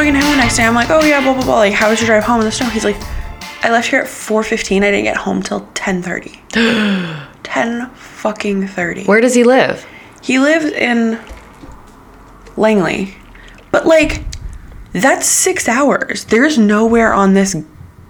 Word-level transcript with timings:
talking 0.00 0.14
to 0.14 0.26
him 0.26 0.30
the 0.30 0.36
next 0.38 0.56
day. 0.56 0.64
I'm 0.64 0.74
like, 0.74 0.88
oh 0.88 1.04
yeah, 1.04 1.22
blah 1.22 1.34
blah 1.34 1.44
blah. 1.44 1.56
Like, 1.56 1.74
how 1.74 1.90
was 1.90 2.00
your 2.00 2.06
drive 2.06 2.24
home 2.24 2.40
in 2.40 2.46
the 2.46 2.52
snow? 2.52 2.68
He's 2.70 2.84
like, 2.84 2.96
I 3.62 3.70
left 3.70 3.88
here 3.88 4.00
at 4.00 4.06
4:15. 4.06 4.78
I 4.78 4.90
didn't 4.90 5.04
get 5.04 5.16
home 5.16 5.42
till 5.42 5.60
10:30. 5.74 7.26
10 7.42 7.90
fucking 7.90 8.68
30. 8.68 9.04
Where 9.04 9.20
does 9.20 9.34
he 9.34 9.44
live? 9.44 9.86
He 10.22 10.38
lives 10.38 10.66
in 10.66 11.18
Langley, 12.56 13.14
but 13.72 13.86
like, 13.86 14.22
that's 14.92 15.26
six 15.26 15.68
hours. 15.68 16.24
There's 16.24 16.56
nowhere 16.56 17.12
on 17.12 17.34
this. 17.34 17.56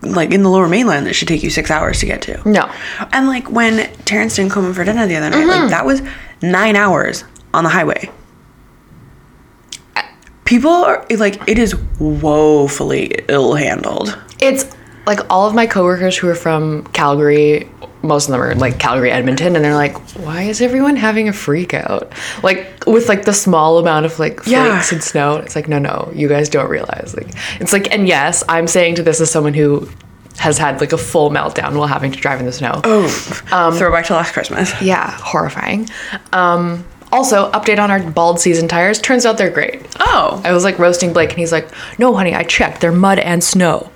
Like 0.02 0.30
in 0.30 0.42
the 0.42 0.48
lower 0.48 0.66
mainland, 0.66 1.06
that 1.06 1.14
should 1.14 1.28
take 1.28 1.42
you 1.42 1.50
six 1.50 1.70
hours 1.70 2.00
to 2.00 2.06
get 2.06 2.22
to. 2.22 2.48
No. 2.48 2.72
And 3.12 3.26
like 3.26 3.50
when 3.50 3.92
Terrence 4.04 4.36
didn't 4.36 4.52
come 4.52 4.64
in 4.64 4.72
for 4.72 4.82
dinner 4.82 5.06
the 5.06 5.16
other 5.16 5.28
night, 5.28 5.44
like 5.44 5.58
mm-hmm. 5.58 5.68
that 5.68 5.84
was 5.84 6.00
nine 6.40 6.74
hours 6.74 7.24
on 7.52 7.64
the 7.64 7.70
highway. 7.70 8.10
People 10.50 10.70
are 10.72 11.06
like, 11.16 11.40
it 11.48 11.58
is 11.58 11.74
woefully 12.00 13.14
ill 13.28 13.54
handled. 13.54 14.18
It's 14.40 14.64
like 15.06 15.20
all 15.30 15.46
of 15.48 15.54
my 15.54 15.66
coworkers 15.66 16.16
who 16.16 16.28
are 16.28 16.34
from 16.34 16.84
Calgary, 16.88 17.68
most 18.02 18.26
of 18.26 18.32
them 18.32 18.40
are 18.42 18.54
like 18.56 18.78
Calgary, 18.80 19.12
Edmonton, 19.12 19.54
and 19.54 19.64
they're 19.64 19.74
like, 19.76 19.96
why 20.16 20.42
is 20.42 20.60
everyone 20.60 20.96
having 20.96 21.28
a 21.28 21.32
freak 21.32 21.72
out? 21.72 22.12
Like 22.42 22.84
with 22.86 23.08
like 23.08 23.24
the 23.26 23.32
small 23.32 23.78
amount 23.78 24.06
of 24.06 24.18
like 24.18 24.38
flakes 24.40 24.48
Yeah. 24.48 24.82
and 24.90 25.02
snow. 25.02 25.36
It's 25.36 25.54
like, 25.54 25.68
no, 25.68 25.78
no, 25.78 26.10
you 26.14 26.28
guys 26.28 26.48
don't 26.48 26.68
realize. 26.68 27.14
Like 27.16 27.28
it's 27.60 27.72
like 27.72 27.92
and 27.92 28.08
yes, 28.08 28.42
I'm 28.48 28.66
saying 28.66 28.96
to 28.96 29.02
this 29.04 29.20
as 29.20 29.30
someone 29.30 29.54
who 29.54 29.88
has 30.38 30.58
had 30.58 30.80
like 30.80 30.92
a 30.92 30.98
full 30.98 31.30
meltdown 31.30 31.76
while 31.76 31.86
having 31.86 32.10
to 32.12 32.18
drive 32.18 32.40
in 32.40 32.46
the 32.46 32.52
snow. 32.52 32.80
Oh, 32.84 33.72
throwback 33.78 34.06
to 34.06 34.14
last 34.14 34.32
Christmas. 34.32 34.72
Yeah, 34.82 35.10
horrifying. 35.20 35.88
Um 36.32 36.84
also, 37.12 37.50
update 37.52 37.78
on 37.78 37.90
our 37.90 38.00
bald 38.10 38.40
season 38.40 38.68
tires. 38.68 39.00
Turns 39.00 39.26
out 39.26 39.38
they're 39.38 39.50
great. 39.50 39.82
Oh, 40.00 40.40
I 40.44 40.52
was 40.52 40.64
like 40.64 40.78
roasting 40.78 41.12
Blake, 41.12 41.30
and 41.30 41.38
he's 41.38 41.52
like, 41.52 41.68
"No, 41.98 42.14
honey, 42.14 42.34
I 42.34 42.42
checked. 42.44 42.80
They're 42.80 42.92
mud 42.92 43.18
and 43.18 43.42
snow." 43.42 43.90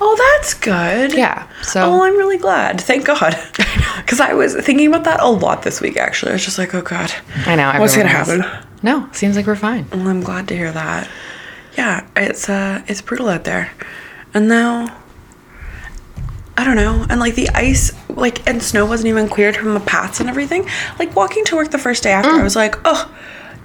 oh, 0.00 0.36
that's 0.38 0.54
good. 0.54 1.14
Yeah. 1.14 1.48
So 1.62 1.80
Oh, 1.82 2.02
I'm 2.04 2.16
really 2.16 2.36
glad. 2.36 2.80
Thank 2.80 3.06
God. 3.06 3.36
Because 4.04 4.20
I 4.20 4.34
was 4.34 4.54
thinking 4.56 4.88
about 4.88 5.04
that 5.04 5.20
a 5.20 5.28
lot 5.28 5.62
this 5.62 5.80
week. 5.80 5.96
Actually, 5.96 6.32
I 6.32 6.34
was 6.34 6.44
just 6.44 6.58
like, 6.58 6.74
oh 6.74 6.82
God, 6.82 7.10
I 7.46 7.54
know 7.56 7.72
what's 7.78 7.96
gonna 7.96 8.08
happen? 8.10 8.44
No, 8.82 9.08
seems 9.12 9.34
like 9.34 9.46
we're 9.46 9.56
fine. 9.56 9.86
Well, 9.90 10.08
I'm 10.08 10.20
glad 10.20 10.46
to 10.48 10.56
hear 10.56 10.70
that. 10.72 11.08
Yeah, 11.78 12.06
it's 12.14 12.50
uh, 12.50 12.82
it's 12.86 13.00
brutal 13.00 13.28
out 13.30 13.44
there, 13.44 13.70
and 14.34 14.46
now. 14.46 14.94
I 16.56 16.64
don't 16.64 16.76
know, 16.76 17.04
and 17.08 17.18
like 17.18 17.34
the 17.34 17.48
ice, 17.50 17.92
like 18.08 18.46
and 18.48 18.62
snow 18.62 18.86
wasn't 18.86 19.08
even 19.08 19.28
cleared 19.28 19.56
from 19.56 19.74
the 19.74 19.80
paths 19.80 20.20
and 20.20 20.28
everything. 20.28 20.68
Like 20.98 21.14
walking 21.16 21.44
to 21.46 21.56
work 21.56 21.70
the 21.70 21.78
first 21.78 22.02
day 22.02 22.12
after, 22.12 22.30
I 22.30 22.38
mm. 22.38 22.44
was 22.44 22.54
like, 22.54 22.76
oh, 22.84 23.12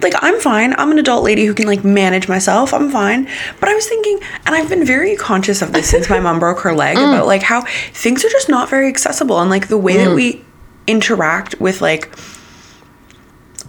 like 0.02 0.14
I'm 0.18 0.40
fine. 0.40 0.74
I'm 0.78 0.90
an 0.90 0.98
adult 0.98 1.24
lady 1.24 1.44
who 1.44 1.54
can 1.54 1.66
like 1.66 1.84
manage 1.84 2.28
myself. 2.28 2.74
I'm 2.74 2.90
fine. 2.90 3.28
But 3.60 3.68
I 3.68 3.74
was 3.74 3.86
thinking, 3.86 4.18
and 4.46 4.54
I've 4.54 4.68
been 4.68 4.84
very 4.84 5.16
conscious 5.16 5.62
of 5.62 5.72
this 5.72 5.90
since 5.90 6.10
my 6.10 6.20
mom 6.20 6.40
broke 6.40 6.60
her 6.60 6.74
leg 6.74 6.96
mm. 6.98 7.08
about 7.08 7.26
like 7.26 7.42
how 7.42 7.62
things 7.92 8.24
are 8.24 8.30
just 8.30 8.48
not 8.48 8.68
very 8.68 8.88
accessible, 8.88 9.38
and 9.38 9.50
like 9.50 9.68
the 9.68 9.78
way 9.78 9.96
that 9.96 10.08
mm. 10.08 10.16
we 10.16 10.44
interact 10.86 11.60
with 11.60 11.80
like 11.80 12.12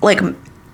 like 0.01 0.21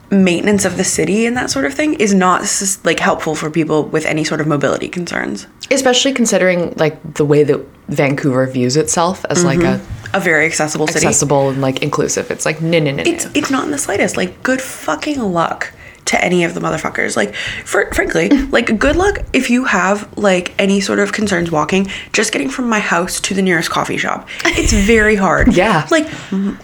maintenance 0.10 0.64
of 0.66 0.78
the 0.78 0.84
city 0.84 1.26
and 1.26 1.36
that 1.36 1.50
sort 1.50 1.66
of 1.66 1.74
thing 1.74 1.94
is 1.96 2.14
not 2.14 2.42
like 2.84 3.00
helpful 3.00 3.36
for 3.36 3.50
people 3.50 3.84
with 3.84 4.06
any 4.06 4.24
sort 4.24 4.40
of 4.40 4.48
mobility 4.48 4.88
concerns. 4.88 5.48
Especially 5.70 6.14
considering 6.14 6.74
like 6.78 7.16
the 7.16 7.26
way 7.26 7.44
that 7.44 7.60
Vancouver 7.90 8.46
views 8.48 8.78
itself 8.78 9.26
as 9.30 9.44
like 9.44 9.60
mm-hmm. 9.60 10.16
a 10.16 10.18
A 10.18 10.20
very 10.20 10.46
accessible 10.46 10.88
city. 10.88 11.06
accessible 11.06 11.50
and 11.50 11.62
like 11.62 11.82
inclusive. 11.84 12.32
It's 12.32 12.46
like 12.46 12.62
no 12.62 12.80
no 12.80 12.92
no 12.92 13.04
It's 13.06 13.26
it's 13.34 13.52
not 13.52 13.66
in 13.66 13.72
the 13.72 13.78
slightest. 13.78 14.16
Like 14.18 14.44
good 14.44 14.62
fucking 14.62 15.20
luck 15.22 15.74
to 16.06 16.24
any 16.24 16.46
of 16.46 16.54
the 16.54 16.62
motherfuckers. 16.62 17.16
Like 17.18 17.36
for 17.66 17.92
frankly, 17.94 18.30
like 18.52 18.80
good 18.80 18.96
luck 18.96 19.20
if 19.34 19.50
you 19.50 19.66
have 19.66 20.18
like 20.18 20.54
any 20.58 20.80
sort 20.80 21.00
of 21.00 21.12
concerns 21.12 21.52
walking, 21.52 21.90
just 22.14 22.32
getting 22.32 22.50
from 22.50 22.70
my 22.70 22.80
house 22.80 23.20
to 23.22 23.34
the 23.34 23.42
nearest 23.42 23.70
coffee 23.70 23.98
shop. 23.98 24.28
It's 24.46 24.74
very 24.74 25.16
hard. 25.16 25.54
Yeah. 25.58 25.88
Like 25.90 26.08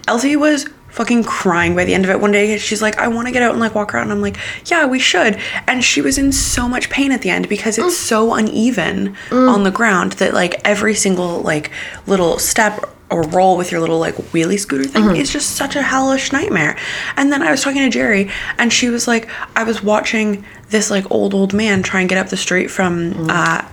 Elsie 0.08 0.36
was 0.36 0.68
fucking 0.94 1.24
crying 1.24 1.76
by 1.76 1.84
the 1.86 1.94
end 1.96 2.04
of 2.06 2.12
it 2.12 2.20
one 2.20 2.32
day. 2.32 2.56
She's 2.60 2.82
like, 2.82 3.00
I 3.00 3.08
want 3.08 3.28
to 3.28 3.34
get 3.34 3.42
out 3.42 3.52
and 3.52 3.60
like 3.60 3.74
walk 3.74 3.94
around. 3.96 4.04
And 4.04 4.12
I'm 4.14 4.22
like, 4.22 4.38
yeah, 4.66 4.86
we 4.86 5.00
should. 5.00 5.40
And 5.68 5.84
she 5.84 6.02
was 6.02 6.20
in 6.20 6.32
so 6.32 6.70
much 6.70 6.90
pain 6.92 7.12
at 7.12 7.24
the 7.24 7.32
end 7.32 7.50
because 7.50 7.80
it's 7.80 7.98
so 7.98 8.34
uneven 8.36 9.16
on 9.32 9.64
the 9.64 9.72
ground 9.72 10.14
that 10.14 10.36
like 10.36 10.62
every 10.64 10.94
single 10.94 11.42
like 11.42 11.72
little 12.06 12.38
step 12.38 12.88
or 13.10 13.24
roll 13.24 13.58
with 13.58 13.72
your 13.72 13.82
little 13.82 13.98
like 14.00 14.16
wheelie 14.34 14.60
scooter 14.60 14.86
thing 14.88 15.04
is 15.18 15.32
just 15.34 15.56
such 15.56 15.76
a 15.76 15.82
hellish 15.82 16.32
nightmare. 16.32 16.78
And 17.18 17.32
then 17.32 17.42
I 17.42 17.50
was 17.50 17.62
talking 17.64 17.82
to 17.82 17.90
Jerry 17.90 18.30
and 18.60 18.72
she 18.72 18.90
was 18.90 19.08
like, 19.08 19.30
I 19.56 19.64
was 19.64 19.82
watching 19.84 20.46
this 20.70 20.92
like 20.92 21.10
old 21.12 21.34
old 21.34 21.54
man 21.54 21.82
try 21.82 22.02
and 22.02 22.10
get 22.10 22.20
up 22.20 22.30
the 22.30 22.38
street 22.38 22.70
from 22.70 23.30
uh 23.32 23.66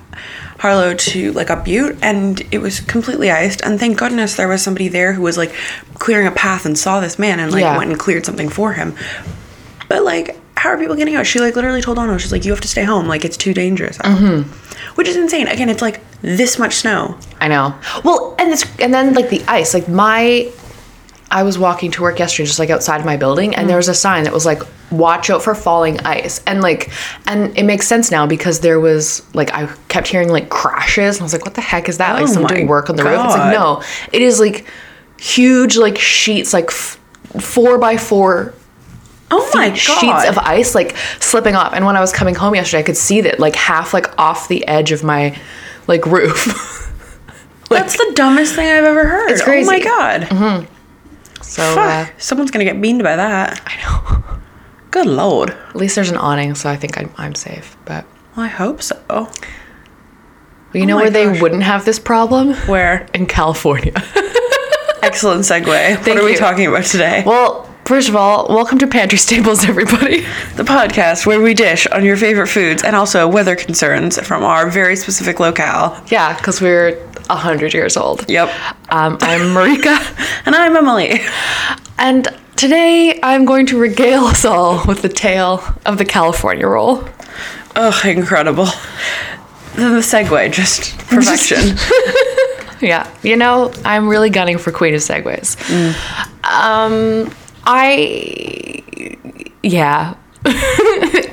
Harlow 0.60 0.94
to 0.94 1.32
like 1.32 1.50
a 1.50 1.56
Butte 1.56 1.97
and 2.03 2.41
it 2.53 2.59
was 2.59 2.81
completely 2.81 3.31
iced 3.31 3.60
and 3.62 3.81
thank 3.81 3.98
goodness 3.98 4.37
there 4.37 4.47
was 4.47 4.62
somebody 4.62 4.88
there 4.88 5.15
who 5.15 5.22
was 5.22 5.37
like 5.38 5.53
clearing 5.94 6.26
a 6.26 6.31
path 6.31 6.66
and 6.66 6.78
saw 6.78 7.00
this 7.00 7.19
man 7.19 7.41
and 7.41 7.50
like 7.50 7.62
Yeah. 7.62 7.76
went 7.78 7.91
and 7.91 7.98
cleared 7.98 8.25
something 8.26 8.48
for 8.50 8.75
him. 8.75 8.94
But 9.88 10.04
like 10.04 10.37
how 10.56 10.69
are 10.69 10.78
people 10.78 10.94
getting 10.97 11.15
out? 11.16 11.26
She 11.26 11.38
like 11.41 11.56
literally 11.56 11.81
told 11.81 11.99
Ono, 11.99 12.19
she's 12.19 12.32
like, 12.32 12.44
You 12.44 12.53
have 12.53 12.60
to 12.60 12.69
stay 12.69 12.84
home, 12.84 13.06
like 13.09 13.25
it's 13.25 13.37
too 13.38 13.54
dangerous. 13.54 13.99
out." 14.04 14.44
Which 14.97 15.09
is 15.09 15.16
insane. 15.16 15.47
Again, 15.49 15.69
it's 15.70 15.81
like 15.82 16.00
this 16.20 16.59
much 16.59 16.75
snow. 16.75 17.16
I 17.41 17.49
know. 17.49 17.75
Well, 18.04 18.34
and 18.38 18.53
it's 18.53 18.65
and 18.78 18.93
then 18.93 19.15
like 19.15 19.31
the 19.31 19.43
ice. 19.49 19.72
Like 19.72 19.88
my 19.88 20.50
I 21.32 21.44
was 21.44 21.58
walking 21.58 21.91
to 21.92 22.02
work 22.02 22.18
yesterday 22.18 22.46
just 22.46 22.58
like 22.58 22.70
outside 22.70 22.98
of 22.98 23.06
my 23.06 23.16
building 23.16 23.54
and 23.54 23.68
there 23.68 23.76
was 23.76 23.88
a 23.88 23.94
sign 23.94 24.24
that 24.24 24.32
was 24.32 24.44
like 24.44 24.62
watch 24.91 25.30
out 25.30 25.42
for 25.42 25.54
falling 25.54 26.00
ice. 26.00 26.42
And 26.46 26.60
like 26.60 26.91
and 27.26 27.56
it 27.56 27.62
makes 27.64 27.86
sense 27.86 28.10
now 28.10 28.26
because 28.26 28.60
there 28.60 28.80
was 28.80 29.22
like 29.34 29.52
I 29.54 29.66
kept 29.88 30.08
hearing 30.08 30.28
like 30.30 30.48
crashes 30.48 31.16
and 31.16 31.22
I 31.22 31.24
was 31.24 31.32
like 31.32 31.44
what 31.44 31.54
the 31.54 31.60
heck 31.60 31.88
is 31.88 31.98
that? 31.98 32.16
Oh 32.16 32.24
like 32.24 32.28
someone 32.32 32.52
doing 32.52 32.66
work 32.66 32.90
on 32.90 32.96
the 32.96 33.04
roof. 33.04 33.14
It's 33.24 33.34
like 33.34 33.52
no. 33.52 33.82
It 34.12 34.22
is 34.22 34.40
like 34.40 34.66
huge 35.19 35.76
like 35.76 35.98
sheets 35.98 36.52
like 36.52 36.66
f- 36.69 36.98
4 37.40 37.78
by 37.78 37.96
4 37.96 38.52
Oh 39.30 39.50
my 39.54 39.69
god. 39.69 39.76
sheets 39.78 40.28
of 40.28 40.36
ice 40.38 40.74
like 40.74 40.96
slipping 41.20 41.54
off. 41.54 41.72
And 41.74 41.86
when 41.86 41.96
I 41.96 42.00
was 42.00 42.12
coming 42.12 42.34
home 42.34 42.56
yesterday, 42.56 42.80
I 42.80 42.82
could 42.82 42.96
see 42.96 43.20
that 43.20 43.38
like 43.38 43.54
half 43.54 43.94
like 43.94 44.19
off 44.19 44.48
the 44.48 44.66
edge 44.66 44.90
of 44.90 45.04
my 45.04 45.38
like 45.86 46.04
roof. 46.06 46.88
That's 47.70 47.96
the 47.96 48.12
dumbest 48.16 48.56
thing 48.56 48.66
I've 48.66 48.82
ever 48.82 49.06
heard. 49.06 49.30
It's 49.30 49.42
Oh 49.42 49.46
my 49.46 49.78
crazy. 49.78 49.84
god. 49.84 50.20
Mm-hmm. 50.22 50.74
So 51.50 51.62
Fuck. 51.75 52.09
uh, 52.09 52.11
Someone's 52.19 52.50
gonna 52.50 52.65
get 52.65 52.81
beamed 52.81 53.03
by 53.03 53.16
that. 53.16 53.61
I 53.66 53.77
know. 53.83 54.38
Good 54.91 55.06
lord. 55.06 55.50
At 55.50 55.77
least 55.77 55.94
there's 55.94 56.11
an 56.11 56.16
awning, 56.16 56.55
so 56.55 56.69
I 56.69 56.77
think 56.77 56.99
I'm, 56.99 57.12
I'm 57.16 57.34
safe. 57.34 57.77
But 57.84 58.05
I 58.37 58.47
hope 58.49 58.83
so. 58.83 59.28
you 60.72 60.87
know 60.87 60.97
my 60.97 61.03
where 61.03 61.11
they 61.11 61.41
wouldn't 61.41 61.62
have 61.62 61.84
this 61.84 61.99
problem? 61.99 62.55
Where? 62.66 63.06
In 63.15 63.27
California. 63.27 63.93
Excellent 65.03 65.43
segue. 65.43 65.66
what 66.06 66.09
are 66.16 66.25
we 66.25 66.37
talking 66.37 66.66
about 66.66 66.84
today? 66.84 67.22
well, 67.27 67.72
first 67.84 68.09
of 68.09 68.17
all, 68.17 68.47
welcome 68.49 68.78
to 68.78 68.87
Pantry 68.87 69.19
Staples, 69.19 69.65
everybody. 69.65 70.21
the 70.56 70.62
podcast 70.62 71.25
where 71.27 71.41
we 71.41 71.55
dish 71.55 71.87
on 71.88 72.05
your 72.05 72.17
favorite 72.17 72.49
foods 72.49 72.84
and 72.84 72.94
also 72.94 73.27
weather 73.27 73.56
concerns 73.56 74.21
from 74.21 74.43
our 74.44 74.69
very 74.71 74.97
specific 74.97 75.41
locale. 75.41 76.03
Yeah, 76.09 76.37
because 76.37 76.61
we're 76.61 76.99
a 77.30 77.36
hundred 77.36 77.72
years 77.72 77.96
old. 77.96 78.28
Yep. 78.28 78.48
Um, 78.91 79.16
I'm 79.20 79.54
Marika, 79.54 79.96
And 80.46 80.54
I'm 80.54 80.76
Emily. 80.76 81.20
and 81.98 82.26
today 82.56 83.18
I'm 83.22 83.44
going 83.44 83.66
to 83.66 83.78
regale 83.78 84.24
us 84.24 84.44
all 84.44 84.84
with 84.86 85.02
the 85.02 85.08
tale 85.08 85.62
of 85.86 85.96
the 85.98 86.04
California 86.04 86.66
roll. 86.66 87.04
Oh, 87.76 88.02
incredible. 88.04 88.66
Then 89.76 89.92
the 89.94 90.00
segue, 90.00 90.52
just 90.52 90.98
perfection. 91.08 91.76
Yeah, 92.82 93.06
you 93.22 93.36
know, 93.36 93.70
I'm 93.84 94.08
really 94.08 94.30
gunning 94.30 94.56
for 94.56 94.72
Queen 94.72 94.94
of 94.94 95.02
segues. 95.02 95.54
Um, 96.44 97.31
I, 97.64 99.14
yeah. 99.62 100.14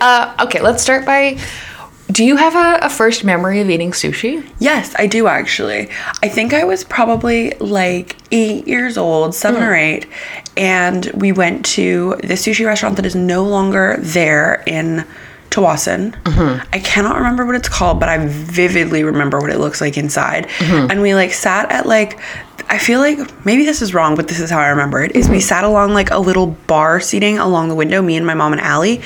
uh, 0.01 0.35
okay, 0.45 0.59
let's 0.59 0.83
start 0.83 1.05
by. 1.05 1.39
Do 2.11 2.23
you 2.23 2.37
have 2.37 2.55
a, 2.55 2.85
a 2.85 2.89
first 2.89 3.23
memory 3.23 3.59
of 3.59 3.69
eating 3.69 3.91
sushi? 3.91 4.47
yes, 4.59 4.95
I 4.97 5.07
do 5.07 5.27
actually. 5.27 5.89
I 6.23 6.29
think 6.29 6.53
I 6.53 6.63
was 6.63 6.83
probably 6.83 7.51
like 7.59 8.15
eight 8.31 8.67
years 8.67 8.97
old, 8.97 9.35
seven 9.35 9.61
or 9.61 9.75
eight, 9.75 10.07
and 10.55 11.05
we 11.13 11.31
went 11.31 11.65
to 11.65 12.15
the 12.23 12.33
sushi 12.33 12.65
restaurant 12.65 12.95
that 12.95 13.05
is 13.05 13.15
no 13.15 13.43
longer 13.43 13.97
there 13.99 14.63
in 14.65 15.05
Tsawwassen. 15.49 16.11
Mm-hmm. 16.23 16.69
I 16.73 16.79
cannot 16.79 17.17
remember 17.17 17.45
what 17.45 17.55
it's 17.55 17.69
called, 17.69 17.99
but 17.99 18.09
I 18.09 18.25
vividly 18.27 19.03
remember 19.03 19.39
what 19.39 19.49
it 19.49 19.59
looks 19.59 19.81
like 19.81 19.97
inside. 19.97 20.47
Mm-hmm. 20.59 20.91
And 20.91 21.01
we 21.01 21.15
like 21.15 21.31
sat 21.31 21.71
at 21.71 21.85
like 21.85 22.19
I 22.69 22.77
feel 22.77 22.99
like 22.99 23.45
maybe 23.45 23.63
this 23.63 23.81
is 23.81 23.93
wrong, 23.93 24.15
but 24.15 24.27
this 24.27 24.39
is 24.39 24.49
how 24.49 24.59
I 24.59 24.69
remember 24.69 25.01
it. 25.01 25.15
Is 25.15 25.29
we 25.29 25.37
mm-hmm. 25.37 25.41
sat 25.41 25.63
along 25.63 25.93
like 25.93 26.11
a 26.11 26.19
little 26.19 26.47
bar 26.67 26.99
seating 26.99 27.37
along 27.37 27.69
the 27.69 27.75
window, 27.75 28.01
me 28.01 28.17
and 28.17 28.25
my 28.25 28.33
mom 28.33 28.51
and 28.51 28.61
Allie, 28.61 29.01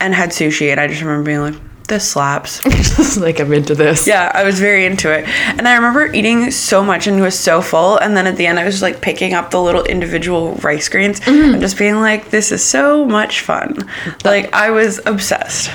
and 0.00 0.14
had 0.14 0.30
sushi. 0.30 0.70
And 0.70 0.80
I 0.80 0.86
just 0.86 1.00
remember 1.00 1.24
being 1.24 1.40
like, 1.40 1.54
"This 1.86 2.08
slaps." 2.10 2.62
Like 3.16 3.40
I'm 3.40 3.52
into 3.52 3.74
this. 3.74 4.06
Yeah, 4.06 4.30
I 4.34 4.44
was 4.44 4.58
very 4.60 4.84
into 4.84 5.10
it. 5.10 5.26
And 5.26 5.66
I 5.66 5.74
remember 5.76 6.12
eating 6.12 6.50
so 6.50 6.84
much 6.84 7.06
and 7.06 7.20
was 7.20 7.38
so 7.38 7.62
full. 7.62 7.96
And 7.98 8.16
then 8.16 8.26
at 8.26 8.36
the 8.36 8.46
end, 8.46 8.58
I 8.58 8.64
was 8.64 8.74
just 8.74 8.82
like 8.82 9.00
picking 9.00 9.32
up 9.32 9.50
the 9.50 9.60
little 9.60 9.84
individual 9.84 10.54
rice 10.56 10.88
grains 10.88 11.20
and 11.26 11.60
just 11.60 11.78
being 11.78 11.96
like, 11.96 12.30
this 12.30 12.52
is 12.52 12.62
so 12.62 13.04
much 13.06 13.40
fun. 13.40 13.88
Like, 14.24 14.52
I 14.52 14.70
was 14.70 15.00
obsessed. 15.06 15.70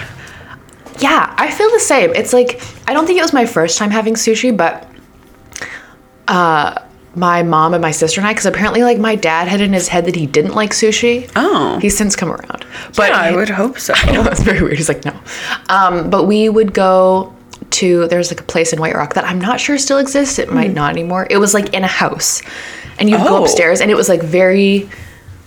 Yeah, 1.00 1.34
I 1.38 1.50
feel 1.50 1.70
the 1.72 1.80
same. 1.80 2.14
It's 2.14 2.32
like 2.34 2.62
I 2.88 2.94
don't 2.94 3.08
think 3.08 3.18
it 3.18 3.24
was 3.24 3.34
my 3.34 3.46
first 3.46 3.78
time 3.78 3.90
having 3.90 4.14
sushi, 4.14 4.56
but 4.56 4.88
uh 6.28 6.80
my 7.16 7.44
mom 7.44 7.74
and 7.74 7.82
my 7.82 7.92
sister 7.92 8.22
and 8.22 8.28
I, 8.28 8.32
because 8.32 8.46
apparently, 8.46 8.84
like, 8.84 8.98
my 8.98 9.16
dad 9.16 9.48
had 9.48 9.60
in 9.62 9.74
his 9.74 9.88
head 9.90 10.06
that 10.06 10.16
he 10.16 10.26
didn't 10.26 10.54
like 10.56 10.72
sushi. 10.72 11.30
Oh. 11.36 11.78
He's 11.80 11.98
since 11.98 12.16
come 12.16 12.30
around. 12.32 12.66
But 12.96 13.10
yeah, 13.10 13.20
I 13.20 13.36
would 13.36 13.50
hope 13.50 13.78
so. 13.80 13.94
I 13.98 14.12
know, 14.12 14.24
it's 14.24 14.42
very 14.44 14.62
weird. 14.62 14.78
He's 14.78 14.88
like, 14.90 15.04
no. 15.04 15.20
Um, 15.70 16.10
but 16.10 16.24
we 16.26 16.48
would 16.48 16.74
go 16.74 17.36
to, 17.72 18.08
there's 18.08 18.32
like 18.32 18.40
a 18.40 18.44
place 18.46 18.72
in 18.74 18.80
White 18.80 18.96
Rock 18.96 19.14
that 19.16 19.26
I'm 19.26 19.40
not 19.42 19.60
sure 19.60 19.78
still 19.78 19.98
exists. 19.98 20.40
It 20.40 20.52
might 20.54 20.74
not 20.74 20.92
anymore. 20.92 21.28
It 21.30 21.38
was 21.38 21.54
like 21.54 21.74
in 21.74 21.84
a 21.84 21.88
house. 21.88 22.42
And 23.00 23.10
you'd 23.10 23.18
go 23.22 23.38
Oh. 23.38 23.44
upstairs 23.44 23.82
and 23.82 23.90
it 23.92 23.96
was 23.96 24.08
like 24.10 24.22
very, 24.22 24.90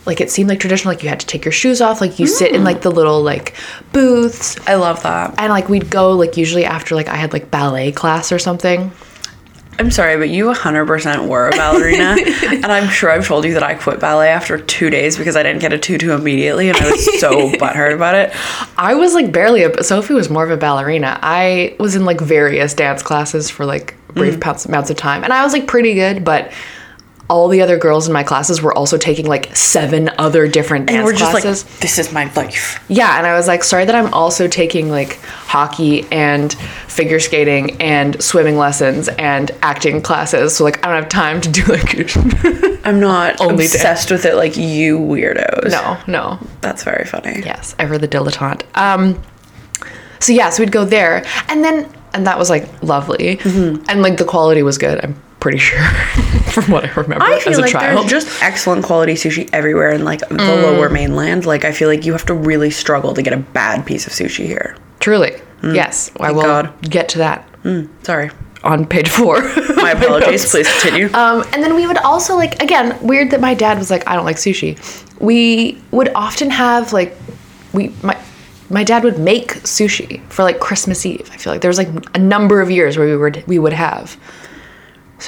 like 0.06 0.20
it 0.20 0.30
seemed 0.30 0.48
like 0.50 0.60
traditional. 0.60 0.92
Like 0.94 1.02
you 1.02 1.08
had 1.08 1.20
to 1.20 1.26
take 1.26 1.44
your 1.44 1.52
shoes 1.52 1.80
off. 1.80 2.00
Like 2.00 2.18
you 2.18 2.26
sit 2.26 2.52
in 2.54 2.62
like 2.64 2.82
the 2.82 2.90
little 2.90 3.22
like 3.22 3.54
booths. 3.92 4.58
I 4.66 4.74
love 4.74 5.02
that. 5.02 5.34
And 5.38 5.50
like 5.50 5.68
we'd 5.68 5.90
go 5.90 6.12
like 6.12 6.36
usually 6.36 6.64
after 6.64 6.94
like 6.94 7.08
I 7.08 7.16
had 7.16 7.32
like 7.32 7.50
ballet 7.50 7.90
class 7.92 8.30
or 8.32 8.38
something. 8.38 8.90
I'm 9.78 9.90
sorry, 9.90 10.16
but 10.16 10.28
you 10.28 10.46
100% 10.46 11.28
were 11.28 11.48
a 11.48 11.50
ballerina. 11.50 12.16
and 12.44 12.66
I'm 12.66 12.88
sure 12.88 13.10
I've 13.10 13.26
told 13.26 13.44
you 13.44 13.54
that 13.54 13.62
I 13.62 13.74
quit 13.74 14.00
ballet 14.00 14.28
after 14.28 14.58
two 14.58 14.88
days 14.90 15.16
because 15.16 15.36
I 15.36 15.42
didn't 15.42 15.60
get 15.60 15.72
a 15.72 15.78
tutu 15.78 16.12
immediately. 16.12 16.68
And 16.68 16.78
I 16.78 16.90
was 16.90 17.20
so 17.20 17.50
butthurt 17.52 17.94
about 17.94 18.14
it. 18.14 18.32
I 18.78 18.94
was 18.94 19.14
like 19.14 19.32
barely 19.32 19.64
a 19.64 19.82
Sophie 19.82 20.14
was 20.14 20.30
more 20.30 20.44
of 20.44 20.50
a 20.50 20.56
ballerina. 20.56 21.18
I 21.22 21.74
was 21.78 21.96
in 21.96 22.04
like 22.04 22.20
various 22.20 22.74
dance 22.74 23.02
classes 23.02 23.50
for 23.50 23.66
like 23.66 23.94
brief 24.14 24.34
mm. 24.34 24.42
amounts 24.42 24.64
amounts 24.64 24.90
of 24.90 24.96
time, 24.96 25.24
and 25.24 25.32
I 25.32 25.42
was 25.42 25.52
like 25.52 25.66
pretty 25.66 25.94
good, 25.94 26.24
but 26.24 26.52
all 27.30 27.48
the 27.48 27.62
other 27.62 27.78
girls 27.78 28.06
in 28.06 28.12
my 28.12 28.22
classes 28.22 28.60
were 28.60 28.72
also 28.76 28.98
taking 28.98 29.24
like 29.26 29.54
seven 29.56 30.10
other 30.18 30.46
different 30.46 30.86
dance 30.86 30.96
And 30.96 31.04
we're 31.06 31.14
just 31.14 31.30
classes. 31.30 31.64
like, 31.64 31.80
this 31.80 31.98
is 31.98 32.12
my 32.12 32.30
life. 32.34 32.84
yeah, 32.88 33.16
and 33.16 33.26
I 33.26 33.34
was 33.34 33.46
like, 33.46 33.64
sorry 33.64 33.86
that 33.86 33.94
I'm 33.94 34.12
also 34.12 34.46
taking 34.46 34.90
like 34.90 35.18
hockey 35.46 36.06
and 36.12 36.52
figure 36.86 37.18
skating 37.18 37.80
and 37.80 38.22
swimming 38.22 38.58
lessons 38.58 39.08
and 39.08 39.50
acting 39.62 40.02
classes. 40.02 40.54
So 40.54 40.64
like 40.64 40.84
I 40.84 40.88
don't 40.92 41.02
have 41.02 41.08
time 41.08 41.40
to 41.40 41.50
do 41.50 41.64
like 41.64 42.16
I'm 42.86 43.00
not 43.00 43.40
Only 43.40 43.64
obsessed 43.64 44.10
with 44.10 44.26
it 44.26 44.34
like 44.34 44.56
you 44.58 44.98
weirdos. 44.98 45.70
no, 45.70 45.98
no. 46.06 46.38
That's 46.60 46.84
very 46.84 47.06
funny. 47.06 47.40
Yes, 47.44 47.74
ever 47.78 47.96
the 47.96 48.06
dilettante. 48.08 48.62
Um, 48.76 49.20
so 50.20 50.32
yeah, 50.32 50.50
so 50.50 50.62
we'd 50.62 50.72
go 50.72 50.84
there, 50.84 51.24
and 51.48 51.64
then 51.64 51.90
and 52.12 52.26
that 52.26 52.38
was 52.38 52.48
like 52.50 52.82
lovely, 52.82 53.36
Mm-hmm. 53.38 53.84
and 53.88 54.02
like 54.02 54.18
the 54.18 54.24
quality 54.24 54.62
was 54.62 54.78
good. 54.78 55.02
I'm 55.04 55.20
pretty 55.44 55.58
sure 55.58 55.78
from 56.54 56.64
what 56.72 56.84
I 56.86 56.90
remember 56.94 57.22
I 57.22 57.38
feel 57.38 57.52
as 57.52 57.58
a 57.58 57.60
like 57.60 57.72
child. 57.72 58.08
there's 58.08 58.24
just 58.24 58.42
excellent 58.42 58.82
quality 58.86 59.12
sushi 59.12 59.46
everywhere 59.52 59.90
in 59.90 60.02
like 60.02 60.20
the 60.20 60.36
lower 60.64 60.88
mainland. 60.88 61.44
Like 61.44 61.66
I 61.66 61.72
feel 61.72 61.88
like 61.88 62.06
you 62.06 62.12
have 62.12 62.24
to 62.26 62.34
really 62.34 62.70
struggle 62.70 63.12
to 63.12 63.22
get 63.22 63.34
a 63.34 63.42
bad 63.60 63.84
piece 63.84 64.06
of 64.06 64.14
sushi 64.14 64.46
here. 64.46 64.74
Truly, 65.00 65.32
yes. 65.62 66.10
I 66.18 66.32
will 66.32 66.44
Mm. 66.44 66.62
God. 66.72 66.90
get 66.96 67.10
to 67.10 67.18
that 67.18 67.46
Sorry. 68.04 68.30
on 68.62 68.86
page 68.86 69.10
four. 69.10 69.42
My 69.76 69.90
apologies. 69.90 70.50
Please 70.50 70.66
continue. 70.80 71.12
Um, 71.12 71.44
and 71.52 71.62
then 71.62 71.74
we 71.74 71.86
would 71.86 71.98
also 71.98 72.36
like 72.36 72.62
again 72.62 72.96
weird 73.06 73.30
that 73.32 73.40
my 73.42 73.52
dad 73.52 73.76
was 73.78 73.90
like 73.90 74.08
I 74.08 74.14
don't 74.16 74.24
like 74.24 74.36
sushi. 74.38 74.70
We 75.20 75.78
would 75.90 76.10
often 76.14 76.48
have 76.48 76.94
like 76.94 77.14
we 77.74 77.92
my 78.02 78.16
my 78.70 78.82
dad 78.82 79.04
would 79.04 79.18
make 79.18 79.48
sushi 79.76 80.22
for 80.30 80.42
like 80.42 80.58
Christmas 80.58 81.04
Eve. 81.04 81.28
I 81.34 81.36
feel 81.36 81.52
like 81.52 81.60
there 81.60 81.68
was 81.74 81.80
like 81.84 81.90
a 82.14 82.18
number 82.18 82.62
of 82.62 82.70
years 82.70 82.96
where 82.96 83.06
we 83.06 83.16
would 83.24 83.44
we 83.46 83.58
would 83.58 83.74
have. 83.74 84.16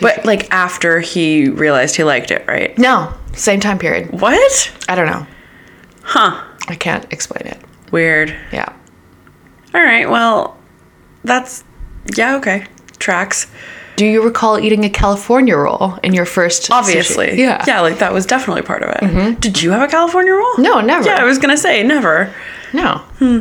But 0.00 0.24
like 0.24 0.50
after 0.52 1.00
he 1.00 1.48
realized 1.48 1.96
he 1.96 2.04
liked 2.04 2.30
it, 2.30 2.46
right? 2.46 2.76
No, 2.78 3.12
same 3.34 3.60
time 3.60 3.78
period. 3.78 4.10
What? 4.20 4.72
I 4.88 4.94
don't 4.94 5.06
know. 5.06 5.26
Huh. 6.02 6.42
I 6.68 6.74
can't 6.74 7.06
explain 7.12 7.46
it. 7.46 7.58
Weird. 7.92 8.34
Yeah. 8.52 8.72
All 9.74 9.82
right. 9.82 10.08
Well, 10.08 10.56
that's 11.24 11.64
yeah. 12.16 12.36
Okay. 12.36 12.66
Tracks. 12.98 13.46
Do 13.96 14.04
you 14.04 14.22
recall 14.22 14.58
eating 14.58 14.84
a 14.84 14.90
California 14.90 15.56
roll 15.56 15.94
in 16.02 16.12
your 16.12 16.26
first? 16.26 16.70
Obviously. 16.70 17.28
sushi? 17.28 17.36
Yeah. 17.38 17.64
Yeah. 17.66 17.80
Like 17.80 17.98
that 17.98 18.12
was 18.12 18.26
definitely 18.26 18.62
part 18.62 18.82
of 18.82 18.90
it. 19.00 19.40
Did 19.40 19.62
you 19.62 19.70
have 19.70 19.82
a 19.82 19.88
California 19.88 20.32
roll? 20.34 20.58
No, 20.58 20.80
never. 20.80 21.06
Yeah, 21.08 21.16
I 21.20 21.24
was 21.24 21.38
gonna 21.38 21.56
say 21.56 21.82
never. 21.82 22.32
No. 22.72 22.98
Hmm. 23.18 23.38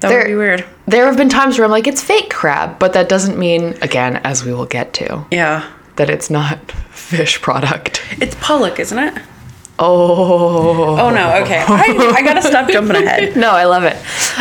That 0.00 0.08
There- 0.08 0.18
would 0.20 0.26
be 0.28 0.34
weird. 0.34 0.64
There 0.86 1.06
have 1.06 1.16
been 1.16 1.28
times 1.28 1.56
where 1.58 1.66
I'm 1.66 1.70
like, 1.70 1.86
it's 1.86 2.02
fake 2.02 2.30
crab, 2.30 2.78
but 2.80 2.94
that 2.94 3.08
doesn't 3.08 3.38
mean, 3.38 3.76
again, 3.80 4.16
as 4.24 4.44
we 4.44 4.52
will 4.52 4.64
get 4.66 4.92
to, 4.94 5.24
Yeah. 5.30 5.62
That 5.96 6.08
it's 6.10 6.30
not 6.30 6.72
fish 6.90 7.40
product. 7.42 8.02
It's 8.20 8.34
Pollock, 8.40 8.78
isn't 8.78 8.98
it? 8.98 9.14
Oh. 9.78 10.98
Oh 10.98 11.10
no. 11.10 11.42
Okay. 11.42 11.64
I, 11.66 12.12
I 12.16 12.22
gotta 12.22 12.42
stop 12.42 12.68
jumping 12.70 12.96
ahead. 12.96 13.36
No, 13.36 13.50
I 13.52 13.64
love 13.64 13.84
it. 13.84 13.96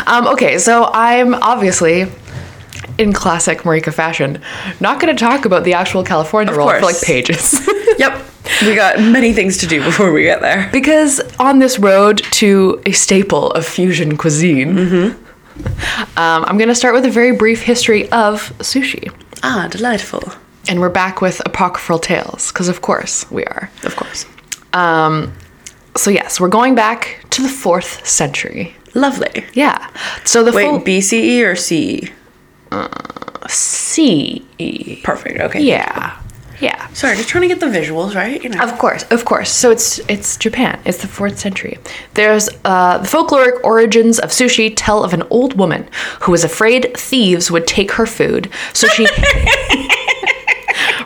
Um, 0.07 0.27
okay, 0.27 0.57
so 0.57 0.89
I'm 0.93 1.33
obviously, 1.35 2.05
in 2.97 3.13
classic 3.13 3.59
Marika 3.59 3.93
fashion, 3.93 4.41
not 4.79 4.99
going 4.99 5.15
to 5.15 5.19
talk 5.19 5.45
about 5.45 5.63
the 5.63 5.73
actual 5.73 6.03
California 6.03 6.53
roll 6.53 6.69
for 6.69 6.81
like 6.81 7.01
pages. 7.01 7.59
Yep. 7.99 8.25
We 8.61 8.75
got 8.75 8.97
many 8.99 9.33
things 9.33 9.57
to 9.57 9.67
do 9.67 9.83
before 9.83 10.11
we 10.13 10.23
get 10.23 10.39
there. 10.41 10.69
Because 10.71 11.19
on 11.37 11.59
this 11.59 11.77
road 11.79 12.19
to 12.31 12.81
a 12.85 12.93
staple 12.93 13.51
of 13.51 13.65
fusion 13.65 14.15
cuisine, 14.17 14.73
Mm-hmm. 14.73 16.17
um, 16.17 16.45
I'm 16.45 16.57
going 16.57 16.69
to 16.69 16.75
start 16.75 16.93
with 16.93 17.03
a 17.05 17.09
very 17.09 17.33
brief 17.35 17.61
history 17.61 18.09
of 18.11 18.53
sushi. 18.59 19.11
Ah, 19.43 19.67
delightful. 19.69 20.23
And 20.69 20.79
we're 20.79 20.89
back 20.89 21.19
with 21.19 21.41
apocryphal 21.47 21.97
tales, 21.97 22.51
because 22.51 22.69
of 22.69 22.83
course 22.83 23.29
we 23.31 23.43
are. 23.43 23.71
Of 23.83 23.95
course. 23.95 24.27
Um, 24.71 25.33
so, 25.97 26.11
yes, 26.11 26.39
we're 26.39 26.47
going 26.47 26.75
back 26.75 27.25
to 27.31 27.41
the 27.41 27.49
fourth 27.49 28.05
century. 28.07 28.75
Lovely. 28.93 29.45
Yeah. 29.53 29.89
So 30.25 30.43
the 30.43 30.51
Wait, 30.51 30.65
full 30.65 30.79
BCE 30.79 31.43
or 31.43 31.55
CE? 31.55 32.11
CE. 33.49 35.01
Perfect. 35.03 35.39
Okay. 35.39 35.63
Yeah. 35.63 36.21
Yeah. 36.59 36.87
Sorry, 36.89 37.15
just 37.15 37.29
trying 37.29 37.43
to 37.43 37.47
get 37.47 37.61
the 37.61 37.65
visuals 37.65 38.13
right. 38.13 38.43
You 38.43 38.49
know. 38.49 38.61
Of 38.61 38.77
course, 38.77 39.03
of 39.09 39.25
course. 39.25 39.49
So 39.49 39.71
it's 39.71 39.99
it's 40.09 40.37
Japan. 40.37 40.79
It's 40.85 41.01
the 41.01 41.07
fourth 41.07 41.39
century. 41.39 41.79
There's 42.13 42.47
uh, 42.65 42.97
the 42.99 43.07
folkloric 43.07 43.63
origins 43.63 44.19
of 44.19 44.29
sushi 44.29 44.73
tell 44.75 45.03
of 45.03 45.13
an 45.13 45.23
old 45.29 45.57
woman 45.57 45.89
who 46.21 46.31
was 46.31 46.43
afraid 46.43 46.95
thieves 46.97 47.49
would 47.49 47.65
take 47.65 47.93
her 47.93 48.05
food, 48.05 48.51
so 48.73 48.87
she. 48.87 49.07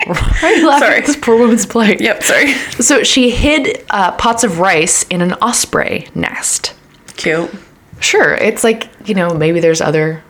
Why 0.08 0.40
are 0.44 0.54
you 0.54 0.68
laughing 0.68 0.88
Sorry. 0.88 1.00
at 1.00 1.06
this 1.06 1.16
poor 1.18 1.38
woman's 1.38 1.66
plight? 1.66 2.02
Yep. 2.02 2.24
Sorry. 2.24 2.54
So 2.82 3.04
she 3.04 3.30
hid 3.32 3.84
uh, 3.90 4.12
pots 4.14 4.44
of 4.44 4.60
rice 4.60 5.04
in 5.04 5.22
an 5.22 5.34
osprey 5.36 6.08
nest. 6.16 6.74
Cute. 7.18 7.52
Sure, 8.00 8.34
it's 8.36 8.64
like 8.64 8.90
you 9.08 9.16
know 9.16 9.34
maybe 9.34 9.60
there's 9.60 9.82
other. 9.82 10.24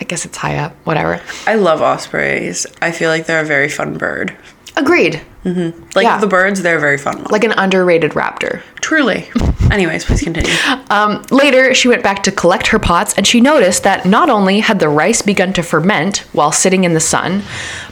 I 0.00 0.04
guess 0.04 0.24
it's 0.24 0.36
high 0.38 0.56
up. 0.56 0.74
Whatever. 0.84 1.20
I 1.46 1.56
love 1.56 1.82
ospreys. 1.82 2.66
I 2.80 2.90
feel 2.90 3.10
like 3.10 3.26
they're 3.26 3.42
a 3.42 3.46
very 3.46 3.68
fun 3.68 3.98
bird. 3.98 4.34
Agreed. 4.76 5.20
Like 5.44 6.04
Yeah. 6.04 6.18
the 6.18 6.26
birds, 6.26 6.62
they're 6.62 6.78
very 6.78 6.98
fun. 6.98 7.24
Like 7.30 7.44
an 7.44 7.52
underrated 7.56 8.12
raptor. 8.12 8.60
Truly. 8.80 9.28
Anyways, 9.70 10.04
please 10.04 10.22
continue. 10.22 10.52
Um, 10.90 11.22
later, 11.30 11.74
she 11.74 11.88
went 11.88 12.02
back 12.02 12.22
to 12.24 12.32
collect 12.32 12.66
her 12.68 12.78
pots 12.78 13.14
and 13.14 13.26
she 13.26 13.40
noticed 13.40 13.82
that 13.84 14.04
not 14.04 14.28
only 14.28 14.60
had 14.60 14.78
the 14.80 14.88
rice 14.88 15.22
begun 15.22 15.52
to 15.54 15.62
ferment 15.62 16.18
while 16.32 16.52
sitting 16.52 16.84
in 16.84 16.92
the 16.94 17.00
sun, 17.00 17.42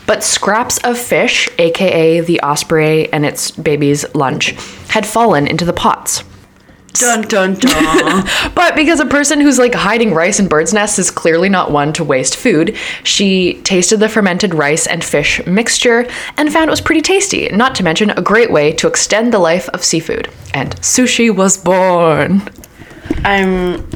but 0.07 0.23
scraps 0.25 0.79
of 0.79 0.99
fish, 0.99 1.49
aka 1.59 2.21
the 2.21 2.41
osprey 2.43 3.11
and 3.13 3.25
its 3.25 3.51
baby's 3.51 4.05
lunch, 4.15 4.51
had 4.89 5.07
fallen 5.07 5.47
into 5.47 5.65
the 5.65 5.73
pots. 5.73 6.25
Dun 6.95 7.23
dun 7.23 7.55
dun. 7.55 8.25
But 8.55 8.75
because 8.75 9.01
a 9.01 9.07
person 9.07 9.41
who's 9.41 9.59
like 9.59 9.75
hiding 9.75 10.13
rice 10.15 10.41
in 10.41 10.49
birds' 10.49 10.73
nests 10.73 10.99
is 10.99 11.11
clearly 11.11 11.49
not 11.49 11.71
one 11.71 11.93
to 11.95 12.05
waste 12.05 12.37
food, 12.37 12.77
she 13.05 13.61
tasted 13.63 13.99
the 13.99 14.09
fermented 14.09 14.55
rice 14.55 14.87
and 14.87 15.03
fish 15.05 15.45
mixture 15.47 16.07
and 16.37 16.53
found 16.53 16.69
it 16.69 16.71
was 16.71 16.81
pretty 16.81 17.03
tasty, 17.03 17.49
not 17.51 17.75
to 17.77 17.83
mention 17.85 18.11
a 18.11 18.23
great 18.23 18.51
way 18.51 18.73
to 18.73 18.87
extend 18.89 19.33
the 19.33 19.39
life 19.39 19.69
of 19.71 19.85
seafood. 19.85 20.29
And 20.55 20.75
sushi 20.77 21.35
was 21.35 21.57
born. 21.57 22.43
I'm 23.25 23.89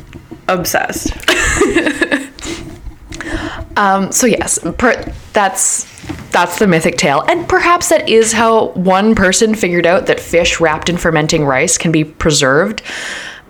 obsessed. 0.48 1.12
Um, 3.76 4.12
so 4.12 4.26
yes, 4.26 4.58
per- 4.76 5.12
that's 5.32 5.86
that's 6.30 6.58
the 6.58 6.66
mythic 6.66 6.96
tale, 6.96 7.22
and 7.28 7.48
perhaps 7.48 7.88
that 7.90 8.08
is 8.08 8.32
how 8.32 8.68
one 8.70 9.14
person 9.14 9.54
figured 9.54 9.86
out 9.86 10.06
that 10.06 10.18
fish 10.18 10.60
wrapped 10.60 10.88
in 10.88 10.96
fermenting 10.96 11.44
rice 11.44 11.78
can 11.78 11.92
be 11.92 12.04
preserved, 12.04 12.82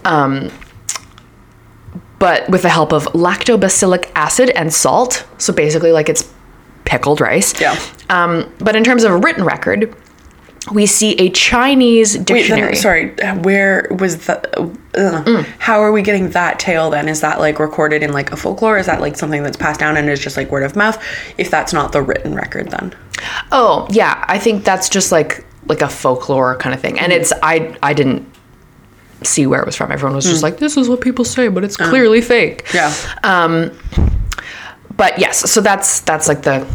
um, 0.04 0.50
but 2.18 2.49
with 2.50 2.62
the 2.62 2.68
help 2.68 2.92
of 2.92 3.04
lactobacillic 3.06 4.11
acid 4.14 4.50
and 4.50 4.73
salt. 4.73 5.26
So 5.38 5.52
basically, 5.52 5.92
like 5.92 6.09
it's 6.09 6.32
pickled 6.85 7.21
rice. 7.21 7.59
Yeah. 7.61 7.80
Um, 8.11 8.52
but 8.59 8.76
in 8.76 8.85
terms 8.85 9.04
of 9.04 9.12
a 9.12 9.16
written 9.16 9.44
record, 9.44 9.94
we 10.71 10.87
see 10.87 11.14
a 11.14 11.28
Chinese 11.31 12.16
Wait, 12.16 12.26
dictionary. 12.26 12.73
then, 12.73 12.81
sorry. 12.81 13.09
Where 13.40 13.88
was 13.99 14.26
the? 14.26 14.71
Uh, 14.95 15.42
How 15.59 15.81
are 15.81 15.90
we 15.90 16.02
getting 16.02 16.31
that 16.31 16.61
tale 16.61 16.88
then? 16.90 17.09
Is 17.09 17.21
that 17.23 17.40
like 17.40 17.59
recorded 17.59 18.02
in 18.02 18.12
like 18.12 18.31
a 18.31 18.37
folklore? 18.37 18.78
Is 18.78 18.87
that 18.87 19.00
like 19.00 19.16
something 19.16 19.42
that's 19.42 19.57
passed 19.57 19.81
down 19.81 19.97
and 19.97 20.09
is 20.09 20.21
just 20.21 20.37
like 20.37 20.50
word 20.52 20.62
of 20.62 20.76
mouth? 20.76 21.02
If 21.37 21.50
that's 21.50 21.73
not 21.73 21.90
the 21.92 22.00
written 22.02 22.35
record, 22.35 22.71
then 22.71 22.95
Oh, 23.50 23.88
yeah, 23.90 24.25
I 24.28 24.38
think 24.38 24.64
that's 24.64 24.88
just 24.88 25.11
like 25.11 25.45
like 25.66 25.81
a 25.83 25.88
folklore 25.88 26.57
kind 26.59 26.75
of 26.75 26.81
thing. 26.81 26.99
And 26.99 27.12
it's 27.12 27.33
I 27.42 27.76
I 27.83 27.92
didn't 27.92 28.28
see 29.25 29.47
where 29.47 29.61
it 29.61 29.66
was 29.66 29.75
from. 29.76 29.90
Everyone 29.90 30.14
was 30.14 30.26
just 30.26 30.42
like 30.45 30.59
this 30.59 30.76
is 30.76 30.88
what 30.88 31.00
people 31.00 31.25
say, 31.25 31.49
but 31.49 31.64
it's 31.64 31.76
clearly 31.76 32.21
fake. 32.21 32.69
yeah. 32.73 32.95
Um. 33.25 33.73
but 34.97 35.19
yes, 35.19 35.50
so 35.50 35.61
that's 35.61 36.00
that's 36.00 36.28
like 36.28 36.42
the 36.42 36.66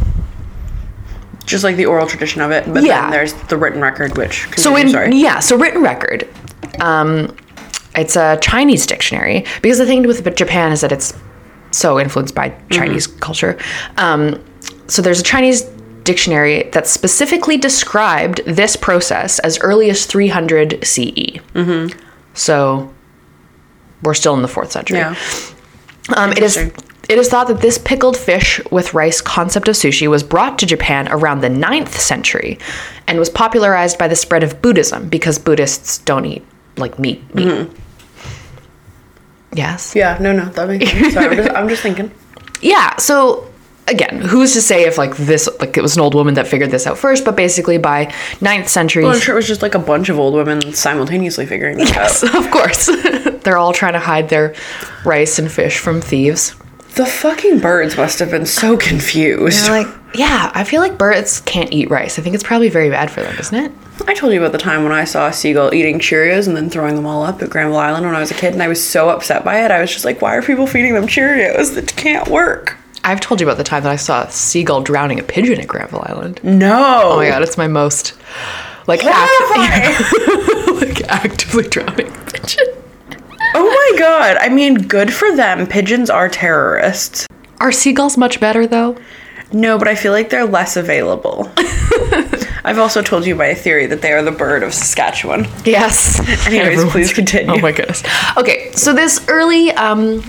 Just 1.48 1.64
like 1.64 1.76
the 1.76 1.86
oral 1.86 2.06
tradition 2.06 2.40
of 2.42 2.50
it, 2.50 2.72
but 2.72 2.82
Yeah. 2.82 3.02
then 3.02 3.10
there's 3.10 3.32
the 3.32 3.56
written 3.56 3.80
record, 3.80 4.16
which 4.16 4.46
so 4.56 4.76
in 4.76 4.90
sorry. 4.90 5.14
yeah, 5.16 5.40
so 5.40 5.56
written 5.56 5.82
record. 5.82 6.28
Um, 6.80 7.34
it's 7.96 8.16
a 8.16 8.38
Chinese 8.40 8.86
dictionary 8.86 9.44
because 9.62 9.78
the 9.78 9.86
thing 9.86 10.06
with 10.06 10.22
Japan 10.36 10.72
is 10.72 10.80
that 10.82 10.92
it's 10.92 11.12
so 11.70 11.98
influenced 11.98 12.34
by 12.34 12.54
Chinese 12.70 13.06
culture. 13.06 13.58
Um, 13.96 14.42
so 14.86 15.02
there's 15.02 15.20
a 15.20 15.24
Chinese 15.24 15.62
dictionary 16.04 16.68
that 16.72 16.86
specifically 16.86 17.56
described 17.56 18.40
this 18.46 18.76
process 18.76 19.38
as 19.40 19.58
early 19.60 19.90
as 19.90 20.06
300 20.06 20.78
CE. 20.84 21.40
Mm-hmm. 21.54 21.98
So 22.34 22.92
we're 24.02 24.14
still 24.14 24.34
in 24.34 24.42
the 24.42 24.48
fourth 24.48 24.72
century. 24.72 24.98
Yeah. 24.98 25.14
Um, 26.16 26.32
it 26.32 26.38
is. 26.42 26.56
It 27.08 27.18
is 27.18 27.28
thought 27.28 27.48
that 27.48 27.60
this 27.60 27.78
pickled 27.78 28.16
fish 28.16 28.60
with 28.70 28.94
rice 28.94 29.20
concept 29.20 29.68
of 29.68 29.74
sushi 29.74 30.08
was 30.08 30.22
brought 30.22 30.58
to 30.58 30.66
Japan 30.66 31.08
around 31.10 31.40
the 31.40 31.48
9th 31.48 31.88
century 31.88 32.58
and 33.06 33.18
was 33.18 33.30
popularized 33.30 33.98
by 33.98 34.08
the 34.08 34.16
spread 34.16 34.42
of 34.42 34.60
Buddhism 34.60 35.08
because 35.08 35.38
Buddhists 35.38 35.98
don't 35.98 36.26
eat 36.26 36.44
like 36.76 36.98
meat. 36.98 37.34
meat. 37.34 37.46
Mm-hmm. 37.46 37.74
Yes. 39.54 39.94
Yeah, 39.96 40.18
no, 40.20 40.32
no, 40.32 40.44
that 40.50 40.68
makes 40.68 40.90
sense. 40.90 41.14
Sorry, 41.14 41.26
I'm 41.26 41.36
just, 41.36 41.50
I'm 41.56 41.68
just 41.68 41.82
thinking. 41.82 42.10
Yeah. 42.60 42.96
So 42.96 43.48
again, 43.86 44.20
who's 44.20 44.52
to 44.54 44.60
say 44.60 44.84
if 44.84 44.98
like 44.98 45.16
this 45.16 45.48
like 45.60 45.76
it 45.76 45.80
was 45.80 45.94
an 45.94 46.02
old 46.02 46.14
woman 46.14 46.34
that 46.34 46.48
figured 46.48 46.72
this 46.72 46.88
out 46.88 46.98
first? 46.98 47.24
But 47.24 47.36
basically, 47.36 47.78
by 47.78 48.06
9th 48.40 48.66
century, 48.66 49.04
Well, 49.04 49.14
I'm 49.14 49.20
sure 49.20 49.34
it 49.34 49.36
was 49.36 49.46
just 49.46 49.62
like 49.62 49.76
a 49.76 49.78
bunch 49.78 50.08
of 50.08 50.18
old 50.18 50.34
women 50.34 50.72
simultaneously 50.72 51.46
figuring 51.46 51.78
this 51.78 51.90
yes, 51.90 52.24
out. 52.24 52.34
of 52.44 52.50
course, 52.50 52.86
they're 53.44 53.56
all 53.56 53.72
trying 53.72 53.92
to 53.92 54.00
hide 54.00 54.28
their 54.28 54.56
rice 55.04 55.38
and 55.38 55.50
fish 55.50 55.78
from 55.78 56.00
thieves. 56.00 56.56
The 56.98 57.06
fucking 57.06 57.60
birds 57.60 57.96
must 57.96 58.18
have 58.18 58.32
been 58.32 58.44
so 58.44 58.76
confused. 58.76 59.64
They're 59.64 59.84
like, 59.84 59.94
yeah, 60.16 60.50
I 60.52 60.64
feel 60.64 60.80
like 60.80 60.98
birds 60.98 61.40
can't 61.42 61.72
eat 61.72 61.88
rice. 61.90 62.18
I 62.18 62.22
think 62.22 62.34
it's 62.34 62.42
probably 62.42 62.68
very 62.70 62.90
bad 62.90 63.08
for 63.08 63.22
them, 63.22 63.36
isn't 63.38 63.54
it? 63.56 63.70
I 64.08 64.14
told 64.14 64.32
you 64.32 64.40
about 64.40 64.50
the 64.50 64.58
time 64.58 64.82
when 64.82 64.90
I 64.90 65.04
saw 65.04 65.28
a 65.28 65.32
seagull 65.32 65.72
eating 65.72 66.00
Cheerios 66.00 66.48
and 66.48 66.56
then 66.56 66.68
throwing 66.68 66.96
them 66.96 67.06
all 67.06 67.22
up 67.22 67.40
at 67.40 67.50
Granville 67.50 67.78
Island 67.78 68.04
when 68.04 68.16
I 68.16 68.18
was 68.20 68.32
a 68.32 68.34
kid, 68.34 68.52
and 68.52 68.60
I 68.60 68.66
was 68.66 68.84
so 68.84 69.10
upset 69.10 69.44
by 69.44 69.64
it. 69.64 69.70
I 69.70 69.80
was 69.80 69.92
just 69.92 70.04
like, 70.04 70.20
why 70.20 70.34
are 70.34 70.42
people 70.42 70.66
feeding 70.66 70.94
them 70.94 71.06
Cheerios? 71.06 71.76
That 71.76 71.94
can't 71.94 72.26
work. 72.26 72.76
I've 73.04 73.20
told 73.20 73.40
you 73.40 73.46
about 73.46 73.58
the 73.58 73.64
time 73.64 73.84
that 73.84 73.92
I 73.92 73.96
saw 73.96 74.24
a 74.24 74.30
seagull 74.32 74.80
drowning 74.80 75.20
a 75.20 75.22
pigeon 75.22 75.60
at 75.60 75.68
Granville 75.68 76.04
Island. 76.04 76.40
No. 76.42 77.02
Oh 77.12 77.16
my 77.18 77.28
god, 77.28 77.44
it's 77.44 77.56
my 77.56 77.68
most 77.68 78.14
like 78.88 79.04
act- 79.04 80.72
like 80.82 81.02
actively 81.08 81.68
drowning 81.68 82.12
pigeon. 82.26 82.66
Oh 83.54 83.90
my 83.92 83.98
god. 83.98 84.36
I 84.38 84.48
mean, 84.48 84.74
good 84.74 85.12
for 85.12 85.34
them. 85.34 85.66
Pigeons 85.66 86.10
are 86.10 86.28
terrorists. 86.28 87.26
Are 87.60 87.72
seagulls 87.72 88.16
much 88.16 88.40
better 88.40 88.66
though? 88.66 88.96
No, 89.52 89.78
but 89.78 89.88
I 89.88 89.94
feel 89.94 90.12
like 90.12 90.28
they're 90.30 90.44
less 90.46 90.76
available. 90.76 91.50
I've 92.64 92.78
also 92.78 93.00
told 93.00 93.24
you 93.26 93.34
my 93.34 93.54
theory 93.54 93.86
that 93.86 94.02
they 94.02 94.12
are 94.12 94.22
the 94.22 94.30
bird 94.30 94.62
of 94.62 94.74
Saskatchewan. 94.74 95.46
Yes. 95.64 96.18
Anyways, 96.46 96.66
Everyone's- 96.66 96.92
please 96.92 97.12
continue. 97.12 97.52
Oh 97.54 97.58
my 97.58 97.72
goodness. 97.72 98.02
Okay, 98.36 98.70
so 98.72 98.92
this 98.92 99.24
early 99.28 99.70
um 99.72 100.22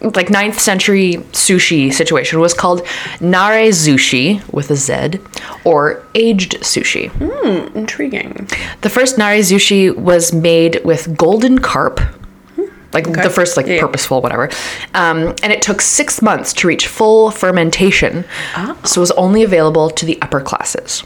like 0.00 0.26
9th 0.28 0.58
century 0.58 1.14
sushi 1.32 1.90
situation 1.92 2.38
was 2.38 2.52
called 2.52 2.86
nare 3.22 3.70
sushi 3.70 4.42
with 4.52 4.70
a 4.70 4.76
Z 4.76 5.18
or 5.64 6.04
aged 6.14 6.58
sushi. 6.60 7.10
Mmm, 7.10 7.74
intriguing. 7.74 8.48
The 8.82 8.90
first 8.90 9.16
nare 9.18 9.38
sushi 9.38 9.94
was 9.94 10.32
made 10.32 10.80
with 10.84 11.16
golden 11.16 11.58
carp. 11.58 12.00
Like 12.94 13.12
the 13.12 13.30
first, 13.30 13.56
like 13.56 13.66
Yeah, 13.66 13.80
purposeful, 13.80 14.22
whatever. 14.22 14.48
Um, 14.94 15.34
and 15.42 15.52
it 15.52 15.60
took 15.60 15.80
six 15.80 16.22
months 16.22 16.52
to 16.54 16.68
reach 16.68 16.86
full 16.86 17.30
fermentation. 17.30 18.24
So 18.84 19.00
it 19.00 19.02
was 19.02 19.10
only 19.12 19.42
available 19.42 19.90
to 19.90 20.06
the 20.06 20.20
upper 20.22 20.40
classes. 20.40 21.02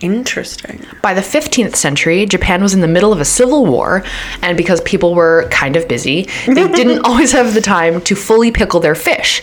Interesting. 0.00 0.84
By 1.00 1.14
the 1.14 1.20
15th 1.20 1.76
century, 1.76 2.26
Japan 2.26 2.62
was 2.62 2.74
in 2.74 2.80
the 2.80 2.88
middle 2.88 3.12
of 3.12 3.20
a 3.20 3.24
civil 3.24 3.66
war, 3.66 4.02
and 4.42 4.56
because 4.56 4.80
people 4.80 5.14
were 5.14 5.46
kind 5.50 5.76
of 5.76 5.86
busy, 5.86 6.28
they 6.46 6.66
didn't 6.80 7.04
always 7.04 7.30
have 7.32 7.54
the 7.54 7.60
time 7.60 8.00
to 8.02 8.16
fully 8.16 8.50
pickle 8.50 8.80
their 8.80 8.94
fish. 8.96 9.42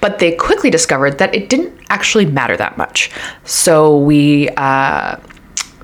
But 0.00 0.18
they 0.18 0.32
quickly 0.32 0.70
discovered 0.70 1.18
that 1.18 1.34
it 1.34 1.48
didn't 1.48 1.72
actually 1.90 2.26
matter 2.26 2.56
that 2.56 2.76
much. 2.76 3.10
So 3.44 3.98
we 3.98 4.48
uh, 4.56 5.16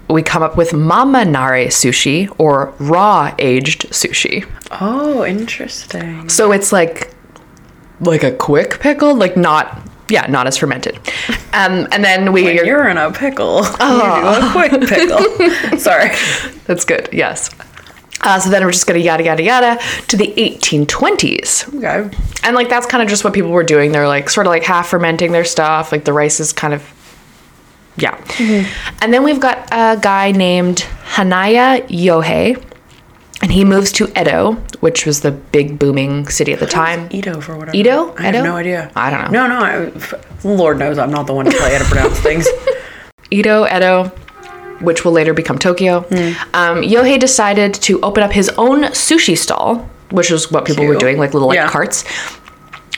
we 0.08 0.22
come 0.22 0.42
up 0.42 0.56
with 0.56 0.72
mama 0.72 1.24
nare 1.24 1.66
sushi 1.68 2.32
or 2.38 2.72
raw 2.78 3.34
aged 3.38 3.88
sushi. 3.90 4.46
Oh, 4.80 5.24
interesting. 5.24 6.28
So 6.28 6.52
it's 6.52 6.72
like 6.72 7.12
like 8.00 8.22
a 8.22 8.32
quick 8.32 8.78
pickle, 8.80 9.14
like 9.14 9.36
not 9.36 9.80
yeah, 10.08 10.26
not 10.28 10.46
as 10.46 10.56
fermented. 10.56 10.98
Um, 11.56 11.88
and 11.90 12.04
then 12.04 12.34
we 12.34 12.44
When 12.44 12.66
you're 12.66 12.86
in 12.86 12.98
a 12.98 13.10
pickle, 13.10 13.64
you 13.64 13.76
do 13.78 13.84
a 13.86 14.50
quick 14.52 14.72
pickle. 14.86 15.78
Sorry. 15.78 16.10
That's 16.66 16.84
good. 16.84 17.08
Yes. 17.12 17.48
Uh, 18.20 18.38
so 18.38 18.50
then 18.50 18.62
we're 18.62 18.72
just 18.72 18.86
gonna 18.86 18.98
yada 18.98 19.24
yada 19.24 19.42
yada 19.42 19.80
to 20.08 20.18
the 20.18 20.26
1820s, 20.36 21.74
Okay. 21.78 22.14
and 22.42 22.54
like 22.54 22.68
that's 22.68 22.86
kind 22.86 23.02
of 23.02 23.08
just 23.08 23.24
what 23.24 23.32
people 23.32 23.50
were 23.50 23.62
doing. 23.64 23.92
They're 23.92 24.06
like 24.06 24.28
sort 24.28 24.46
of 24.46 24.50
like 24.50 24.64
half 24.64 24.88
fermenting 24.88 25.32
their 25.32 25.46
stuff. 25.46 25.92
Like 25.92 26.04
the 26.04 26.12
rice 26.12 26.40
is 26.40 26.52
kind 26.52 26.74
of, 26.74 26.82
yeah. 27.98 28.16
And 29.00 29.12
then 29.12 29.22
we've 29.24 29.40
got 29.40 29.68
a 29.72 29.98
guy 30.00 30.32
named 30.32 30.86
Hanaya 31.14 31.86
Yohei, 31.88 32.62
and 33.42 33.50
he 33.52 33.64
moves 33.64 33.92
to 33.92 34.08
Edo, 34.20 34.52
which 34.80 35.06
was 35.06 35.20
the 35.20 35.30
big 35.30 35.78
booming 35.78 36.26
city 36.28 36.52
at 36.52 36.60
the 36.60 36.66
time. 36.66 37.08
Edo 37.10 37.40
for 37.40 37.56
whatever. 37.56 37.76
Edo? 37.76 38.14
I 38.18 38.22
have 38.32 38.44
no 38.44 38.56
idea. 38.56 38.90
I 38.96 39.10
don't 39.10 39.30
know. 39.32 39.46
No, 39.46 39.58
no. 39.60 39.64
I, 39.64 39.92
Lord 40.44 40.78
knows 40.78 40.98
I'm 40.98 41.10
not 41.10 41.26
the 41.26 41.34
one 41.34 41.44
to 41.46 41.50
tell 41.50 41.68
you 41.70 41.76
how 41.78 41.82
to 41.82 41.88
pronounce 41.88 42.18
things. 42.20 42.46
Edo, 43.30 43.66
Edo, 43.66 44.08
which 44.80 45.04
will 45.04 45.12
later 45.12 45.34
become 45.34 45.58
Tokyo. 45.58 45.98
Um, 46.54 46.82
Yohei 46.82 47.18
decided 47.18 47.74
to 47.74 48.00
open 48.02 48.22
up 48.22 48.32
his 48.32 48.48
own 48.50 48.82
sushi 48.92 49.36
stall, 49.36 49.78
which 50.10 50.30
is 50.30 50.50
what 50.52 50.64
people 50.64 50.86
were 50.86 50.96
doing, 50.96 51.18
like 51.18 51.32
little 51.34 51.48
like 51.48 51.56
Yeah. 51.56 51.68
carts. 51.68 52.04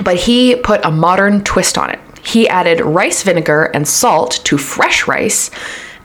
But 0.02 0.16
he 0.16 0.54
put 0.56 0.84
a 0.84 0.90
modern 0.90 1.42
twist 1.42 1.76
on 1.78 1.90
it. 1.90 1.98
He 2.22 2.48
added 2.48 2.80
rice 2.80 3.22
vinegar 3.22 3.64
and 3.74 3.86
salt 3.86 4.40
to 4.44 4.58
fresh 4.58 5.06
rice 5.06 5.50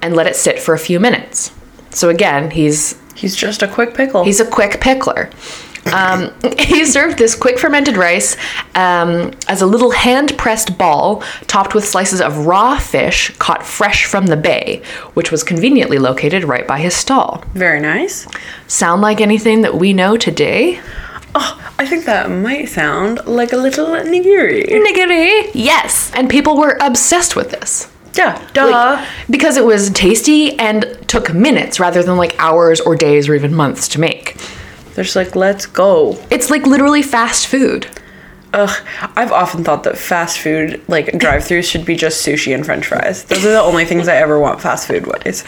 and 0.02 0.16
let 0.16 0.28
it 0.28 0.36
sit 0.36 0.60
for 0.60 0.74
a 0.74 0.80
few 0.80 1.00
minutes. 1.00 1.52
So 1.92 2.10
again, 2.10 2.52
he's 2.52 3.00
He's 3.16 3.36
just 3.36 3.62
a 3.62 3.68
quick 3.68 3.94
pickle. 3.94 4.24
He's 4.24 4.40
a 4.40 4.46
quick 4.46 4.82
pickler. 4.82 5.32
Um, 5.94 6.34
he 6.60 6.86
served 6.86 7.18
this 7.18 7.36
quick 7.36 7.60
fermented 7.60 7.98
rice 7.98 8.36
um, 8.76 9.32
as 9.48 9.62
a 9.62 9.66
little 9.66 9.92
hand 9.92 10.38
pressed 10.38 10.78
ball 10.78 11.22
topped 11.48 11.76
with 11.76 11.86
slices 11.86 12.22
of 12.22 12.46
raw 12.46 12.80
fish 12.80 13.36
caught 13.38 13.66
fresh 13.66 14.06
from 14.06 14.28
the 14.28 14.38
bay, 14.38 14.82
which 15.14 15.32
was 15.32 15.44
conveniently 15.44 16.00
located 16.00 16.44
right 16.44 16.68
by 16.68 16.80
his 16.80 16.94
stall. 16.94 17.44
very 17.54 17.80
nice. 17.80 18.28
Sound 18.68 19.02
like 19.02 19.22
anything 19.22 19.62
that 19.62 19.76
we 19.76 19.94
know 19.94 20.18
today? 20.18 20.80
Oh, 21.36 21.74
I 21.80 21.86
think 21.88 22.06
that 22.06 22.30
might 22.30 22.70
sound 22.70 23.26
like 23.26 23.54
a 23.54 23.58
little 23.58 23.88
nigiri. 23.88 24.68
Nigiri! 24.68 25.52
Yes! 25.54 26.12
And 26.14 26.30
people 26.30 26.58
were 26.58 26.78
obsessed 26.82 27.36
with 27.36 27.52
this. 27.52 27.90
Yeah, 28.14 28.48
duh. 28.54 28.70
Like, 28.70 29.08
because 29.30 29.58
it 29.58 29.66
was 29.66 29.90
tasty 29.90 30.58
and 30.60 30.86
took 31.08 31.34
minutes 31.34 31.80
rather 31.80 32.04
than 32.04 32.18
like 32.18 32.36
hours 32.40 32.80
or 32.80 32.96
days 32.96 33.28
or 33.28 33.34
even 33.34 33.56
months 33.56 33.88
to 33.90 34.00
make. 34.00 34.38
They're 34.94 35.04
just 35.04 35.16
like, 35.16 35.36
let's 35.36 35.66
go. 35.66 36.20
It's 36.30 36.52
like 36.52 36.68
literally 36.68 37.02
fast 37.02 37.48
food. 37.48 37.88
Ugh, 38.54 38.88
I've 39.16 39.32
often 39.32 39.64
thought 39.64 39.82
that 39.86 39.98
fast 39.98 40.38
food, 40.38 40.80
like 40.88 41.18
drive-throughs, 41.18 41.68
should 41.68 41.86
be 41.86 41.96
just 41.96 42.24
sushi 42.24 42.54
and 42.54 42.64
French 42.64 42.86
fries. 42.86 43.24
Those 43.24 43.44
are 43.48 43.52
the 43.52 43.60
only 43.60 43.84
things 43.84 44.08
I 44.08 44.18
ever 44.18 44.40
want 44.40 44.62
fast 44.62 44.88
food 44.88 45.08
wise. 45.08 45.44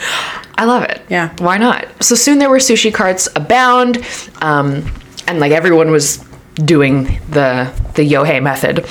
I 0.58 0.64
love 0.64 0.82
it. 0.82 1.00
Yeah. 1.08 1.32
Why 1.38 1.56
not? 1.56 1.86
So 2.02 2.16
soon 2.16 2.40
there 2.40 2.50
were 2.50 2.58
sushi 2.58 2.92
carts 2.92 3.28
abound, 3.36 4.04
um, 4.40 4.90
and 5.26 5.40
like 5.40 5.52
everyone 5.52 5.90
was 5.90 6.24
doing 6.56 7.04
the 7.30 7.70
the 7.94 8.02
Yohei 8.10 8.42
method. 8.42 8.84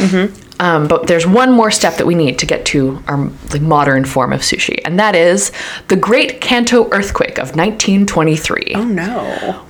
Um, 0.58 0.88
but 0.88 1.08
there's 1.08 1.28
one 1.28 1.52
more 1.52 1.70
step 1.70 1.98
that 1.98 2.08
we 2.08 2.16
need 2.16 2.40
to 2.40 2.46
get 2.46 2.64
to 2.68 3.04
our 3.10 3.18
like 3.52 3.62
modern 3.62 4.06
form 4.06 4.32
of 4.32 4.40
sushi, 4.40 4.80
and 4.86 4.98
that 4.98 5.14
is 5.14 5.52
the 5.90 5.98
Great 5.98 6.40
Kanto 6.40 6.88
earthquake 6.94 7.38
of 7.40 7.58
1923, 7.58 8.72
Oh 8.74 8.86
no. 8.86 9.12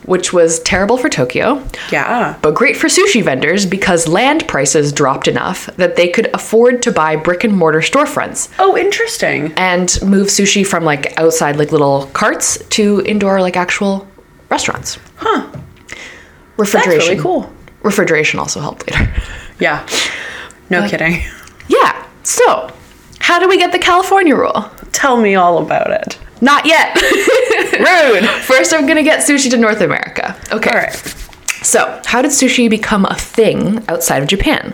which 0.05 0.31
was 0.31 0.59
terrible 0.59 0.97
for 0.99 1.09
Tokyo, 1.09 1.63
Yeah. 1.91 2.35
but 2.43 2.53
great 2.53 2.77
for 2.77 2.85
sushi 2.87 3.23
vendors 3.23 3.65
because 3.65 4.07
land 4.07 4.47
prices 4.47 4.93
dropped 4.93 5.27
enough 5.27 5.65
that 5.77 5.95
they 5.95 6.07
could 6.07 6.29
afford 6.35 6.83
to 6.83 6.91
buy 6.91 7.15
brick 7.15 7.43
and 7.43 7.57
mortar 7.57 7.79
storefronts 7.81 8.49
Oh, 8.59 8.77
interesting. 8.77 9.53
and 9.57 9.97
move 10.03 10.27
sushi 10.27 10.63
from 10.67 10.83
like 10.83 11.17
outside 11.17 11.57
like 11.57 11.71
little 11.71 12.05
carts 12.13 12.59
to 12.69 13.01
indoor 13.07 13.41
like 13.41 13.57
actual 13.57 14.07
restaurants. 14.51 14.99
Huh. 15.15 15.47
That's 16.57 16.73
Refrigeration. 16.73 17.09
really 17.09 17.21
cool. 17.21 17.53
Refrigeration 17.83 18.39
also 18.39 18.59
helped 18.59 18.89
later. 18.91 19.11
Yeah. 19.59 19.87
No 20.69 20.85
kidding. 20.89 21.23
yeah. 21.69 22.05
So, 22.23 22.69
how 23.19 23.39
do 23.39 23.47
we 23.47 23.57
get 23.57 23.71
the 23.71 23.79
California 23.79 24.35
rule? 24.35 24.69
Tell 24.91 25.15
me 25.15 25.35
all 25.35 25.59
about 25.59 25.91
it. 25.91 26.19
Not 26.41 26.65
yet. 26.65 26.93
Rude. 27.73 28.27
First, 28.43 28.73
I'm 28.73 28.85
gonna 28.85 29.01
get 29.03 29.21
sushi 29.25 29.49
to 29.51 29.57
North 29.57 29.79
America. 29.79 30.35
Okay. 30.51 30.69
All 30.69 30.75
right. 30.75 30.93
So, 31.61 32.01
how 32.05 32.21
did 32.21 32.31
sushi 32.31 32.69
become 32.69 33.05
a 33.05 33.15
thing 33.15 33.83
outside 33.87 34.21
of 34.21 34.27
Japan? 34.27 34.73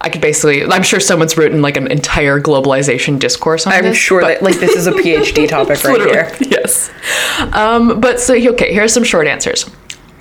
I 0.00 0.08
could 0.10 0.20
basically. 0.20 0.64
I'm 0.64 0.82
sure 0.84 1.00
someone's 1.00 1.36
written 1.36 1.60
like 1.60 1.76
an 1.76 1.88
entire 1.90 2.40
globalization 2.40 3.18
discourse 3.18 3.66
on 3.66 3.72
I'm 3.72 3.84
this. 3.84 3.96
sure 3.96 4.20
but- 4.20 4.28
that 4.28 4.42
like 4.42 4.58
this 4.60 4.76
is 4.76 4.86
a 4.86 4.92
PhD 4.92 5.48
topic 5.56 5.82
right 5.84 6.00
here. 6.00 6.32
Yes. 6.40 6.90
Um, 7.52 8.00
but 8.00 8.20
so, 8.20 8.34
okay, 8.34 8.72
here 8.72 8.84
are 8.84 8.88
some 8.88 9.04
short 9.04 9.26
answers. 9.26 9.68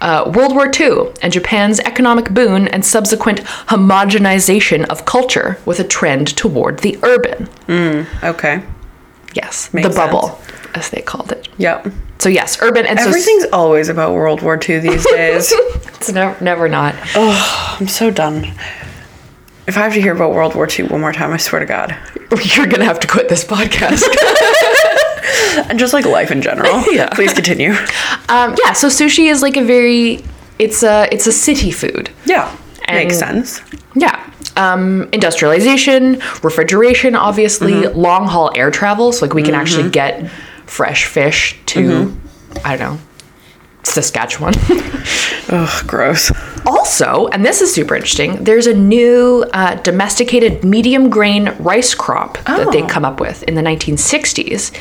Uh, 0.02 0.32
World 0.36 0.54
War 0.54 0.70
II 0.80 1.12
and 1.24 1.34
Japan's 1.34 1.80
economic 1.80 2.30
boon 2.32 2.68
and 2.68 2.86
subsequent 2.86 3.40
homogenization 3.68 4.86
of 4.90 5.06
culture 5.06 5.58
with 5.66 5.80
a 5.80 5.84
trend 5.84 6.36
toward 6.38 6.80
the 6.80 6.98
urban. 7.04 7.50
Okay. 8.24 8.64
Yes, 9.34 9.74
Makes 9.74 9.90
the 9.90 9.94
bubble, 9.96 10.40
as 10.76 10.90
they 10.90 11.02
called 11.02 11.32
it. 11.32 11.48
Yep. 11.58 11.88
So 12.20 12.30
yes, 12.30 12.60
urban 12.62 12.86
and 12.88 13.00
so 13.00 13.08
Everything's 13.08 13.46
always 13.54 13.90
about 13.90 14.14
World 14.14 14.42
War 14.42 14.56
II 14.68 14.80
these 14.80 15.06
days. 15.12 15.52
it's 15.54 16.12
never, 16.12 16.44
never 16.44 16.68
not. 16.68 16.96
I'm 17.16 17.88
so 17.88 18.10
done. 18.12 18.52
If 19.68 19.78
I 19.78 19.82
have 19.82 19.94
to 19.94 20.02
hear 20.02 20.14
about 20.16 20.34
World 20.34 20.56
War 20.56 20.68
II 20.68 20.88
one 20.88 21.02
more 21.02 21.12
time, 21.14 21.32
I 21.34 21.38
swear 21.38 21.60
to 21.60 21.66
God. 21.66 21.96
You're 22.56 22.68
gonna 22.68 22.86
have 22.86 23.00
to 23.02 23.08
quit 23.08 23.28
this 23.30 23.44
podcast. 23.44 24.04
And 25.70 25.78
just 25.84 25.94
like 25.94 26.06
life 26.06 26.32
in 26.32 26.42
general. 26.42 26.84
Yeah. 26.92 27.10
Please 27.10 27.34
continue. 27.34 27.72
um, 28.30 28.56
yeah, 28.64 28.74
so 28.74 28.88
sushi 28.88 29.30
is 29.30 29.42
like 29.42 29.58
a 29.58 29.64
very 29.64 30.24
it's 30.60 30.84
a 30.84 31.08
it's 31.12 31.28
a 31.28 31.32
city 31.32 31.72
food. 31.72 32.10
Yeah. 32.26 32.56
And- 32.86 32.98
Makes 32.98 33.20
sense. 33.20 33.62
Yeah. 33.96 34.24
Um, 34.56 35.08
industrialization, 35.12 36.20
refrigeration, 36.42 37.16
obviously, 37.16 37.74
Mm-hmm. 37.74 38.00
long 38.00 38.26
haul 38.28 38.52
air 38.56 38.72
travel. 38.72 39.12
So, 39.12 39.26
like, 39.26 39.36
we 39.36 39.44
can 39.44 39.54
actually 39.54 39.90
get 39.92 40.32
fresh 40.66 41.06
fish 41.06 41.56
to, 41.68 41.80
Mm-hmm. 42.08 42.58
I 42.68 42.76
don't 42.78 42.96
know, 42.96 43.00
Saskatchewan. 43.94 44.54
Ugh, 45.50 45.88
gross. 45.88 46.32
also, 46.66 47.28
and 47.28 47.46
this 47.46 47.62
is 47.62 47.74
super 47.74 47.96
interesting, 47.96 48.44
there's 48.44 48.68
a 48.68 48.74
new 48.74 49.46
uh, 49.54 49.76
domesticated 49.76 50.64
medium 50.64 51.10
grain 51.10 51.56
rice 51.60 51.96
crop 51.96 52.38
that 52.46 52.72
they 52.72 52.84
Oh. 52.84 52.88
come 52.88 53.06
up 53.06 53.20
with 53.20 53.44
in 53.44 53.56
the 53.56 53.62
1960s, 53.62 54.72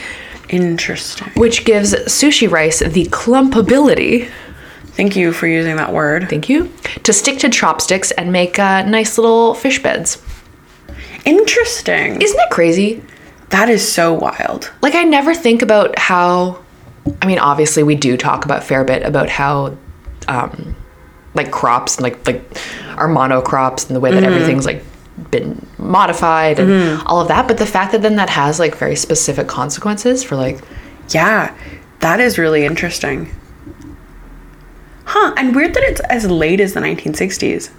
Interesting. 0.49 1.29
which 1.37 1.65
gives 1.65 1.95
sushi 1.95 2.51
rice 2.51 2.81
the 2.81 3.05
clumpability. 3.07 4.29
Thank 4.97 5.15
you 5.15 5.33
for 5.33 5.47
using 5.47 5.77
that 5.77 5.93
word. 5.93 6.29
Thank 6.31 6.49
you. 6.49 6.73
To 7.05 7.13
stick 7.13 7.39
to 7.41 7.49
chopsticks 7.51 8.11
and 8.13 8.33
make 8.33 8.59
uh, 8.59 8.83
nice 8.87 9.19
little 9.19 9.55
fish 9.55 9.83
beds. 9.83 10.23
Interesting. 11.25 12.21
Isn't 12.23 12.37
that 12.37 12.51
crazy? 12.51 13.03
That 13.51 13.69
is 13.69 13.87
so 13.87 14.13
wild. 14.13 14.73
like 14.83 14.95
I 14.95 15.05
never 15.05 15.35
think 15.35 15.63
about 15.63 15.99
how 15.99 16.65
I 17.23 17.27
mean 17.27 17.39
obviously 17.39 17.83
we 17.83 17.95
do 17.95 18.17
talk 18.17 18.45
about 18.45 18.65
fair 18.65 18.85
bit 18.85 19.03
about 19.03 19.29
how 19.29 19.77
um 20.29 20.75
like 21.35 21.51
crops 21.51 22.01
like 22.01 22.27
like 22.27 22.43
our 22.97 23.09
monocrops 23.09 23.87
and 23.87 23.95
the 23.95 24.01
way 24.01 24.11
that 24.11 24.25
everything's 24.25 24.65
like 24.67 24.83
been 25.31 25.67
modified 25.79 26.59
and 26.59 27.01
all 27.07 27.21
of 27.21 27.29
that 27.29 27.47
but 27.49 27.59
the 27.59 27.67
fact 27.67 27.93
that 27.93 28.03
then 28.03 28.17
that 28.17 28.29
has 28.31 28.59
like 28.59 28.75
very 28.77 28.97
specific 28.97 29.47
consequences 29.47 30.23
for 30.23 30.37
like 30.37 30.61
Yeah. 31.11 31.55
That 32.01 32.21
is 32.21 32.37
really 32.39 32.65
interesting. 32.65 33.31
Huh. 35.05 35.33
And 35.37 35.55
weird 35.55 35.75
that 35.75 35.83
it's 35.85 36.01
as 36.01 36.29
late 36.31 36.61
as 36.61 36.75
the 36.75 36.81
1960s. 36.81 37.71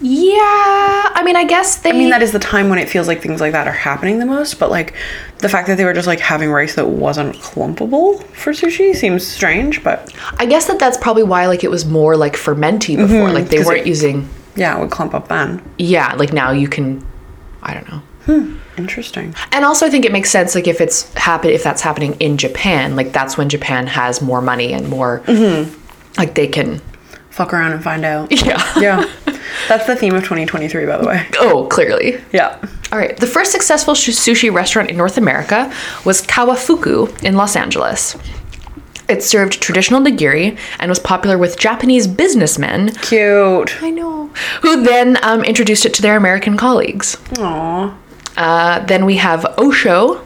Yeah 0.00 1.10
I 1.14 1.22
mean 1.24 1.36
I 1.36 1.44
guess 1.44 1.76
they 1.76 1.90
I 1.90 1.92
mean, 1.92 2.10
that 2.10 2.22
is 2.22 2.32
the 2.32 2.38
time 2.38 2.68
when 2.68 2.78
it 2.78 2.88
feels 2.88 3.06
like 3.06 3.20
things 3.22 3.40
like 3.40 3.52
that 3.52 3.66
are 3.68 3.72
happening 3.72 4.18
the 4.18 4.26
most, 4.26 4.58
but 4.58 4.70
like 4.70 4.94
the 5.38 5.48
fact 5.48 5.66
that 5.68 5.76
they 5.76 5.84
were 5.84 5.92
just 5.92 6.06
like 6.06 6.20
having 6.20 6.50
rice 6.50 6.74
that 6.76 6.88
wasn't 6.88 7.36
clumpable 7.36 8.22
for 8.28 8.52
sushi 8.52 8.94
seems 8.94 9.26
strange, 9.26 9.82
but 9.84 10.14
I 10.38 10.46
guess 10.46 10.66
that 10.66 10.78
that's 10.78 10.96
probably 10.96 11.22
why 11.22 11.46
like 11.46 11.64
it 11.64 11.70
was 11.70 11.84
more 11.84 12.16
like 12.16 12.34
fermenty 12.34 12.96
before 12.96 13.30
like 13.30 13.48
they 13.48 13.62
weren't 13.62 13.80
it- 13.80 13.86
using 13.86 14.28
yeah, 14.56 14.76
it 14.76 14.80
would 14.80 14.90
clump 14.90 15.14
up 15.14 15.28
then. 15.28 15.62
yeah 15.78 16.14
like 16.14 16.32
now 16.32 16.50
you 16.50 16.68
can 16.68 17.06
I 17.62 17.74
don't 17.74 17.88
know 17.90 18.02
Hmm. 18.26 18.56
Interesting. 18.76 19.34
And 19.50 19.64
also, 19.64 19.86
I 19.86 19.90
think 19.90 20.04
it 20.04 20.12
makes 20.12 20.30
sense, 20.30 20.54
like 20.54 20.68
if 20.68 20.80
it's 20.82 21.12
happen, 21.14 21.50
if 21.50 21.64
that's 21.64 21.80
happening 21.80 22.12
in 22.20 22.36
Japan, 22.36 22.94
like 22.94 23.12
that's 23.12 23.38
when 23.38 23.48
Japan 23.48 23.86
has 23.86 24.20
more 24.20 24.42
money 24.42 24.74
and 24.74 24.88
more, 24.90 25.22
like 26.18 26.34
they 26.34 26.46
can. 26.46 26.82
Fuck 27.30 27.54
around 27.54 27.72
and 27.72 27.82
find 27.82 28.04
out. 28.04 28.30
Yeah. 28.44 28.62
Yeah. 28.78 29.10
That's 29.68 29.86
the 29.86 29.96
theme 29.96 30.14
of 30.14 30.22
2023, 30.22 30.86
by 30.86 30.96
the 30.96 31.06
way. 31.06 31.26
Oh, 31.38 31.66
clearly. 31.66 32.20
Yeah. 32.32 32.58
All 32.92 32.98
right. 32.98 33.16
The 33.16 33.26
first 33.26 33.52
successful 33.52 33.94
sushi 33.94 34.52
restaurant 34.52 34.90
in 34.90 34.96
North 34.96 35.16
America 35.16 35.72
was 36.04 36.22
Kawafuku 36.22 37.22
in 37.22 37.34
Los 37.36 37.56
Angeles. 37.56 38.16
It 39.08 39.24
served 39.24 39.60
traditional 39.60 40.00
nigiri 40.00 40.56
and 40.78 40.88
was 40.88 41.00
popular 41.00 41.36
with 41.36 41.58
Japanese 41.58 42.06
businessmen. 42.06 42.94
Cute. 42.94 43.82
I 43.82 43.90
know. 43.90 44.30
Who 44.62 44.82
then 44.84 45.18
um, 45.24 45.42
introduced 45.42 45.84
it 45.84 45.94
to 45.94 46.02
their 46.02 46.16
American 46.16 46.56
colleagues. 46.56 47.16
Aw. 47.38 47.96
Uh, 48.36 48.78
then 48.86 49.04
we 49.04 49.16
have 49.16 49.44
Osho, 49.58 50.24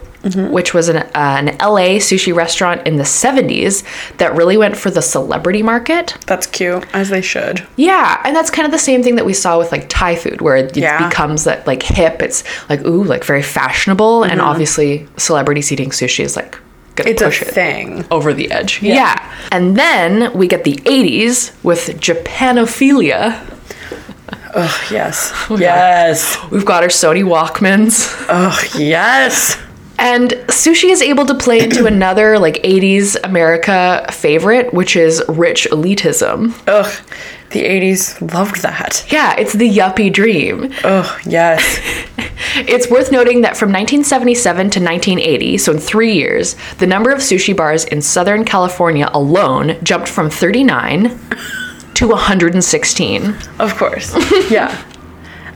which 0.51 0.73
was 0.73 0.89
an, 0.89 0.97
uh, 0.97 1.09
an 1.13 1.45
LA 1.59 1.99
sushi 1.99 2.33
restaurant 2.35 2.85
in 2.87 2.97
the 2.97 3.03
70s 3.03 3.83
that 4.17 4.35
really 4.35 4.57
went 4.57 4.75
for 4.75 4.89
the 4.89 5.01
celebrity 5.01 5.61
market. 5.61 6.17
That's 6.25 6.47
cute, 6.47 6.83
as 6.93 7.09
they 7.09 7.21
should. 7.21 7.65
Yeah, 7.75 8.21
and 8.25 8.35
that's 8.35 8.49
kind 8.49 8.65
of 8.65 8.71
the 8.71 8.79
same 8.79 9.03
thing 9.03 9.15
that 9.17 9.25
we 9.25 9.33
saw 9.33 9.59
with 9.59 9.71
like 9.71 9.87
Thai 9.87 10.15
food, 10.15 10.41
where 10.41 10.57
it 10.57 10.75
Yeah. 10.75 11.07
becomes 11.07 11.43
that 11.43 11.67
like 11.67 11.83
hip. 11.83 12.21
It's 12.23 12.43
like 12.69 12.83
ooh, 12.85 13.03
like 13.03 13.23
very 13.23 13.43
fashionable, 13.43 14.23
and 14.23 14.41
obviously 14.41 15.07
celebrities 15.17 15.71
eating 15.71 15.91
sushi 15.91 16.23
is 16.23 16.35
like 16.35 16.57
It's 16.97 17.21
a 17.21 17.27
it 17.27 17.33
thing. 17.33 18.05
over 18.09 18.33
the 18.33 18.49
edge. 18.51 18.81
Yeah. 18.81 19.21
and 19.51 19.75
then 19.77 20.35
we 20.35 20.47
get 20.47 20.63
the 20.63 20.77
80s 20.85 21.51
with 21.63 21.99
Japanophilia. 21.99 23.51
Ugh, 24.55 24.81
yes. 24.91 25.33
Oh, 25.49 25.57
yes. 25.57 26.37
We've 26.49 26.65
got 26.65 26.81
our 26.83 26.89
Sony 26.89 27.23
Walkmans. 27.23 28.25
Ugh, 28.29 28.65
yes. 28.79 29.57
And 29.97 30.31
sushi 30.47 30.89
is 30.89 31.01
able 31.01 31.25
to 31.25 31.33
play 31.35 31.59
into 31.59 31.85
another 31.95 32.37
like 32.39 32.55
80s 32.63 33.15
America 33.23 34.05
favorite, 34.11 34.73
which 34.73 34.95
is 34.95 35.23
rich 35.27 35.67
elitism. 35.71 36.53
Ugh. 36.67 36.91
The 37.51 37.63
80s 37.63 38.33
loved 38.33 38.61
that. 38.63 39.05
Yeah, 39.09 39.35
it's 39.37 39.53
the 39.53 39.69
yuppie 39.69 40.11
dream. 40.11 40.73
Ugh, 40.83 41.21
yes. 41.25 41.79
It's 42.57 42.89
worth 42.89 43.11
noting 43.11 43.41
that 43.41 43.57
from 43.57 43.69
1977 43.69 44.55
to 44.55 44.79
1980, 44.79 45.57
so 45.57 45.73
in 45.73 45.77
three 45.77 46.13
years, 46.13 46.55
the 46.77 46.87
number 46.87 47.11
of 47.11 47.19
sushi 47.19 47.55
bars 47.55 47.83
in 47.85 48.01
Southern 48.01 48.45
California 48.45 49.09
alone 49.13 49.77
jumped 49.83 50.07
from 50.07 50.29
39 50.29 51.19
to 51.95 52.07
116. 52.07 53.35
of 53.59 53.75
course. 53.75 54.13
Yeah. 54.49 54.81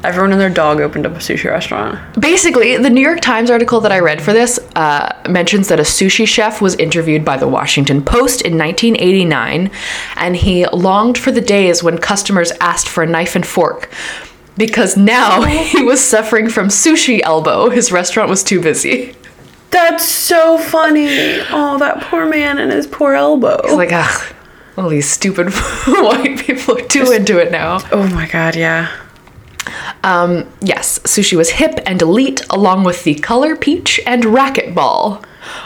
Everyone 0.02 0.32
and 0.32 0.40
their 0.40 0.50
dog 0.50 0.80
opened 0.80 1.06
up 1.06 1.12
a 1.12 1.16
sushi 1.16 1.50
restaurant. 1.50 2.00
Basically, 2.22 2.78
the 2.78 2.90
New 2.90 3.02
York 3.02 3.20
Times 3.20 3.50
article 3.52 3.82
that 3.82 3.92
I 3.92 4.00
read 4.00 4.22
for 4.22 4.32
this 4.32 4.58
uh, 4.76 5.22
mentions 5.30 5.68
that 5.68 5.80
a 5.80 5.84
sushi 5.84 6.26
chef 6.26 6.62
was 6.62 6.76
interviewed 6.76 7.26
by 7.26 7.36
the 7.36 7.50
Washington 7.50 8.02
Post 8.02 8.42
in 8.42 8.58
1989, 8.58 9.70
and 10.16 10.36
he 10.38 10.66
longed 10.68 11.18
for 11.18 11.32
the 11.32 11.42
days 11.42 11.84
when 11.84 11.98
customers 11.98 12.54
asked 12.62 12.88
for 12.88 13.04
a 13.04 13.08
knife 13.08 13.36
and 13.36 13.46
fork. 13.46 13.92
Because 14.56 14.96
now 14.96 15.42
he 15.46 15.84
was 15.84 16.00
suffering 16.02 16.48
from 16.48 16.68
sushi 16.70 17.20
elbow. 17.22 17.70
His 17.70 17.92
restaurant 17.92 18.30
was 18.30 18.42
too 18.42 18.62
busy. 18.62 19.16
That's 19.72 20.08
so 20.10 20.58
funny. 20.58 21.08
Oh, 21.52 21.78
that 21.80 22.02
poor 22.04 22.26
man 22.26 22.58
and 22.58 22.72
his 22.72 22.88
poor 22.88 23.14
elbow. 23.16 23.60
It's 23.66 23.74
like, 23.74 23.92
ugh, 23.92 24.34
all 24.78 24.88
these 24.88 25.10
stupid 25.10 25.50
white 25.88 26.40
people 26.40 26.78
are 26.78 26.82
too 26.82 27.12
into 27.12 27.38
it 27.38 27.52
now. 27.52 27.80
oh 27.92 28.08
my 28.14 28.28
god, 28.28 28.56
yeah. 28.56 28.90
Yes, 30.04 31.00
sushi 31.00 31.36
was 31.38 31.52
hip 31.52 31.80
and 31.86 32.02
elite, 32.02 32.42
along 32.50 32.84
with 32.84 33.04
the 33.04 33.16
color 33.16 33.56
peach 33.56 34.00
and 34.06 34.24
racquetball, 34.24 35.24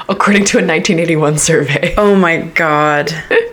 according 0.10 0.46
to 0.46 0.58
a 0.58 0.62
1981 0.66 1.38
survey. 1.38 1.94
Oh 1.98 2.16
my 2.16 2.38
god. 2.42 3.08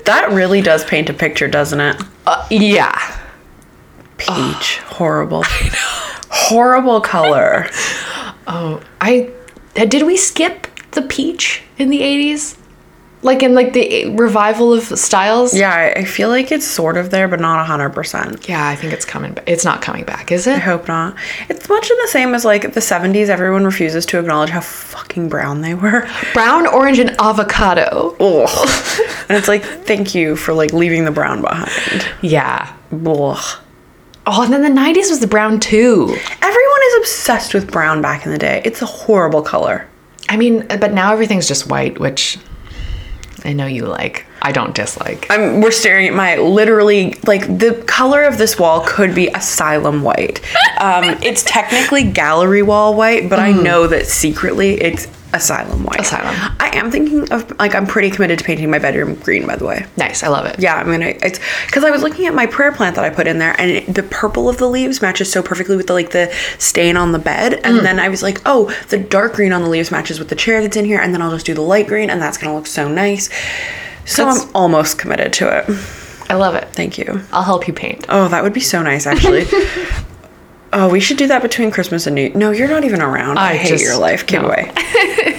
That 0.04 0.30
really 0.32 0.60
does 0.60 0.84
paint 0.84 1.10
a 1.10 1.14
picture, 1.14 1.48
doesn't 1.48 1.80
it? 1.80 2.02
Uh, 2.26 2.46
yeah. 2.50 3.18
Peach. 4.16 4.78
Horrible. 4.84 5.44
Horrible 6.30 7.00
color. 7.00 7.66
Oh, 8.52 8.82
I 9.00 9.30
did 9.74 10.02
we 10.04 10.16
skip 10.16 10.66
the 10.90 11.02
peach 11.02 11.62
in 11.78 11.88
the 11.88 12.00
80s? 12.00 12.56
Like 13.22 13.42
in 13.42 13.54
like 13.54 13.74
the 13.74 14.06
revival 14.16 14.72
of 14.72 14.85
styles? 14.98 15.54
Yeah, 15.54 15.92
I- 15.96 16.04
feel 16.04 16.30
like 16.30 16.50
it's 16.50 16.66
sort 16.66 16.96
of 16.96 17.11
there, 17.11 17.28
but 17.28 17.38
not 17.38 17.64
100%. 17.66 18.48
Yeah, 18.48 18.66
I 18.66 18.74
think 18.76 18.92
it's 18.94 19.04
coming 19.04 19.35
back. 19.35 19.44
It's 19.46 19.64
not 19.64 19.83
coming 19.83 20.04
back, 20.04 20.33
is 20.33 20.46
it? 20.46 20.54
I 20.56 20.59
hope 20.59 20.88
not. 20.88 21.14
It's 21.50 21.68
much 21.68 21.90
of 21.90 21.96
the 21.98 22.09
same 22.09 22.35
as 22.35 22.44
like 22.46 22.72
the 22.72 22.80
70s. 22.80 23.28
Everyone 23.28 23.64
refuses 23.64 24.06
to 24.06 24.18
acknowledge 24.18 24.48
how 24.50 24.61
fucking 24.61 25.28
brown 25.28 25.61
they 25.61 25.74
were. 25.74 26.09
Brown, 26.33 26.66
orange, 26.66 26.98
and 26.98 27.11
avocado. 27.20 28.16
Ugh. 28.20 28.68
and 29.28 29.37
it's 29.37 29.48
like, 29.48 29.62
thank 29.64 30.14
you 30.14 30.35
for 30.37 30.52
like 30.54 30.72
leaving 30.72 31.04
the 31.04 31.11
brown 31.11 31.42
behind. 31.42 32.06
Yeah. 32.22 32.72
Ugh. 32.92 33.59
Oh, 34.26 34.42
and 34.42 34.52
then 34.52 34.62
the 34.62 34.80
90s 34.80 35.11
was 35.11 35.20
the 35.20 35.26
brown 35.26 35.61
too. 35.61 36.04
Everyone 36.42 36.80
is 36.87 36.96
obsessed 36.98 37.52
with 37.54 37.70
brown 37.70 38.00
back 38.00 38.24
in 38.24 38.33
the 38.33 38.38
day. 38.38 38.62
It's 38.64 38.80
a 38.83 38.87
horrible 38.87 39.42
color. 39.42 39.87
I 40.28 40.37
mean, 40.37 40.66
but 40.68 40.92
now 40.92 41.12
everything's 41.12 41.48
just 41.48 41.68
white, 41.68 41.98
which 41.98 42.38
I 43.44 43.53
know 43.53 43.66
you 43.66 43.87
like. 43.87 44.26
I 44.42 44.53
don't 44.53 44.74
dislike. 44.74 45.26
I'm, 45.31 45.61
we're 45.61 45.70
staring 45.70 46.09
at 46.09 46.14
my 46.14 46.37
literally 46.37 47.14
like 47.26 47.42
the 47.46 47.83
color 47.87 48.22
of 48.22 48.38
this 48.38 48.59
wall 48.59 48.85
could 48.87 49.14
be 49.14 49.29
asylum 49.29 50.03
white. 50.03 50.40
Um, 50.81 51.05
it's 51.22 51.42
technically 51.42 52.05
gallery 52.05 52.62
wall 52.62 52.94
white, 52.94 53.29
but 53.29 53.38
I 53.38 53.53
know 53.53 53.87
that 53.87 54.07
secretly 54.07 54.81
it's 54.81 55.07
asylum 55.32 55.84
white. 55.84 56.00
Asylum. 56.00 56.34
I 56.60 56.70
am 56.74 56.90
thinking 56.90 57.30
of 57.32 57.58
like 57.58 57.74
I'm 57.74 57.86
pretty 57.86 58.10
committed 58.10 58.38
to 58.38 58.44
painting 58.44 58.70
my 58.70 58.78
bedroom 58.78 59.14
green. 59.16 59.46
By 59.46 59.56
the 59.56 59.64
way. 59.64 59.86
nice. 59.96 60.22
I 60.22 60.28
love 60.28 60.46
it. 60.46 60.58
Yeah, 60.58 60.76
I 60.76 60.84
mean, 60.84 61.02
it's 61.02 61.40
because 61.66 61.84
I 61.84 61.90
was 61.90 62.02
looking 62.02 62.26
at 62.26 62.34
my 62.34 62.46
prayer 62.46 62.72
plant 62.72 62.96
that 62.96 63.04
I 63.04 63.10
put 63.10 63.26
in 63.26 63.38
there, 63.38 63.54
and 63.58 63.70
it, 63.70 63.94
the 63.94 64.02
purple 64.02 64.48
of 64.48 64.58
the 64.58 64.68
leaves 64.68 65.00
matches 65.02 65.30
so 65.30 65.42
perfectly 65.42 65.76
with 65.76 65.86
the 65.86 65.94
like 65.94 66.10
the 66.10 66.32
stain 66.58 66.96
on 66.96 67.12
the 67.12 67.18
bed. 67.18 67.54
And 67.64 67.78
mm. 67.78 67.82
then 67.82 67.98
I 67.98 68.08
was 68.08 68.22
like, 68.22 68.40
oh, 68.46 68.74
the 68.88 68.98
dark 68.98 69.34
green 69.34 69.52
on 69.52 69.62
the 69.62 69.68
leaves 69.68 69.90
matches 69.90 70.18
with 70.18 70.28
the 70.28 70.36
chair 70.36 70.60
that's 70.62 70.76
in 70.76 70.84
here, 70.84 71.00
and 71.00 71.14
then 71.14 71.22
I'll 71.22 71.32
just 71.32 71.46
do 71.46 71.54
the 71.54 71.60
light 71.60 71.86
green, 71.86 72.10
and 72.10 72.20
that's 72.20 72.38
gonna 72.38 72.54
look 72.54 72.66
so 72.66 72.88
nice. 72.88 73.28
So 74.04 74.24
That's- 74.24 74.44
I'm 74.44 74.50
almost 74.54 74.98
committed 74.98 75.32
to 75.34 75.58
it. 75.58 75.66
I 76.30 76.34
love 76.34 76.54
it. 76.54 76.68
Thank 76.72 76.96
you. 76.96 77.22
I'll 77.32 77.42
help 77.42 77.66
you 77.66 77.74
paint. 77.74 78.06
Oh, 78.08 78.28
that 78.28 78.44
would 78.44 78.52
be 78.52 78.60
so 78.60 78.82
nice, 78.82 79.04
actually. 79.06 79.46
oh, 80.72 80.88
we 80.90 81.00
should 81.00 81.16
do 81.16 81.26
that 81.28 81.42
between 81.42 81.70
Christmas 81.70 82.06
and 82.06 82.14
New. 82.14 82.30
No, 82.35 82.50
you're 82.50 82.68
not 82.68 82.85
even 82.85 83.00
around. 83.02 83.38
I, 83.38 83.50
I 83.52 83.56
hate 83.56 83.68
just- 83.68 83.85
your 83.85 83.96
life. 83.98 84.26
Give 84.26 84.42
no. 84.42 84.48
away. 84.48 84.72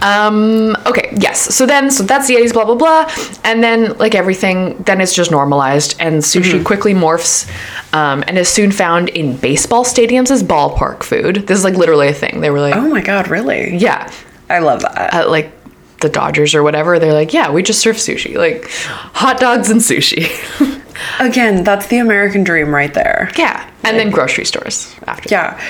Um, 0.00 0.76
okay, 0.86 1.12
yes. 1.16 1.54
So 1.54 1.64
then, 1.64 1.88
so 1.90 2.02
that's 2.02 2.26
the 2.26 2.34
80s, 2.34 2.52
blah, 2.52 2.64
blah, 2.64 2.74
blah. 2.74 3.08
And 3.44 3.62
then, 3.62 3.96
like 3.98 4.16
everything, 4.16 4.76
then 4.82 5.00
it's 5.00 5.14
just 5.14 5.30
normalized, 5.30 5.94
and 6.00 6.22
sushi 6.22 6.54
Mm-hmm. 6.54 6.64
quickly 6.64 6.92
morphs 6.92 7.48
um, 7.94 8.24
and 8.26 8.36
is 8.36 8.48
soon 8.48 8.72
found 8.72 9.10
in 9.10 9.36
baseball 9.36 9.84
stadiums 9.84 10.30
as 10.32 10.42
ballpark 10.42 11.04
food. 11.04 11.46
This 11.46 11.58
is 11.58 11.62
like 11.64 11.74
literally 11.74 12.08
a 12.08 12.12
thing. 12.12 12.40
They 12.40 12.50
were 12.50 12.60
like, 12.60 12.74
Oh 12.74 12.88
my 12.88 13.00
god, 13.00 13.28
really? 13.28 13.76
yeah, 13.76 14.12
I 14.50 14.58
love 14.58 14.82
that. 14.82 15.14
at 15.14 15.30
like 15.30 15.52
the 16.00 16.08
Dodgers 16.08 16.52
or 16.56 16.64
whatever, 16.64 16.98
they're 16.98 17.12
like, 17.14 17.32
yeah, 17.32 17.52
we 17.52 17.62
just 17.62 17.80
serve 17.80 17.94
sushi, 17.96 18.34
like 18.34 18.68
hot 19.14 19.38
dogs 19.38 19.70
and 19.70 19.80
sushi. 19.80 20.26
Again, 21.20 21.64
that's 21.64 21.86
the 21.86 21.98
American 21.98 22.44
dream 22.44 22.74
right 22.74 22.92
there. 22.94 23.30
yeah. 23.38 23.68
And 23.84 23.98
then 23.98 24.10
grocery 24.10 24.44
stores 24.44 24.94
after. 25.06 25.28
Yeah. 25.30 25.60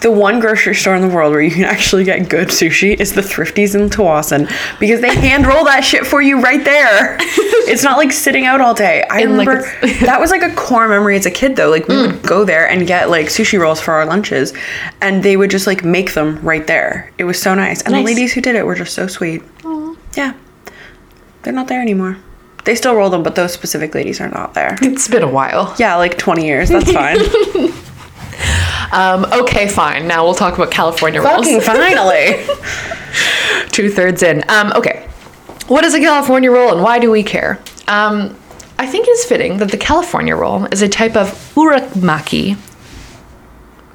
The 0.00 0.10
one 0.12 0.38
grocery 0.38 0.76
store 0.76 0.94
in 0.94 1.02
the 1.02 1.12
world 1.12 1.32
where 1.32 1.40
you 1.42 1.50
can 1.50 1.64
actually 1.64 2.04
get 2.04 2.28
good 2.28 2.48
sushi 2.48 2.98
is 2.98 3.14
the 3.14 3.20
Thrifties 3.20 3.74
in 3.74 3.90
Tsawwassen 3.90 4.48
because 4.78 5.00
they 5.00 5.12
hand 5.14 5.44
roll 5.44 5.64
that 5.64 5.82
shit 5.84 6.06
for 6.06 6.22
you 6.22 6.40
right 6.40 6.64
there. 6.64 7.16
it's 7.20 7.82
not 7.82 7.98
like 7.98 8.12
sitting 8.12 8.46
out 8.46 8.60
all 8.60 8.74
day. 8.74 9.02
I 9.10 9.24
like, 9.24 9.46
remember 9.48 9.58
it's- 9.82 10.00
that 10.02 10.20
was 10.20 10.30
like 10.30 10.42
a 10.42 10.54
core 10.54 10.86
memory 10.88 11.16
as 11.16 11.26
a 11.26 11.30
kid 11.32 11.56
though. 11.56 11.68
Like 11.68 11.88
we 11.88 11.96
Mm. 11.96 12.12
would 12.12 12.22
go 12.22 12.44
there 12.44 12.70
and 12.70 12.86
get 12.86 13.10
like 13.10 13.26
sushi 13.26 13.58
rolls 13.58 13.80
for 13.80 13.92
our 13.92 14.06
lunches 14.06 14.54
and 15.00 15.22
they 15.24 15.36
would 15.36 15.50
just 15.50 15.66
like 15.66 15.84
make 15.84 16.14
them 16.14 16.38
right 16.42 16.66
there. 16.68 17.10
It 17.18 17.24
was 17.24 17.42
so 17.42 17.54
nice. 17.56 17.82
And 17.82 17.92
Nice. 17.92 18.02
the 18.02 18.06
ladies 18.06 18.32
who 18.32 18.40
did 18.40 18.54
it 18.54 18.64
were 18.64 18.76
just 18.76 18.94
so 18.94 19.06
sweet. 19.08 19.42
Yeah. 20.16 20.32
They're 21.42 21.52
not 21.52 21.66
there 21.66 21.80
anymore. 21.82 22.18
They 22.64 22.74
still 22.74 22.94
roll 22.94 23.10
them, 23.10 23.22
but 23.22 23.34
those 23.34 23.52
specific 23.52 23.94
ladies 23.94 24.20
are 24.20 24.28
not 24.28 24.54
there. 24.54 24.76
It's 24.82 25.08
been 25.08 25.22
a 25.22 25.30
while. 25.30 25.74
Yeah, 25.78 25.96
like 25.96 26.18
20 26.18 26.44
years. 26.44 26.68
That's 26.68 26.92
fine. 26.92 27.18
Um, 28.90 29.26
okay, 29.26 29.68
fine. 29.68 30.06
Now 30.08 30.24
we'll 30.24 30.34
talk 30.34 30.54
about 30.54 30.70
California 30.70 31.20
rolls. 31.20 31.46
Fucking 31.46 31.60
finally. 31.60 32.42
two 33.70 33.90
thirds 33.90 34.22
in. 34.22 34.42
Um, 34.48 34.72
okay, 34.74 35.08
what 35.66 35.84
is 35.84 35.94
a 35.94 36.00
California 36.00 36.50
roll 36.50 36.72
and 36.72 36.82
why 36.82 36.98
do 36.98 37.10
we 37.10 37.22
care? 37.22 37.60
Um, 37.86 38.36
I 38.78 38.86
think 38.86 39.06
it 39.06 39.10
is 39.10 39.24
fitting 39.24 39.58
that 39.58 39.70
the 39.70 39.76
California 39.76 40.34
roll 40.34 40.64
is 40.66 40.82
a 40.82 40.88
type 40.88 41.16
of 41.16 41.28
uramaki. 41.54 42.56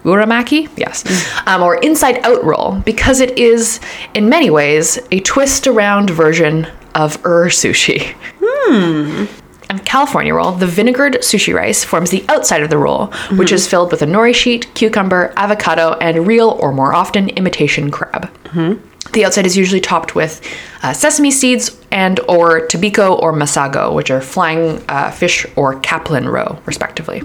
Uramaki? 0.03 0.69
Yes. 0.75 1.03
Um, 1.47 1.63
or 1.63 1.77
inside 1.77 2.19
out 2.25 2.43
roll 2.43 2.81
because 2.85 3.21
it 3.21 3.37
is, 3.37 3.79
in 4.13 4.27
many 4.27 4.49
ways, 4.49 4.99
a 5.11 5.21
twist 5.21 5.65
around 5.65 6.09
version 6.09 6.67
of 6.95 7.23
ur 7.25 7.49
sushi. 7.49 8.15
Hmm. 8.41 9.25
And 9.69 9.85
California 9.85 10.33
roll, 10.33 10.51
the 10.51 10.67
vinegared 10.67 11.15
sushi 11.19 11.53
rice 11.53 11.83
forms 11.83 12.11
the 12.11 12.23
outside 12.29 12.61
of 12.61 12.69
the 12.69 12.77
roll, 12.77 13.07
which 13.37 13.51
is 13.51 13.67
filled 13.67 13.91
with 13.91 14.01
a 14.01 14.05
nori 14.05 14.35
sheet, 14.35 14.71
cucumber, 14.75 15.33
avocado, 15.37 15.93
and 15.93 16.27
real 16.27 16.49
or 16.59 16.71
more 16.71 16.93
often 16.93 17.29
imitation 17.29 17.89
crab. 17.89 18.29
Hmm. 18.47 18.73
The 19.13 19.25
outside 19.25 19.45
is 19.45 19.55
usually 19.57 19.81
topped 19.81 20.15
with 20.15 20.41
uh, 20.81 20.93
sesame 20.93 21.31
seeds 21.31 21.79
and 21.91 22.19
or 22.21 22.67
tobiko 22.67 23.19
or 23.21 23.33
masago, 23.33 23.93
which 23.93 24.11
are 24.11 24.21
flying 24.21 24.83
uh, 24.89 25.11
fish 25.11 25.45
or 25.55 25.79
capelin 25.81 26.31
roe, 26.31 26.59
respectively. 26.65 27.21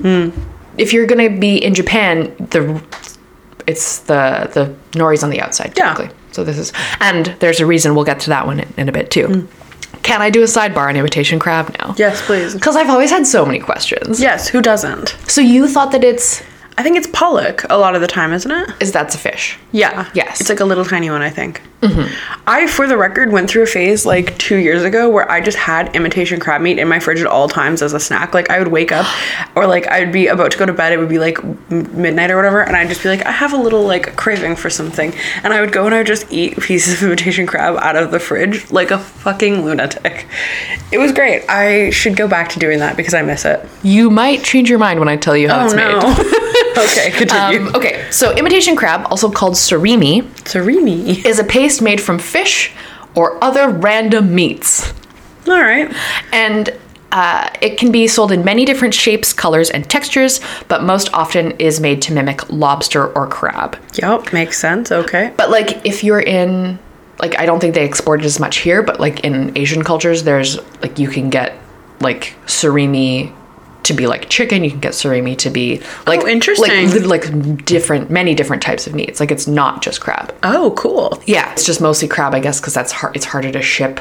If 0.76 0.92
you're 0.92 1.07
going 1.07 1.33
to 1.33 1.40
be 1.40 1.57
in 1.57 1.74
Japan, 1.74 2.35
the 2.50 2.83
it's 3.68 4.00
the 4.00 4.50
the 4.54 4.98
nori's 4.98 5.22
on 5.22 5.31
the 5.31 5.40
outside 5.40 5.72
Yeah. 5.76 5.92
typically. 5.94 6.16
So 6.33 6.44
this 6.44 6.59
is, 6.59 6.72
and 7.00 7.26
there's 7.40 7.59
a 7.61 7.66
reason 7.66 7.94
we'll 7.94 8.04
get 8.04 8.20
to 8.20 8.31
that 8.31 8.46
one 8.46 8.61
in, 8.61 8.68
in 8.76 8.88
a 8.88 8.92
bit 8.92 9.11
too. 9.11 9.26
Mm. 9.28 9.46
Can 10.02 10.22
I 10.22 10.31
do 10.31 10.40
a 10.42 10.46
sidebar 10.46 10.88
on 10.88 10.96
imitation 10.96 11.38
crab 11.38 11.74
now? 11.81 11.94
yes, 11.98 12.24
please. 12.26 12.54
Because 12.54 12.76
I've 12.76 12.90
always 12.90 13.11
had 13.11 13.26
so 13.26 13.44
many 13.44 13.59
questions. 13.59 14.20
Yes, 14.20 14.48
who 14.48 14.61
doesn't? 14.62 15.16
So 15.26 15.40
you 15.40 15.66
thought 15.68 15.90
that 15.92 16.04
it's 16.04 16.42
I 16.79 16.83
think 16.85 16.97
it's 16.97 17.09
pollock 17.09 17.64
a 17.69 17.77
lot 17.77 17.97
of 17.97 18.01
the 18.01 18.07
time, 18.07 18.33
isn't 18.33 18.51
it? 18.51 18.71
is 18.81 18.93
that's 18.93 19.14
a 19.17 19.19
fish? 19.19 19.59
Yeah. 19.73 20.09
Yes. 20.14 20.41
It's 20.41 20.49
like 20.49 20.61
a 20.61 20.64
little 20.64 20.85
tiny 20.85 21.11
one, 21.11 21.23
I 21.23 21.29
think. 21.31 21.61
Mm-hmm. 21.83 22.41
I, 22.49 22.67
for 22.69 22.87
the 22.87 22.97
record, 22.97 23.31
went 23.33 23.51
through 23.51 23.62
a 23.64 23.67
phase 23.67 24.07
like 24.07 24.37
two 24.38 24.57
years 24.57 24.83
ago 24.85 25.09
where 25.09 25.29
I 25.31 25.41
just 25.41 25.59
had 25.59 25.95
imitation 25.97 26.38
crab 26.41 26.61
meat 26.61 26.79
in 26.79 26.88
my 26.88 26.99
fridge 27.01 27.21
at 27.21 27.27
all 27.27 27.49
times 27.49 27.83
as 27.83 27.95
a 27.95 28.01
snack. 28.01 28.33
Like 28.33 28.51
I 28.51 28.59
would 28.61 28.69
wake 28.69 28.93
up 28.93 29.07
or 29.57 29.67
like 29.67 29.87
I 29.88 30.01
would 30.01 30.12
be 30.12 30.29
about 30.29 30.53
to 30.53 30.59
go 30.59 30.67
to 30.67 30.73
bed. 30.73 30.93
It 30.93 30.99
would 30.99 31.09
be 31.09 31.19
like 31.19 31.43
midnight 31.71 32.31
or 32.31 32.37
whatever. 32.37 32.62
And 32.62 32.77
I'd 32.77 32.88
just 32.88 33.03
be 33.03 33.09
like, 33.09 33.27
I 33.27 33.33
have 33.33 33.53
a 33.53 33.57
little 33.57 33.83
like 33.85 34.14
craving 34.17 34.55
for 34.57 34.71
something. 34.71 35.12
And 35.43 35.53
I 35.53 35.61
would 35.61 35.73
go 35.73 35.85
and 35.85 35.95
I 35.95 35.99
would 35.99 36.07
just 36.07 36.33
eat 36.33 36.59
pieces 36.61 36.95
of 37.03 37.09
imitation 37.09 37.47
crab 37.47 37.77
out 37.79 37.97
of 37.97 38.12
the 38.12 38.21
fridge 38.21 38.71
like 38.71 38.93
a 38.93 38.99
fucking 38.99 39.64
lunatic. 39.64 40.27
It 40.93 40.99
was 40.99 41.11
great. 41.12 41.45
I 41.49 41.91
should 41.91 42.17
go 42.17 42.29
back 42.29 42.51
to 42.51 42.61
doing 42.61 42.79
that 42.79 42.97
because 42.97 43.14
I 43.14 43.23
miss 43.23 43.45
it. 43.45 43.69
You 43.83 44.11
might 44.11 44.45
change 44.45 44.71
your 44.71 44.79
mind 44.79 45.01
when 45.01 45.09
I 45.09 45.17
tell 45.17 45.37
you 45.37 45.49
how 45.49 45.62
Oh 45.62 45.64
it's 45.67 45.75
no. 45.75 46.01
made. 46.01 46.45
okay, 46.85 47.11
continue. 47.11 47.69
Um, 47.69 47.75
okay, 47.75 48.07
so 48.11 48.35
imitation 48.37 48.77
crab, 48.77 49.07
also 49.11 49.31
called 49.31 49.55
surimi, 49.55 50.23
Sarimi. 50.45 51.25
is 51.25 51.38
a 51.38 51.45
paste 51.45 51.83
made 51.83 52.01
from 52.01 52.19
fish 52.19 52.73
or 53.14 53.43
other 53.43 53.69
random 53.69 54.35
meats. 54.35 54.93
All 55.47 55.61
right. 55.61 55.95
and 56.33 56.79
uh, 57.11 57.49
it 57.62 57.79
can 57.79 57.91
be 57.91 58.07
sold 58.07 58.33
in 58.33 58.45
many 58.45 58.64
different 58.64 58.93
shapes, 58.93 59.33
colors, 59.33 59.71
and 59.71 59.88
textures, 59.88 60.41
but 60.69 60.83
most 60.83 61.12
often 61.14 61.53
is 61.53 61.81
made 61.81 62.03
to 62.03 62.12
mimic 62.12 62.51
lobster 62.51 63.07
or 63.14 63.27
crab. 63.27 63.79
Yep, 63.95 64.33
makes 64.33 64.59
sense. 64.59 64.93
Okay. 64.93 65.33
But 65.37 65.51
like 65.51 65.87
if 65.87 66.05
you're 66.05 66.21
in 66.21 66.79
like 67.19 67.38
I 67.38 67.47
don't 67.47 67.61
think 67.61 67.75
they 67.75 67.85
export 67.85 68.21
it 68.21 68.27
as 68.27 68.38
much 68.38 68.59
here, 68.59 68.83
but 68.83 69.01
like 69.01 69.21
in 69.21 69.57
Asian 69.57 69.83
cultures, 69.83 70.25
there's 70.25 70.59
like 70.83 70.99
you 70.99 71.09
can 71.09 71.31
get 71.31 71.57
like 72.01 72.37
surimi 72.47 73.35
to 73.85 73.95
be 73.95 74.07
like 74.07 74.29
chicken. 74.29 74.64
You 74.64 74.71
can 74.71 74.81
get 74.81 74.93
surimi 74.93 75.37
to 75.38 75.51
be 75.51 75.81
like 76.07 76.21
Oh, 76.23 76.27
interesting. 76.29 76.91
like, 76.91 77.05
like 77.25 77.64
different 77.64 78.11
many 78.11 78.35
different 78.35 78.62
types 78.62 78.87
of 78.87 78.95
meats. 78.95 79.21
Like 79.21 79.31
it's 79.31 79.47
not 79.47 79.83
just 79.83 80.01
crab. 80.01 80.35
Oh, 80.43 80.73
cool. 80.77 81.23
Yeah, 81.27 81.51
it's 81.53 81.64
just 81.64 81.81
mostly 81.81 82.09
crab, 82.09 82.35
I 82.35 82.41
guess, 82.41 82.61
because 82.61 82.75
that's 82.75 82.93
hard. 82.93 83.17
It's 83.17 83.25
harder 83.25 83.51
to 83.53 83.62
ship 83.62 84.01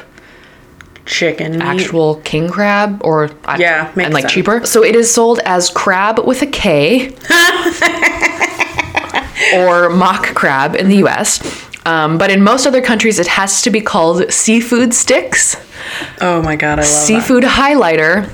Chicken 1.05 1.53
meat. 1.53 1.61
actual 1.61 2.15
king 2.25 2.49
crab 2.49 2.99
or 3.01 3.29
I- 3.45 3.57
Yeah, 3.59 3.91
makes 3.95 4.05
and 4.07 4.13
like 4.13 4.23
sense. 4.23 4.33
cheaper. 4.33 4.65
So 4.65 4.83
it 4.83 4.93
is 4.95 5.09
sold 5.09 5.39
as 5.45 5.69
crab 5.69 6.19
with 6.25 6.41
a 6.41 6.47
K 6.47 7.15
or 9.55 9.89
mock 9.89 10.35
crab 10.35 10.75
in 10.75 10.89
the 10.89 10.97
U.S. 10.97 11.39
Um, 11.85 12.17
but 12.17 12.29
in 12.29 12.43
most 12.43 12.65
other 12.67 12.81
countries, 12.81 13.19
it 13.19 13.27
has 13.27 13.61
to 13.61 13.69
be 13.69 13.79
called 13.79 14.33
seafood 14.33 14.93
sticks, 14.93 15.55
Oh 16.19 16.41
my 16.41 16.57
god, 16.57 16.79
I 16.79 16.81
love 16.81 16.85
seafood 16.85 17.43
highlighter, 17.45 18.29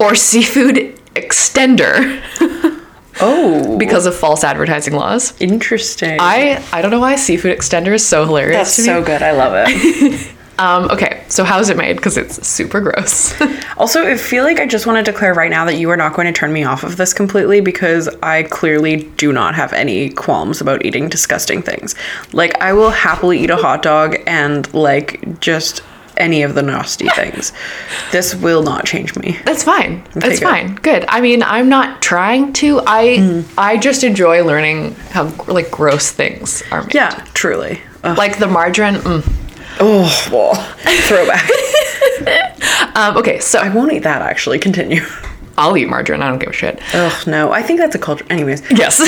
or 0.00 0.14
seafood 0.14 0.98
extender. 1.14 2.20
Oh, 3.22 3.76
because 3.76 4.06
of 4.06 4.14
false 4.16 4.44
advertising 4.44 4.94
laws. 4.94 5.38
interesting. 5.42 6.16
I 6.18 6.64
I 6.72 6.80
don't 6.80 6.90
know 6.90 7.00
why 7.00 7.16
seafood 7.16 7.54
extender 7.54 7.92
is 7.92 8.06
so 8.06 8.24
hilarious. 8.24 8.56
That's 8.56 8.76
to 8.76 8.82
me. 8.82 8.86
so 8.86 9.02
good. 9.04 9.22
I 9.22 9.32
love 9.32 9.52
it. 9.54 10.26
Um, 10.60 10.90
okay, 10.90 11.24
so 11.28 11.42
how's 11.42 11.70
it 11.70 11.78
made? 11.78 11.96
Because 11.96 12.18
it's 12.18 12.46
super 12.46 12.82
gross. 12.82 13.32
also, 13.78 14.06
I 14.06 14.14
feel 14.18 14.44
like 14.44 14.60
I 14.60 14.66
just 14.66 14.86
want 14.86 15.02
to 15.02 15.10
declare 15.10 15.32
right 15.32 15.50
now 15.50 15.64
that 15.64 15.76
you 15.78 15.88
are 15.88 15.96
not 15.96 16.12
going 16.12 16.26
to 16.26 16.38
turn 16.38 16.52
me 16.52 16.64
off 16.64 16.84
of 16.84 16.98
this 16.98 17.14
completely 17.14 17.62
because 17.62 18.08
I 18.22 18.42
clearly 18.42 19.04
do 19.16 19.32
not 19.32 19.54
have 19.54 19.72
any 19.72 20.10
qualms 20.10 20.60
about 20.60 20.84
eating 20.84 21.08
disgusting 21.08 21.62
things. 21.62 21.94
Like, 22.34 22.60
I 22.60 22.74
will 22.74 22.90
happily 22.90 23.38
eat 23.38 23.48
a 23.48 23.56
hot 23.56 23.80
dog 23.82 24.16
and, 24.26 24.70
like, 24.74 25.40
just 25.40 25.80
any 26.16 26.42
of 26.42 26.54
the 26.54 26.62
nasty 26.62 27.08
things. 27.16 27.52
This 28.12 28.34
will 28.34 28.62
not 28.62 28.84
change 28.86 29.16
me. 29.16 29.38
That's 29.44 29.62
fine. 29.64 30.02
That's 30.14 30.40
good. 30.40 30.48
fine. 30.48 30.74
Good. 30.76 31.04
I 31.08 31.20
mean, 31.20 31.42
I'm 31.42 31.68
not 31.68 32.02
trying 32.02 32.52
to. 32.54 32.80
I 32.86 33.18
Mm-hmm. 33.18 33.58
I 33.58 33.76
just 33.78 34.04
enjoy 34.04 34.44
learning 34.44 34.94
how 35.10 35.24
like 35.46 35.70
gross 35.70 36.10
things 36.10 36.62
are 36.70 36.82
made. 36.82 36.94
Yeah, 36.94 37.10
truly. 37.34 37.80
Ugh. 38.04 38.16
Like 38.16 38.38
the 38.38 38.46
margarine. 38.46 38.94
Mm. 38.96 39.22
Oh, 39.82 40.28
well, 40.32 40.54
throwback. 41.06 41.48
Um, 42.94 43.16
okay, 43.16 43.38
so 43.40 43.58
I 43.58 43.68
won't 43.74 43.92
eat 43.92 44.02
that 44.02 44.20
actually. 44.22 44.58
Continue. 44.58 45.02
I'll 45.58 45.76
eat 45.76 45.88
margarine. 45.88 46.22
I 46.22 46.28
don't 46.28 46.38
give 46.38 46.50
a 46.50 46.52
shit. 46.52 46.80
Ugh, 46.94 47.26
no. 47.26 47.52
I 47.52 47.62
think 47.62 47.78
that's 47.78 47.94
a 47.94 47.98
culture. 47.98 48.24
Anyways. 48.30 48.62
Yes. 48.70 49.00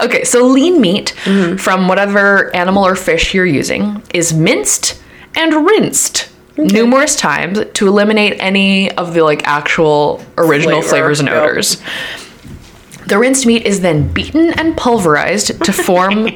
okay, 0.00 0.24
so 0.24 0.46
lean 0.46 0.80
meat 0.80 1.14
Mm-hmm. 1.24 1.56
from 1.56 1.88
whatever 1.88 2.54
animal 2.56 2.84
or 2.86 2.96
fish 2.96 3.34
you're 3.34 3.46
using 3.46 4.02
is 4.12 4.32
minced 4.34 5.00
and 5.38 5.64
rinsed 5.64 6.28
numerous 6.58 7.14
times 7.14 7.60
to 7.72 7.86
eliminate 7.86 8.36
any 8.40 8.90
of 8.92 9.14
the 9.14 9.22
like 9.22 9.46
actual 9.46 10.22
original 10.36 10.82
Flavor, 10.82 10.88
flavors 10.88 11.20
and 11.20 11.28
yep. 11.28 11.42
odors. 11.42 11.80
The 13.06 13.18
rinsed 13.18 13.46
meat 13.46 13.64
is 13.64 13.80
then 13.80 14.12
beaten 14.12 14.50
and 14.50 14.76
pulverized 14.76 15.64
to 15.64 15.72
form 15.84 16.28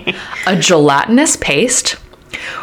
a 0.47 0.57
gelatinous 0.57 1.37
paste, 1.37 1.91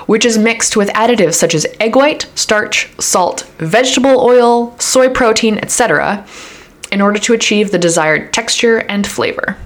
which 0.08 0.26
is 0.26 0.38
mixed 0.38 0.76
with 0.76 0.90
additives 0.90 1.36
such 1.36 1.54
as 1.54 1.68
egg 1.80 1.96
white, 1.96 2.28
starch, 2.34 2.90
salt, 3.00 3.42
vegetable 3.58 4.20
oil, 4.20 4.76
soy 4.80 5.10
protein, 5.10 5.58
etc., 5.60 6.26
in 6.92 7.02
order 7.02 7.20
to 7.20 7.34
achieve 7.34 7.70
the 7.70 7.78
desired 7.78 8.34
texture 8.34 8.80
and 8.80 9.06
flavor. 9.06 9.58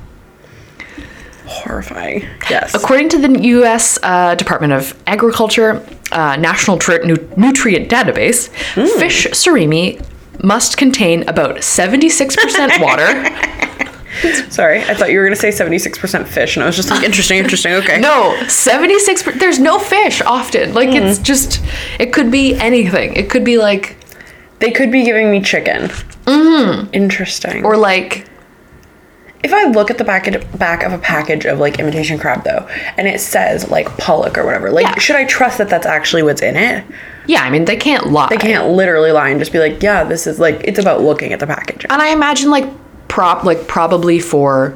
Horrifying. 1.46 2.22
Yes. 2.50 2.74
According 2.74 3.10
to 3.10 3.18
the 3.20 3.40
U.S. 3.42 4.00
Uh, 4.02 4.36
Department 4.36 4.74
of 4.74 4.98
Agriculture 5.08 5.86
uh, 6.12 6.36
National 6.38 6.78
Tr- 6.78 7.04
Nu- 7.04 7.30
Nutrient 7.38 7.90
Database, 7.90 8.48
fish 9.00 9.28
surimi 9.28 10.04
must 10.44 10.78
contain 10.78 11.28
about 11.28 11.58
76% 11.58 12.82
water. 12.82 13.30
Sorry, 14.52 14.82
I 14.84 14.94
thought 14.94 15.10
you 15.10 15.18
were 15.20 15.26
gonna 15.26 15.36
say 15.36 15.50
seventy 15.52 15.80
six 15.80 15.98
percent 15.98 16.28
fish, 16.28 16.56
and 16.56 16.64
I 16.64 16.68
was 16.68 16.76
just 16.76 16.90
like, 16.92 17.04
interesting, 17.04 17.40
interesting. 17.40 17.74
Okay. 17.74 18.00
No, 18.00 18.38
76 18.48 19.24
per- 19.24 19.32
there's 19.34 19.58
no 19.60 19.80
fish 19.80 20.22
often. 20.22 20.74
Like 20.76 20.90
it's 20.90 21.18
just 21.18 21.62
it 22.00 22.14
could 22.14 22.30
be 22.32 22.56
anything. 22.56 23.16
It 23.16 23.30
could 23.30 23.44
be 23.44 23.58
like 23.58 23.98
they 24.60 24.70
could 24.72 24.92
be 24.92 25.04
giving 25.04 25.32
me 25.32 25.42
chicken. 25.42 25.90
Mm. 26.26 26.90
Interesting. 26.94 27.66
or 27.66 27.76
like 27.76 28.28
if 29.44 29.54
I 29.54 29.66
look 29.66 29.92
at 29.92 29.98
the 29.98 30.04
back 30.04 30.26
back 30.58 30.84
of 30.84 30.94
a 30.94 30.98
package 30.98 31.46
of 31.46 31.60
like 31.60 31.80
imitation 31.80 32.18
crab 32.18 32.44
though, 32.44 32.68
and 32.98 33.08
it 33.08 33.20
says 33.20 33.70
like 33.70 33.88
pollock 33.98 34.38
or 34.38 34.46
whatever, 34.46 34.72
like 34.72 34.86
Yeah. 34.86 35.00
should 35.00 35.16
I 35.16 35.26
trust 35.26 35.58
that 35.58 35.70
that's 35.70 35.86
actually 35.86 36.24
what's 36.24 36.42
in 36.42 36.56
it? 36.56 36.86
yeah, 37.26 37.44
I 37.44 37.50
mean 37.50 37.66
they 37.66 37.78
can't 37.78 38.08
lie. 38.08 38.28
They 38.30 38.38
can't 38.38 38.70
literally 38.72 39.12
lie 39.12 39.30
and 39.30 39.40
just 39.40 39.52
be 39.52 39.60
like, 39.60 39.82
yeah, 39.84 40.04
this 40.04 40.28
is 40.28 40.40
like 40.40 40.62
it's 40.64 40.80
about 40.80 41.02
looking 41.02 41.34
at 41.34 41.40
the 41.40 41.48
packaging. 41.48 41.90
And 41.92 42.02
I 42.02 42.10
imagine 42.10 42.50
like 42.50 42.70
prop 43.08 43.44
like 43.44 43.68
probably 43.68 44.20
for 44.20 44.76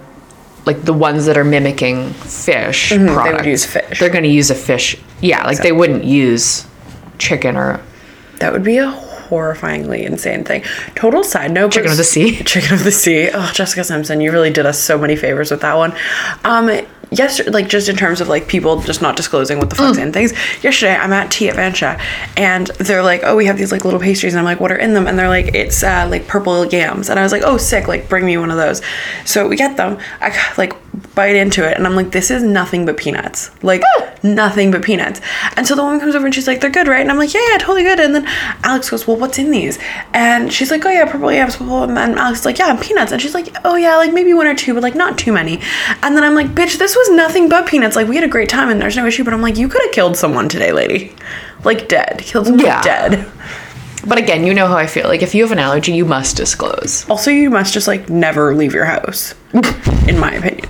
like 0.65 0.83
the 0.83 0.93
ones 0.93 1.25
that 1.25 1.37
are 1.37 1.45
mimicking 1.45 2.09
fish 2.11 2.91
mm-hmm, 2.91 3.23
they 3.25 3.33
would 3.33 3.45
use 3.45 3.65
fish. 3.65 3.99
They're 3.99 4.09
going 4.09 4.25
to 4.25 4.29
use 4.29 4.51
a 4.51 4.55
fish. 4.55 4.97
Yeah, 5.21 5.45
like 5.45 5.59
they 5.59 5.71
wouldn't 5.71 6.03
use 6.03 6.67
chicken 7.19 7.55
or 7.55 7.79
That 8.39 8.51
would 8.51 8.63
be 8.63 8.77
a 8.77 8.91
horrifyingly 9.29 10.03
insane 10.03 10.43
thing. 10.43 10.63
Total 10.95 11.23
side 11.23 11.51
note. 11.51 11.71
Chicken 11.71 11.91
of 11.91 11.97
the 11.97 12.03
sea. 12.03 12.43
Chicken 12.43 12.73
of 12.73 12.83
the 12.83 12.91
sea. 12.91 13.29
Oh, 13.33 13.51
Jessica 13.53 13.83
Simpson, 13.83 14.21
you 14.21 14.31
really 14.31 14.51
did 14.51 14.65
us 14.65 14.79
so 14.79 14.97
many 14.97 15.15
favors 15.15 15.51
with 15.51 15.61
that 15.61 15.75
one. 15.75 15.93
Um, 16.43 16.69
yes, 17.11 17.45
like 17.47 17.67
just 17.67 17.89
in 17.89 17.95
terms 17.95 18.21
of 18.21 18.27
like 18.27 18.47
people 18.47 18.81
just 18.81 19.01
not 19.01 19.15
disclosing 19.15 19.59
what 19.59 19.69
the 19.69 19.75
fuck's 19.75 19.97
in 19.97 20.11
things. 20.11 20.33
Yesterday, 20.63 20.95
I'm 20.95 21.13
at 21.13 21.31
Tea 21.31 21.49
at 21.49 21.55
Vansha, 21.55 21.99
and 22.35 22.67
they're 22.79 23.03
like, 23.03 23.21
"Oh, 23.23 23.35
we 23.35 23.45
have 23.45 23.57
these 23.57 23.71
like 23.71 23.85
little 23.85 23.99
pastries," 23.99 24.33
and 24.33 24.39
I'm 24.39 24.45
like, 24.45 24.59
"What 24.59 24.71
are 24.71 24.77
in 24.77 24.93
them?" 24.93 25.07
And 25.07 25.17
they're 25.17 25.29
like, 25.29 25.53
"It's 25.55 25.83
uh, 25.83 26.07
like 26.09 26.27
purple 26.27 26.65
yams," 26.65 27.09
and 27.09 27.19
I 27.19 27.23
was 27.23 27.31
like, 27.31 27.43
"Oh, 27.45 27.57
sick! 27.57 27.87
Like, 27.87 28.09
bring 28.09 28.25
me 28.25 28.37
one 28.37 28.51
of 28.51 28.57
those." 28.57 28.81
So 29.25 29.47
we 29.47 29.55
get 29.55 29.77
them. 29.77 29.97
I 30.21 30.35
like 30.57 30.73
bite 31.15 31.35
into 31.35 31.67
it, 31.67 31.77
and 31.77 31.85
I'm 31.85 31.95
like, 31.95 32.11
"This 32.11 32.31
is 32.31 32.43
nothing 32.43 32.85
but 32.85 32.97
peanuts. 32.97 33.51
Like, 33.63 33.83
nothing 34.23 34.71
but 34.71 34.81
peanuts." 34.81 35.21
And 35.55 35.65
so 35.65 35.75
the 35.75 35.83
woman 35.83 35.99
comes 35.99 36.15
over 36.15 36.25
and 36.25 36.35
she's 36.35 36.47
like, 36.47 36.61
"They're 36.61 36.69
good, 36.69 36.87
right?" 36.87 37.01
And 37.01 37.11
I'm 37.11 37.17
like, 37.17 37.33
"Yeah, 37.33 37.41
yeah, 37.51 37.57
totally 37.57 37.83
good." 37.83 37.99
And 37.99 38.15
then 38.15 38.25
Alex 38.63 38.89
goes, 38.89 39.07
"Well, 39.07 39.17
what's 39.17 39.37
in 39.37 39.51
these?" 39.51 39.79
And 40.13 40.51
she's 40.51 40.71
like, 40.71 40.85
"Oh 40.85 40.89
yeah, 40.89 41.09
purple 41.09 41.31
yams." 41.31 41.59
And 41.59 41.95
then 41.97 42.17
Alex 42.17 42.39
is 42.39 42.45
like, 42.45 42.59
"Yeah, 42.59 42.77
peanuts." 42.81 43.11
And 43.11 43.21
she's 43.21 43.33
like, 43.33 43.55
"Oh 43.63 43.75
yeah, 43.75 43.95
like 43.95 44.13
maybe 44.13 44.33
one 44.33 44.47
or 44.47 44.55
two, 44.55 44.73
but 44.73 44.83
like 44.83 44.95
not 44.95 45.17
too 45.17 45.31
many." 45.31 45.61
And 46.03 46.15
then 46.15 46.23
I'm 46.23 46.35
like, 46.35 46.47
"Bitch, 46.47 46.77
this 46.77 46.96
was 46.97 47.09
nothing 47.11 47.49
but 47.49 47.67
peanuts. 47.67 47.95
Like 47.95 48.07
we 48.07 48.15
had 48.15 48.23
a 48.23 48.27
great 48.27 48.49
time, 48.49 48.69
and 48.69 48.81
there's 48.81 48.95
no 48.97 49.05
issue." 49.05 49.23
But 49.23 49.33
I'm 49.33 49.41
like, 49.41 49.57
"You 49.57 49.67
could 49.69 49.81
have 49.83 49.91
killed 49.91 50.17
someone 50.17 50.49
today, 50.49 50.71
lady. 50.71 51.13
Like 51.63 51.87
dead. 51.87 52.19
Killed 52.23 52.45
someone 52.47 52.65
Yeah. 52.65 52.81
dead." 52.81 53.25
But 54.05 54.17
again, 54.17 54.45
you 54.45 54.53
know 54.53 54.67
how 54.67 54.77
I 54.77 54.87
feel. 54.87 55.07
Like 55.07 55.21
if 55.21 55.35
you 55.35 55.43
have 55.43 55.51
an 55.51 55.59
allergy, 55.59 55.91
you 55.93 56.05
must 56.05 56.37
disclose. 56.37 57.05
Also, 57.09 57.29
you 57.31 57.49
must 57.49 57.73
just 57.73 57.87
like 57.87 58.09
never 58.09 58.55
leave 58.55 58.73
your 58.73 58.85
house, 58.85 59.33
in 60.07 60.17
my 60.19 60.31
opinion. 60.33 60.69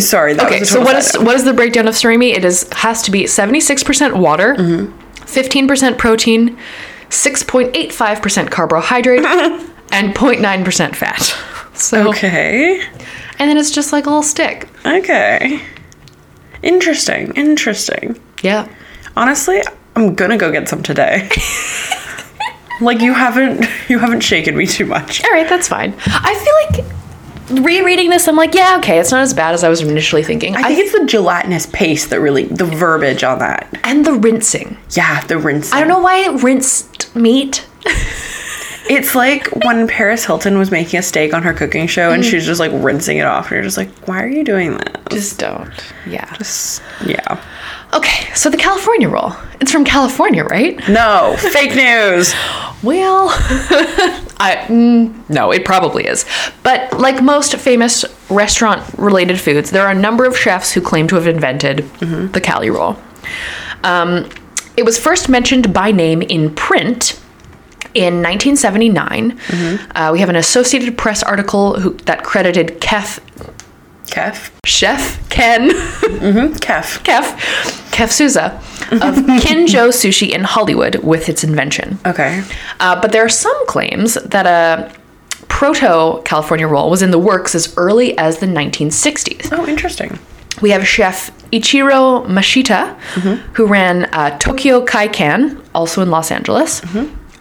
Sorry. 0.00 0.32
Um, 0.32 0.46
Okay, 0.46 0.60
was 0.60 0.70
a 0.70 0.72
so 0.74 0.80
what 0.80 0.96
is 0.96 1.12
what 1.18 1.34
is 1.36 1.44
the 1.44 1.52
breakdown 1.54 1.88
of 1.88 1.94
surimi? 1.94 2.34
It 2.36 2.44
is 2.44 2.68
has 2.72 3.02
to 3.02 3.10
be 3.10 3.24
76% 3.24 4.16
water, 4.18 4.54
Mm-hmm. 4.56 4.92
15% 5.24 5.96
protein, 5.98 6.56
6.85% 7.08 8.50
carbohydrate, 8.50 9.24
and 9.92 10.14
0.9% 10.14 10.94
fat. 10.94 11.34
So 11.74 12.08
Okay. 12.10 12.82
And 13.38 13.48
then 13.50 13.56
it's 13.56 13.70
just 13.70 13.92
like 13.92 14.06
a 14.06 14.08
little 14.08 14.22
stick. 14.22 14.68
Okay. 14.86 15.60
Interesting. 16.62 17.32
Interesting. 17.36 18.18
Yeah. 18.42 18.68
Honestly, 19.16 19.62
I'm 19.96 20.14
gonna 20.14 20.36
go 20.38 20.50
get 20.50 20.68
some 20.68 20.82
today. 20.82 21.28
like 22.80 23.00
you 23.00 23.14
haven't 23.14 23.66
you 23.88 23.98
haven't 23.98 24.20
shaken 24.20 24.56
me 24.56 24.66
too 24.66 24.86
much. 24.86 25.24
All 25.24 25.30
right, 25.30 25.48
that's 25.48 25.68
fine. 25.68 25.94
I 26.06 26.34
feel 26.74 26.82
like 26.82 27.64
rereading 27.64 28.10
this, 28.10 28.26
I'm 28.26 28.36
like, 28.36 28.54
yeah, 28.54 28.76
okay, 28.78 28.98
it's 28.98 29.10
not 29.10 29.20
as 29.20 29.34
bad 29.34 29.54
as 29.54 29.62
I 29.62 29.68
was 29.68 29.82
initially 29.82 30.22
thinking. 30.22 30.56
I 30.56 30.62
think 30.62 30.78
it's 30.80 30.98
the 30.98 31.04
gelatinous 31.06 31.66
paste 31.66 32.10
that 32.10 32.20
really 32.20 32.44
the 32.44 32.64
verbiage 32.64 33.22
on 33.22 33.38
that. 33.40 33.68
and 33.84 34.04
the 34.04 34.14
rinsing. 34.14 34.76
Yeah, 34.90 35.24
the 35.26 35.38
rinsing. 35.38 35.74
I 35.76 35.80
don't 35.80 35.88
know 35.88 35.98
why 36.00 36.18
it 36.18 36.42
rinsed 36.42 37.14
meat. 37.14 37.66
It's 38.88 39.14
like 39.14 39.46
when 39.64 39.88
Paris 39.88 40.24
Hilton 40.24 40.58
was 40.58 40.70
making 40.70 40.98
a 40.98 41.02
steak 41.02 41.32
on 41.32 41.42
her 41.42 41.54
cooking 41.54 41.86
show 41.86 42.10
and 42.10 42.24
she 42.24 42.36
was 42.36 42.44
just 42.44 42.60
like 42.60 42.70
rinsing 42.74 43.16
it 43.16 43.24
off 43.24 43.46
and 43.46 43.52
you're 43.52 43.62
just 43.62 43.78
like, 43.78 43.88
why 44.06 44.22
are 44.22 44.28
you 44.28 44.44
doing 44.44 44.72
that? 44.72 45.00
Just 45.10 45.38
don't. 45.38 45.72
Yeah. 46.06 46.30
Just 46.36 46.82
yeah. 47.06 47.42
Okay, 47.94 48.32
so 48.34 48.50
the 48.50 48.56
California 48.56 49.08
roll. 49.08 49.32
It's 49.60 49.70
from 49.70 49.84
California, 49.84 50.44
right? 50.44 50.76
No, 50.88 51.36
fake 51.38 51.74
news. 51.74 52.34
Well, 52.82 53.28
I 54.38 54.66
mm, 54.68 55.30
no, 55.30 55.50
it 55.50 55.64
probably 55.64 56.06
is. 56.06 56.26
But 56.62 56.92
like 57.00 57.22
most 57.22 57.56
famous 57.56 58.04
restaurant-related 58.28 59.40
foods, 59.40 59.70
there 59.70 59.86
are 59.86 59.92
a 59.92 59.98
number 59.98 60.26
of 60.26 60.36
chefs 60.36 60.72
who 60.72 60.82
claim 60.82 61.08
to 61.08 61.14
have 61.14 61.26
invented 61.26 61.78
the 62.00 62.42
Cali 62.42 62.68
roll. 62.68 62.98
Um, 63.84 64.28
it 64.76 64.84
was 64.84 64.98
first 64.98 65.30
mentioned 65.30 65.72
by 65.72 65.92
name 65.92 66.20
in 66.20 66.54
print 66.54 67.18
in 67.94 68.22
1979. 68.22 69.38
Uh, 69.94 70.10
we 70.12 70.20
have 70.20 70.28
an 70.28 70.36
Associated 70.36 70.96
Press 70.96 71.22
article 71.22 71.78
who, 71.80 71.94
that 72.04 72.24
credited 72.24 72.80
Kef 72.80 73.20
Kef. 74.06 74.50
Chef 74.64 75.28
Ken 75.28 75.70
Kef. 75.70 76.98
Kef 77.04 77.36
Kef 77.90 78.10
Souza 78.12 78.60
of 78.92 79.14
Kinjo 79.42 79.88
Sushi 79.90 80.30
in 80.30 80.44
Hollywood 80.44 80.96
with 80.96 81.28
its 81.28 81.42
invention. 81.42 81.98
Okay. 82.06 82.44
Uh, 82.80 83.00
but 83.00 83.12
there 83.12 83.24
are 83.24 83.28
some 83.28 83.66
claims 83.66 84.14
that 84.14 84.46
a 84.46 84.92
proto 85.48 86.22
California 86.24 86.66
roll 86.66 86.90
was 86.90 87.02
in 87.02 87.10
the 87.10 87.18
works 87.18 87.54
as 87.54 87.74
early 87.76 88.16
as 88.18 88.38
the 88.38 88.46
1960s. 88.46 89.48
Oh, 89.52 89.66
interesting. 89.66 90.18
We 90.62 90.70
have 90.70 90.86
chef 90.86 91.30
Ichiro 91.50 92.26
Mashita, 92.26 92.96
who 93.54 93.66
ran 93.66 94.04
uh, 94.06 94.38
Tokyo 94.38 94.84
Kaikan, 94.84 95.60
also 95.74 96.02
in 96.02 96.10
Los 96.10 96.30
Angeles. 96.30 96.80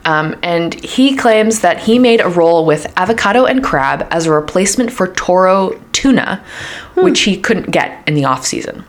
Um, 0.05 0.35
and 0.43 0.73
he 0.83 1.15
claims 1.15 1.61
that 1.61 1.79
he 1.79 1.97
made 1.97 2.19
a 2.19 2.27
roll 2.29 2.65
with 2.65 2.91
avocado 2.97 3.45
and 3.45 3.63
crab 3.63 4.05
as 4.11 4.25
a 4.25 4.31
replacement 4.31 4.91
for 4.91 5.07
Toro 5.13 5.79
tuna, 5.93 6.43
which 6.95 7.21
he 7.21 7.37
couldn't 7.39 7.71
get 7.71 8.05
in 8.07 8.13
the 8.13 8.25
off 8.25 8.45
season. 8.45 8.83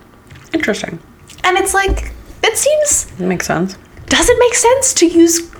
Interesting. 0.53 0.99
And 1.45 1.57
it's 1.57 1.73
like, 1.75 2.13
it 2.43 2.57
seems 2.57 3.13
It 3.21 3.25
Makes 3.27 3.47
sense. 3.47 3.77
does 4.07 4.29
it 4.29 4.37
make 4.41 4.55
sense 4.55 4.93
to 4.95 5.07
use 5.07 5.51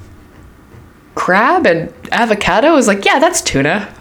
crab 1.15 1.67
and 1.67 1.93
avocado? 2.13 2.77
Is 2.77 2.87
like, 2.89 3.05
yeah, 3.05 3.19
that's 3.19 3.41
tuna. 3.41 3.93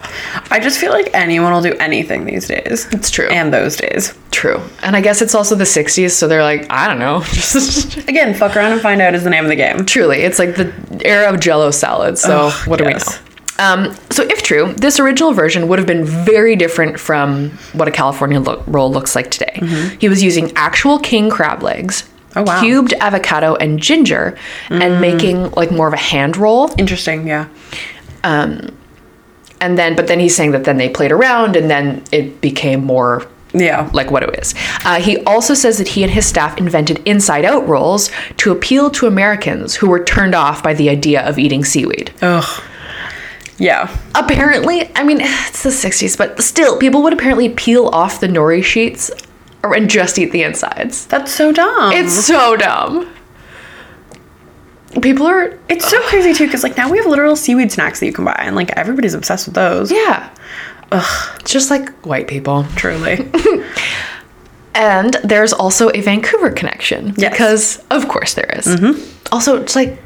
I 0.50 0.60
just 0.60 0.78
feel 0.78 0.92
like 0.92 1.10
anyone 1.14 1.52
will 1.52 1.62
do 1.62 1.74
anything 1.74 2.24
these 2.24 2.46
days. 2.48 2.86
It's 2.92 3.10
true. 3.10 3.28
And 3.28 3.52
those 3.52 3.76
days. 3.76 4.14
True. 4.30 4.60
And 4.82 4.96
I 4.96 5.00
guess 5.00 5.22
it's 5.22 5.34
also 5.34 5.54
the 5.54 5.64
60s, 5.64 6.10
so 6.10 6.26
they're 6.28 6.42
like, 6.42 6.66
I 6.70 6.88
don't 6.88 6.98
know. 6.98 7.20
Just 7.22 7.96
Again, 8.08 8.34
fuck 8.34 8.56
around 8.56 8.72
and 8.72 8.80
find 8.80 9.00
out 9.00 9.14
is 9.14 9.24
the 9.24 9.30
name 9.30 9.44
of 9.44 9.50
the 9.50 9.56
game. 9.56 9.84
truly, 9.86 10.18
it's 10.18 10.38
like 10.38 10.56
the 10.56 10.72
era 11.04 11.32
of 11.32 11.40
jello 11.40 11.70
salad. 11.70 12.18
So 12.18 12.48
Ugh, 12.48 12.68
what 12.68 12.78
do 12.78 12.84
yes. 12.84 13.06
we 13.08 13.14
know? 13.14 13.20
Um, 13.56 13.94
so 14.10 14.24
if 14.24 14.42
true, 14.42 14.72
this 14.74 14.98
original 14.98 15.32
version 15.32 15.68
would 15.68 15.78
have 15.78 15.86
been 15.86 16.04
very 16.04 16.56
different 16.56 16.98
from 16.98 17.50
what 17.72 17.86
a 17.86 17.92
California 17.92 18.40
lo- 18.40 18.64
roll 18.66 18.90
looks 18.90 19.14
like 19.14 19.30
today. 19.30 19.60
He 20.00 20.08
was 20.08 20.24
using 20.24 20.50
actual 20.56 20.98
king 20.98 21.30
crab 21.30 21.62
legs, 21.62 22.02
Mm-hmm. 22.02 22.13
Oh, 22.36 22.42
wow. 22.42 22.56
Mm. 22.56 22.60
cubed 22.60 22.92
avocado 23.00 23.54
and 23.56 23.78
ginger, 23.78 24.36
and 24.70 25.00
making 25.00 25.50
like 25.52 25.70
more 25.70 25.86
of 25.88 25.94
a 25.94 25.98
hand 25.98 26.36
roll. 26.36 26.70
Interesting, 26.78 27.26
yeah. 27.26 27.48
and 28.24 29.78
then 29.78 29.96
but 29.96 30.06
then 30.08 30.18
he's 30.20 30.34
saying 30.36 30.50
that 30.52 30.64
then 30.64 30.76
they 30.76 30.88
played 30.88 31.12
around 31.12 31.56
and 31.56 31.70
then 31.70 32.02
it 32.12 32.40
became 32.40 32.84
more 32.84 33.26
Yeah. 33.52 33.88
like 33.92 34.10
what 34.10 34.22
it 34.24 34.38
is. 34.38 34.54
Uh, 34.84 35.00
he 35.00 35.18
also 35.24 35.54
says 35.54 35.78
that 35.78 35.88
he 35.88 36.02
and 36.02 36.12
his 36.12 36.26
staff 36.26 36.58
invented 36.58 36.98
inside 37.06 37.44
out 37.44 37.66
rolls 37.68 38.10
to 38.38 38.50
appeal 38.52 38.90
to 38.90 39.06
Americans 39.06 39.76
who 39.76 39.88
were 39.88 40.02
turned 40.02 40.34
off 40.34 40.62
by 40.62 40.74
the 40.74 40.88
idea 40.90 41.22
of 41.26 41.38
eating 41.38 41.64
seaweed. 41.64 42.12
Ugh. 42.20 42.62
Yeah. 43.56 43.96
Apparently, 44.16 44.90
I 44.96 45.04
mean, 45.04 45.18
it's 45.20 45.62
the 45.62 45.70
60s, 45.70 46.18
but 46.18 46.42
still, 46.42 46.76
people 46.78 47.02
would 47.04 47.12
apparently 47.12 47.48
peel 47.48 47.86
off 47.92 48.18
the 48.18 48.26
nori 48.26 48.64
sheets 48.64 49.10
or, 49.64 49.74
and 49.74 49.88
just 49.90 50.18
eat 50.18 50.30
the 50.32 50.42
insides. 50.42 51.06
That's 51.06 51.32
so 51.32 51.52
dumb. 51.52 51.92
It's 51.92 52.12
so 52.12 52.56
dumb. 52.56 53.12
people 55.02 55.26
are 55.26 55.58
It's 55.68 55.88
so 55.88 56.00
crazy 56.02 56.32
too, 56.34 56.46
because 56.46 56.62
like 56.62 56.76
now 56.76 56.90
we 56.90 56.98
have 56.98 57.06
literal 57.06 57.34
seaweed 57.36 57.72
snacks 57.72 58.00
that 58.00 58.06
you 58.06 58.12
can 58.12 58.24
buy, 58.24 58.36
and 58.38 58.54
like 58.54 58.70
everybody's 58.72 59.14
obsessed 59.14 59.46
with 59.46 59.54
those. 59.54 59.90
yeah. 59.90 60.32
Ugh. 60.92 61.40
It's 61.40 61.50
just 61.50 61.70
like 61.70 61.88
white 62.06 62.28
people. 62.28 62.64
Truly. 62.76 63.28
And 64.76 65.14
there's 65.22 65.52
also 65.52 65.88
a 65.94 66.00
Vancouver 66.00 66.50
connection 66.50 67.14
Yes. 67.16 67.30
because 67.32 67.84
of 67.92 68.08
course 68.08 68.34
there 68.34 68.50
is. 68.58 68.66
Mm-hmm. 68.66 69.00
Also, 69.32 69.62
it's 69.62 69.76
like 69.76 70.02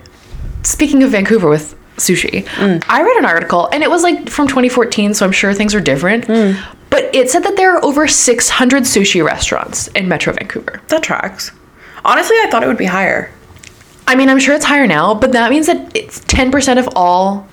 speaking 0.62 1.02
of 1.02 1.10
Vancouver 1.10 1.48
with 1.48 1.74
sushi, 1.96 2.44
mm. 2.44 2.84
I 2.86 3.02
read 3.02 3.16
an 3.16 3.24
article 3.24 3.68
and 3.72 3.82
it 3.82 3.88
was 3.88 4.02
like 4.02 4.28
from 4.28 4.46
2014, 4.46 5.14
so 5.14 5.24
I'm 5.24 5.32
sure 5.32 5.54
things 5.54 5.74
are 5.74 5.80
different. 5.80 6.26
Mm. 6.26 6.62
But 6.90 7.14
it 7.14 7.30
said 7.30 7.44
that 7.44 7.56
there 7.56 7.76
are 7.76 7.84
over 7.84 8.08
600 8.08 8.82
sushi 8.84 9.24
restaurants 9.24 9.88
in 9.88 10.08
Metro 10.08 10.32
Vancouver. 10.32 10.80
that 10.88 11.02
tracks. 11.02 11.52
Honestly, 12.04 12.36
I 12.40 12.48
thought 12.50 12.62
it 12.62 12.66
would 12.66 12.78
be 12.78 12.86
higher. 12.86 13.30
I 14.06 14.14
mean, 14.14 14.30
I'm 14.30 14.38
sure 14.38 14.54
it's 14.54 14.64
higher 14.64 14.86
now, 14.86 15.14
but 15.14 15.32
that 15.32 15.50
means 15.50 15.66
that 15.66 15.94
it's 15.94 16.20
10% 16.20 16.78
of 16.78 16.88
all 16.96 17.46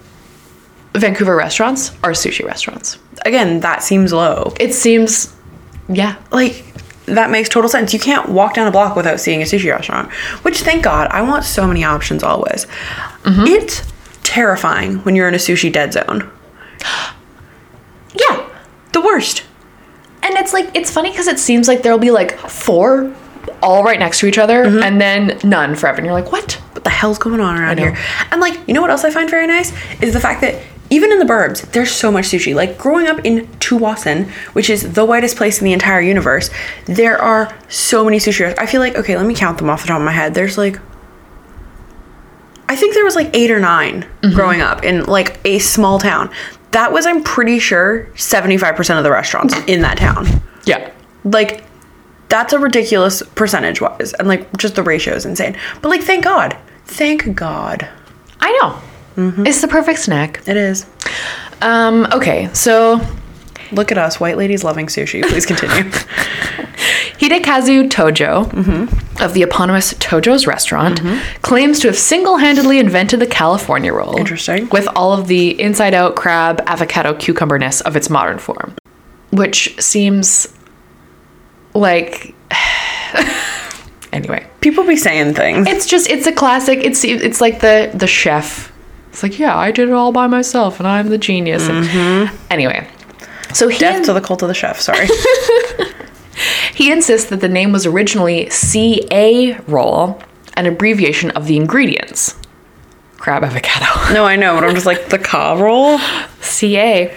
Vancouver 0.93 1.35
restaurants 1.35 1.89
are 2.03 2.11
sushi 2.11 2.45
restaurants. 2.45 2.97
Again, 3.25 3.59
that 3.59 3.83
seems 3.83 4.13
low. 4.13 4.53
It 4.59 4.73
seems, 4.73 5.35
yeah. 5.89 6.15
Like 6.31 6.63
that 7.07 7.29
makes 7.29 7.49
total 7.49 7.69
sense. 7.69 7.93
You 7.93 7.99
can't 7.99 8.29
walk 8.29 8.53
down 8.53 8.67
a 8.67 8.71
block 8.71 8.95
without 8.95 9.19
seeing 9.19 9.41
a 9.41 9.45
sushi 9.45 9.69
restaurant. 9.71 10.11
Which, 10.43 10.61
thank 10.61 10.83
God, 10.83 11.07
I 11.11 11.21
want 11.21 11.43
so 11.43 11.67
many 11.67 11.83
options 11.83 12.23
always. 12.23 12.65
Mm-hmm. 13.23 13.47
It's 13.47 13.81
terrifying 14.23 14.99
when 14.99 15.15
you're 15.15 15.27
in 15.27 15.33
a 15.33 15.37
sushi 15.37 15.71
dead 15.71 15.93
zone. 15.93 16.31
The 18.95 19.01
worst. 19.01 19.43
And 20.23 20.33
it's 20.35 20.53
like 20.53 20.71
it's 20.73 20.89
funny 20.89 21.11
because 21.11 21.27
it 21.27 21.37
seems 21.37 21.67
like 21.67 21.83
there'll 21.83 21.99
be 21.99 22.11
like 22.11 22.39
four 22.39 23.13
all 23.61 23.83
right 23.83 23.99
next 23.99 24.19
to 24.21 24.25
each 24.25 24.37
other 24.37 24.65
mm-hmm. 24.65 24.81
and 24.81 25.01
then 25.01 25.37
none 25.43 25.75
forever. 25.75 25.97
And 25.97 26.05
you're 26.05 26.15
like, 26.15 26.31
what? 26.31 26.53
what 26.75 26.83
the 26.83 26.89
hell's 26.89 27.17
going 27.17 27.39
on 27.39 27.57
around 27.57 27.79
here? 27.79 27.97
And 28.31 28.41
like, 28.41 28.59
you 28.67 28.73
know 28.73 28.81
what 28.81 28.89
else 28.89 29.03
I 29.03 29.09
find 29.09 29.29
very 29.29 29.47
nice 29.47 29.73
is 30.01 30.13
the 30.13 30.19
fact 30.19 30.41
that 30.41 30.61
even 30.89 31.11
in 31.11 31.19
the 31.19 31.25
burbs, 31.25 31.69
there's 31.71 31.91
so 31.91 32.11
much 32.11 32.25
sushi. 32.25 32.53
Like 32.53 32.77
growing 32.77 33.07
up 33.07 33.25
in 33.25 33.47
Tsawwassen, 33.59 34.29
which 34.53 34.69
is 34.69 34.93
the 34.93 35.03
whitest 35.05 35.37
place 35.37 35.59
in 35.59 35.65
the 35.65 35.73
entire 35.73 36.01
universe, 36.01 36.49
there 36.85 37.19
are 37.19 37.53
so 37.69 38.03
many 38.03 38.17
sushi. 38.17 38.53
I 38.57 38.65
feel 38.65 38.81
like 38.81 38.95
okay, 38.95 39.17
let 39.17 39.25
me 39.25 39.33
count 39.33 39.57
them 39.57 39.69
off 39.69 39.81
the 39.81 39.87
top 39.87 39.99
of 39.99 40.05
my 40.05 40.11
head. 40.11 40.33
There's 40.33 40.57
like, 40.57 40.79
I 42.67 42.75
think 42.75 42.93
there 42.93 43.05
was 43.05 43.15
like 43.15 43.29
eight 43.33 43.51
or 43.51 43.59
9 43.59 44.01
mm-hmm. 44.01 44.35
growing 44.35 44.61
up 44.61 44.83
in 44.83 45.05
like 45.05 45.39
a 45.45 45.59
small 45.59 45.97
town. 45.97 46.29
That 46.75 46.91
was, 46.91 47.05
I'm 47.05 47.23
pretty 47.23 47.59
sure, 47.59 48.03
75% 48.15 48.97
of 48.97 49.05
the 49.05 49.11
restaurants 49.11 49.55
in 49.65 49.81
that 49.83 49.97
town. 49.97 50.27
Yeah. 50.65 50.91
Like, 51.23 51.63
that's 52.27 52.51
a 52.51 52.59
ridiculous 52.59 53.23
percentage 53.23 53.79
wise. 53.79 54.11
And 54.11 54.27
like, 54.27 54.57
just 54.57 54.75
the 54.75 54.83
ratio 54.83 55.13
is 55.13 55.25
insane. 55.25 55.57
But 55.81 55.87
like, 55.87 56.01
thank 56.01 56.25
God. 56.25 56.57
Thank 56.83 57.33
God. 57.33 57.87
I 58.41 58.51
know. 58.61 58.81
It's 59.45 59.61
the 59.61 59.69
perfect 59.69 59.99
snack. 59.99 60.45
It 60.45 60.57
is. 60.57 60.85
Um, 61.61 62.07
okay, 62.11 62.49
so 62.51 62.99
Look 63.71 63.91
at 63.91 63.97
us, 63.97 64.19
white 64.19 64.37
ladies 64.37 64.63
loving 64.63 64.87
sushi. 64.87 65.23
Please 65.23 65.45
continue. 65.45 65.91
Hidekazu 67.29 67.89
Tojo 67.89 69.21
of 69.21 69.33
the 69.33 69.41
eponymous 69.41 69.93
Tojo's 69.95 70.45
restaurant 70.45 71.01
claims 71.41 71.79
to 71.79 71.87
have 71.87 71.97
single-handedly 71.97 72.79
invented 72.79 73.19
the 73.19 73.27
California 73.27 73.91
roll. 73.93 74.17
Interesting. 74.17 74.69
With 74.69 74.87
all 74.95 75.13
of 75.13 75.27
the 75.27 75.59
inside-out 75.59 76.15
crab, 76.15 76.61
avocado, 76.67 77.13
cucumberness 77.15 77.81
of 77.81 77.95
its 77.95 78.09
modern 78.09 78.37
form, 78.37 78.75
which 79.31 79.79
seems 79.81 80.47
like 81.73 82.35
anyway. 84.13 84.45
People 84.61 84.85
be 84.85 84.95
saying 84.95 85.33
things. 85.33 85.67
It's 85.67 85.85
just 85.87 86.09
it's 86.09 86.27
a 86.27 86.31
classic. 86.31 86.79
It's 86.83 87.03
it's 87.03 87.41
like 87.41 87.61
the 87.61 87.91
the 87.93 88.07
chef. 88.07 88.71
It's 89.09 89.23
like 89.23 89.39
yeah, 89.39 89.57
I 89.57 89.71
did 89.71 89.89
it 89.89 89.93
all 89.93 90.11
by 90.11 90.27
myself, 90.27 90.79
and 90.79 90.87
I'm 90.87 91.09
the 91.09 91.17
genius. 91.17 91.67
And 91.69 92.29
anyway, 92.51 92.87
so 93.53 93.67
he 93.67 93.77
Death 93.77 94.05
to 94.05 94.13
the 94.13 94.21
cult 94.21 94.41
of 94.41 94.47
the 94.47 94.53
chef. 94.53 94.79
Sorry. 94.79 95.07
he 96.73 96.91
insists 96.91 97.29
that 97.29 97.41
the 97.41 97.49
name 97.49 97.71
was 97.71 97.85
originally 97.85 98.49
CA 98.49 99.57
roll, 99.67 100.21
an 100.55 100.65
abbreviation 100.65 101.31
of 101.31 101.47
the 101.47 101.57
ingredients. 101.57 102.35
Crab 103.17 103.43
avocado. 103.43 103.85
no, 104.13 104.25
I 104.25 104.35
know, 104.35 104.55
but 104.55 104.63
I'm 104.63 104.75
just 104.75 104.85
like 104.85 105.09
the 105.09 105.19
ca 105.19 105.59
roll. 105.59 105.99
CA. 106.41 107.13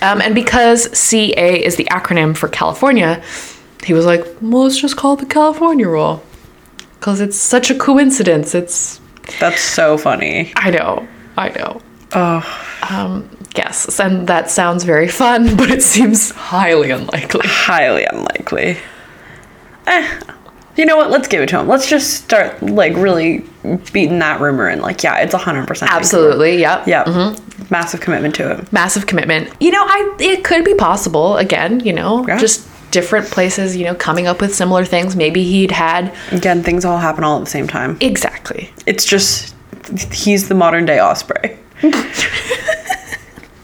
Um, 0.00 0.20
and 0.20 0.34
because 0.34 0.96
CA 0.96 1.64
is 1.64 1.76
the 1.76 1.84
acronym 1.86 2.36
for 2.36 2.48
California, 2.48 3.22
he 3.84 3.92
was 3.92 4.06
like, 4.06 4.24
well, 4.40 4.64
let's 4.64 4.80
just 4.80 4.96
call 4.96 5.14
it 5.14 5.20
the 5.20 5.26
California 5.26 5.88
roll. 5.88 6.22
Because 6.98 7.20
it's 7.20 7.36
such 7.36 7.70
a 7.70 7.74
coincidence. 7.74 8.54
It's, 8.54 9.00
That's 9.40 9.60
so 9.60 9.96
funny. 9.98 10.52
I 10.56 10.70
know, 10.70 11.06
I 11.36 11.50
know. 11.50 11.80
Oh, 12.12 13.37
Yes, 13.56 13.98
and 13.98 14.26
that 14.28 14.50
sounds 14.50 14.84
very 14.84 15.08
fun, 15.08 15.56
but 15.56 15.70
it 15.70 15.82
seems 15.82 16.30
highly 16.30 16.90
unlikely. 16.90 17.40
highly 17.44 18.04
unlikely. 18.04 18.76
Eh. 19.86 20.20
You 20.76 20.86
know 20.86 20.96
what? 20.96 21.10
Let's 21.10 21.26
give 21.26 21.42
it 21.42 21.48
to 21.48 21.58
him. 21.58 21.66
Let's 21.66 21.88
just 21.88 22.14
start 22.22 22.62
like 22.62 22.94
really 22.94 23.44
beating 23.92 24.20
that 24.20 24.40
rumor 24.40 24.68
and 24.68 24.80
like, 24.80 25.02
yeah, 25.02 25.16
it's 25.18 25.34
hundred 25.34 25.66
percent. 25.66 25.90
Absolutely, 25.90 26.60
yep. 26.60 26.86
Yeah. 26.86 27.34
Massive 27.68 28.00
commitment 28.00 28.36
to 28.36 28.54
him. 28.54 28.68
Massive 28.70 29.06
commitment. 29.08 29.50
You 29.60 29.72
know, 29.72 29.82
I 29.82 30.14
it 30.20 30.44
could 30.44 30.64
be 30.64 30.74
possible 30.74 31.36
again, 31.38 31.80
you 31.80 31.92
know, 31.92 32.24
Yeah. 32.28 32.38
just 32.38 32.68
different 32.92 33.26
places, 33.26 33.76
you 33.76 33.84
know, 33.84 33.94
coming 33.96 34.28
up 34.28 34.40
with 34.40 34.54
similar 34.54 34.84
things. 34.84 35.16
Maybe 35.16 35.42
he'd 35.42 35.72
had 35.72 36.14
Again, 36.30 36.62
things 36.62 36.84
all 36.84 36.98
happen 36.98 37.24
all 37.24 37.38
at 37.38 37.44
the 37.44 37.50
same 37.50 37.66
time. 37.66 37.96
exactly. 38.00 38.70
It's 38.86 39.04
just 39.04 39.56
he's 40.12 40.48
the 40.48 40.54
modern 40.54 40.86
day 40.86 41.00
Osprey. 41.00 41.58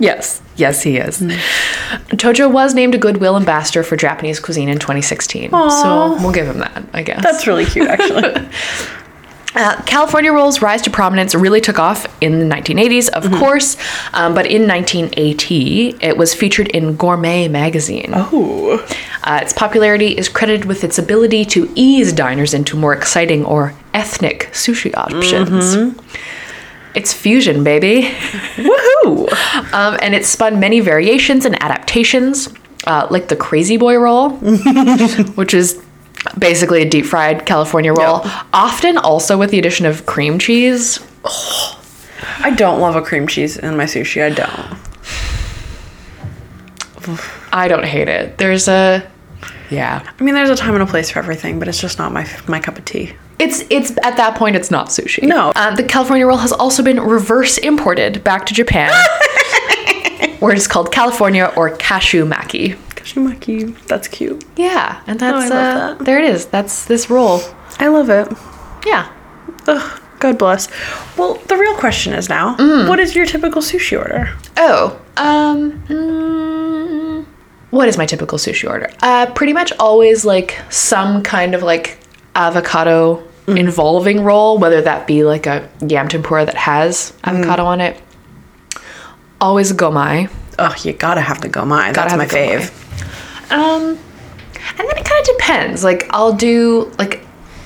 Yes. 0.05 0.41
Yes, 0.57 0.83
he 0.83 0.97
is. 0.99 1.21
Tojo 2.13 2.51
was 2.51 2.75
named 2.75 2.95
a 2.95 2.99
Goodwill 2.99 3.37
ambassador 3.37 3.83
for 3.83 3.97
Japanese 3.97 4.39
cuisine 4.39 4.69
in 4.69 4.79
2016. 4.79 5.51
So 5.51 6.17
we'll 6.21 6.33
give 6.33 6.47
him 6.47 6.59
that, 6.59 6.85
I 6.93 7.03
guess. 7.03 7.23
That's 7.23 7.47
really 7.47 7.65
cute, 7.65 7.89
actually. 7.89 8.49
Uh, 9.57 9.81
California 9.85 10.33
rolls 10.33 10.61
rise 10.61 10.83
to 10.83 10.91
prominence 10.91 11.33
really 11.33 11.61
took 11.61 11.79
off 11.79 12.07
in 12.21 12.41
the 12.41 12.45
1980s, 12.45 13.09
of 13.11 13.31
course, 13.39 13.77
um, 14.13 14.35
but 14.35 14.47
in 14.47 14.67
1980, 14.67 15.95
it 16.01 16.17
was 16.17 16.35
featured 16.35 16.67
in 16.71 16.97
Gourmet 16.97 17.47
magazine. 17.47 18.11
oh, 18.15 18.85
Uh, 19.23 19.39
its 19.41 19.53
popularity 19.53 20.09
is 20.09 20.29
credited 20.29 20.65
with 20.65 20.83
its 20.83 20.99
ability 20.99 21.45
to 21.45 21.71
ease 21.77 22.13
diners 22.13 22.53
into 22.53 22.77
more 22.77 22.93
exciting 22.95 23.45
or 23.45 23.75
ethnic 23.95 24.49
sushi 24.53 24.93
options. 24.97 25.77
It's 26.95 27.13
fusion, 27.13 27.65
baby. 27.65 28.03
woohoo! 28.57 29.73
Um, 29.73 29.99
and 30.01 30.15
it 30.15 30.25
spun 30.25 30.61
many 30.61 30.81
variations 30.81 31.45
and 31.45 31.61
adaptations, 31.63 32.49
uh, 32.87 33.09
like 33.11 33.29
the 33.29 33.37
Crazy 33.37 33.77
Boy 33.77 33.97
roll, 33.97 34.31
which 35.35 35.55
is 35.55 35.83
basically 36.39 36.83
a 36.83 36.89
deep 36.89 37.05
fried 37.05 37.47
California 37.47 37.93
roll, 37.93 38.21
often 38.53 38.97
also 38.97 39.37
with 39.37 39.51
the 39.51 39.59
addition 39.59 39.87
of 39.87 40.07
cream 40.07 40.39
cheese. 40.39 41.01
I 42.39 42.55
don't 42.57 42.81
love 42.81 42.97
a 42.97 43.03
cream 43.03 43.27
cheese 43.27 43.57
in 43.57 43.77
my 43.77 43.85
sushi. 43.85 44.23
I 44.23 44.31
don't. 44.31 44.79
I 47.53 47.69
don't 47.69 47.85
hate 47.85 48.09
it. 48.09 48.39
There's 48.39 48.69
a. 48.69 49.09
Yeah. 49.71 50.09
I 50.19 50.23
mean, 50.23 50.35
there's 50.35 50.51
a 50.51 50.57
time 50.57 50.75
and 50.75 50.83
a 50.83 50.87
place 50.87 51.11
for 51.11 51.19
everything, 51.19 51.59
but 51.59 51.69
it's 51.69 51.81
just 51.81 51.99
not 51.99 52.13
my 52.13 52.29
my 52.47 52.61
cup 52.61 52.79
of 52.79 52.85
tea. 52.85 53.15
It's 53.39 53.65
it's 53.71 53.91
at 54.03 54.17
that 54.17 54.37
point 54.37 54.57
it's 54.57 54.71
not 54.71 54.89
sushi. 54.89 55.25
No. 55.25 55.53
Uh, 55.57 55.75
the 55.75 55.83
California 55.83 56.27
roll 56.27 56.39
has 56.39 56.53
also 56.53 56.83
been 56.83 57.01
reverse 57.01 57.59
imported 57.59 58.23
back 58.23 58.47
to 58.47 58.55
Japan, 58.55 58.93
where 60.39 60.55
it's 60.55 60.67
called 60.67 60.93
California 60.93 61.53
or 61.57 61.71
kashu 61.71 62.27
maki. 62.29 62.77
Cashew 62.95 63.29
Kashimaki, 63.29 63.87
that's 63.87 64.09
cute. 64.09 64.45
Yeah, 64.57 65.03
and 65.07 65.21
that's 65.21 65.51
I 65.51 65.55
love 65.55 65.77
uh, 65.77 65.95
that. 65.99 66.05
there 66.05 66.19
it 66.19 66.25
is. 66.25 66.47
That's 66.47 66.87
this 66.87 67.11
roll. 67.11 67.41
I 67.79 67.89
love 67.89 68.09
it. 68.09 68.29
Yeah. 68.87 69.13
Ugh, 69.67 70.01
God 70.21 70.39
bless. 70.39 70.69
Well, 71.19 71.35
the 71.49 71.57
real 71.57 71.75
question 71.77 72.15
is 72.15 72.29
now, 72.29 72.57
what 72.89 72.99
is 72.99 73.15
your 73.15 73.27
typical 73.27 73.61
sushi 73.61 73.99
order? 73.99 74.35
Oh, 74.57 75.01
um, 75.17 75.83
mm, 75.87 77.27
what 77.71 77.89
is 77.89 77.99
my 77.99 78.07
typical 78.07 78.39
sushi 78.39 78.69
order? 78.69 78.91
Uh, 79.03 79.27
pretty 79.33 79.53
much 79.53 79.73
always 79.79 80.25
like 80.25 80.59
some 80.71 81.23
kind 81.23 81.55
of 81.55 81.63
like 81.63 81.99
avocado 82.35 83.23
mm. 83.47 83.59
involving 83.59 84.25
roll, 84.25 84.59
whether 84.59 84.81
that 84.83 85.07
be 85.07 85.25
like 85.25 85.47
a 85.47 85.69
yam 85.87 86.09
tempura 86.09 86.45
that 86.47 86.55
has 86.55 87.13
mm. 87.23 87.35
avocado 87.35 87.65
on 87.65 87.81
it. 87.81 88.01
Always 89.41 89.71
a 89.71 89.75
gomae. 89.75 90.31
Oh, 90.59 90.75
you 90.83 90.93
gotta 90.93 91.21
have 91.21 91.41
the 91.41 91.49
gomae. 91.49 91.93
That's 91.95 92.15
my 92.17 92.27
gomae. 92.27 92.61
fave. 92.61 93.51
Um, 93.51 93.99
and 94.79 94.89
then 94.89 94.97
it 94.97 95.05
kind 95.05 95.21
of 95.21 95.37
depends. 95.37 95.85
Like 95.85 96.07
I'll 96.11 96.33
do 96.33 96.93
like 96.99 97.21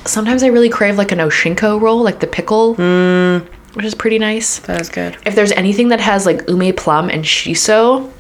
sometimes 0.05 0.43
I 0.43 0.49
really 0.49 0.71
crave 0.71 0.97
like 0.99 1.12
an 1.12 1.19
oshinko 1.19 1.81
roll, 1.81 2.03
like 2.03 2.21
the 2.21 2.27
pickle, 2.27 2.75
mm. 2.77 3.47
which 3.75 3.85
is 3.85 3.95
pretty 3.95 4.19
nice. 4.19 4.59
That 4.61 4.81
is 4.81 4.89
good. 4.89 5.16
If 5.25 5.35
there's 5.35 5.53
anything 5.53 5.89
that 5.89 6.01
has 6.01 6.27
like 6.27 6.49
ume 6.49 6.75
plum 6.75 7.11
and 7.11 7.25
shiso, 7.25 8.11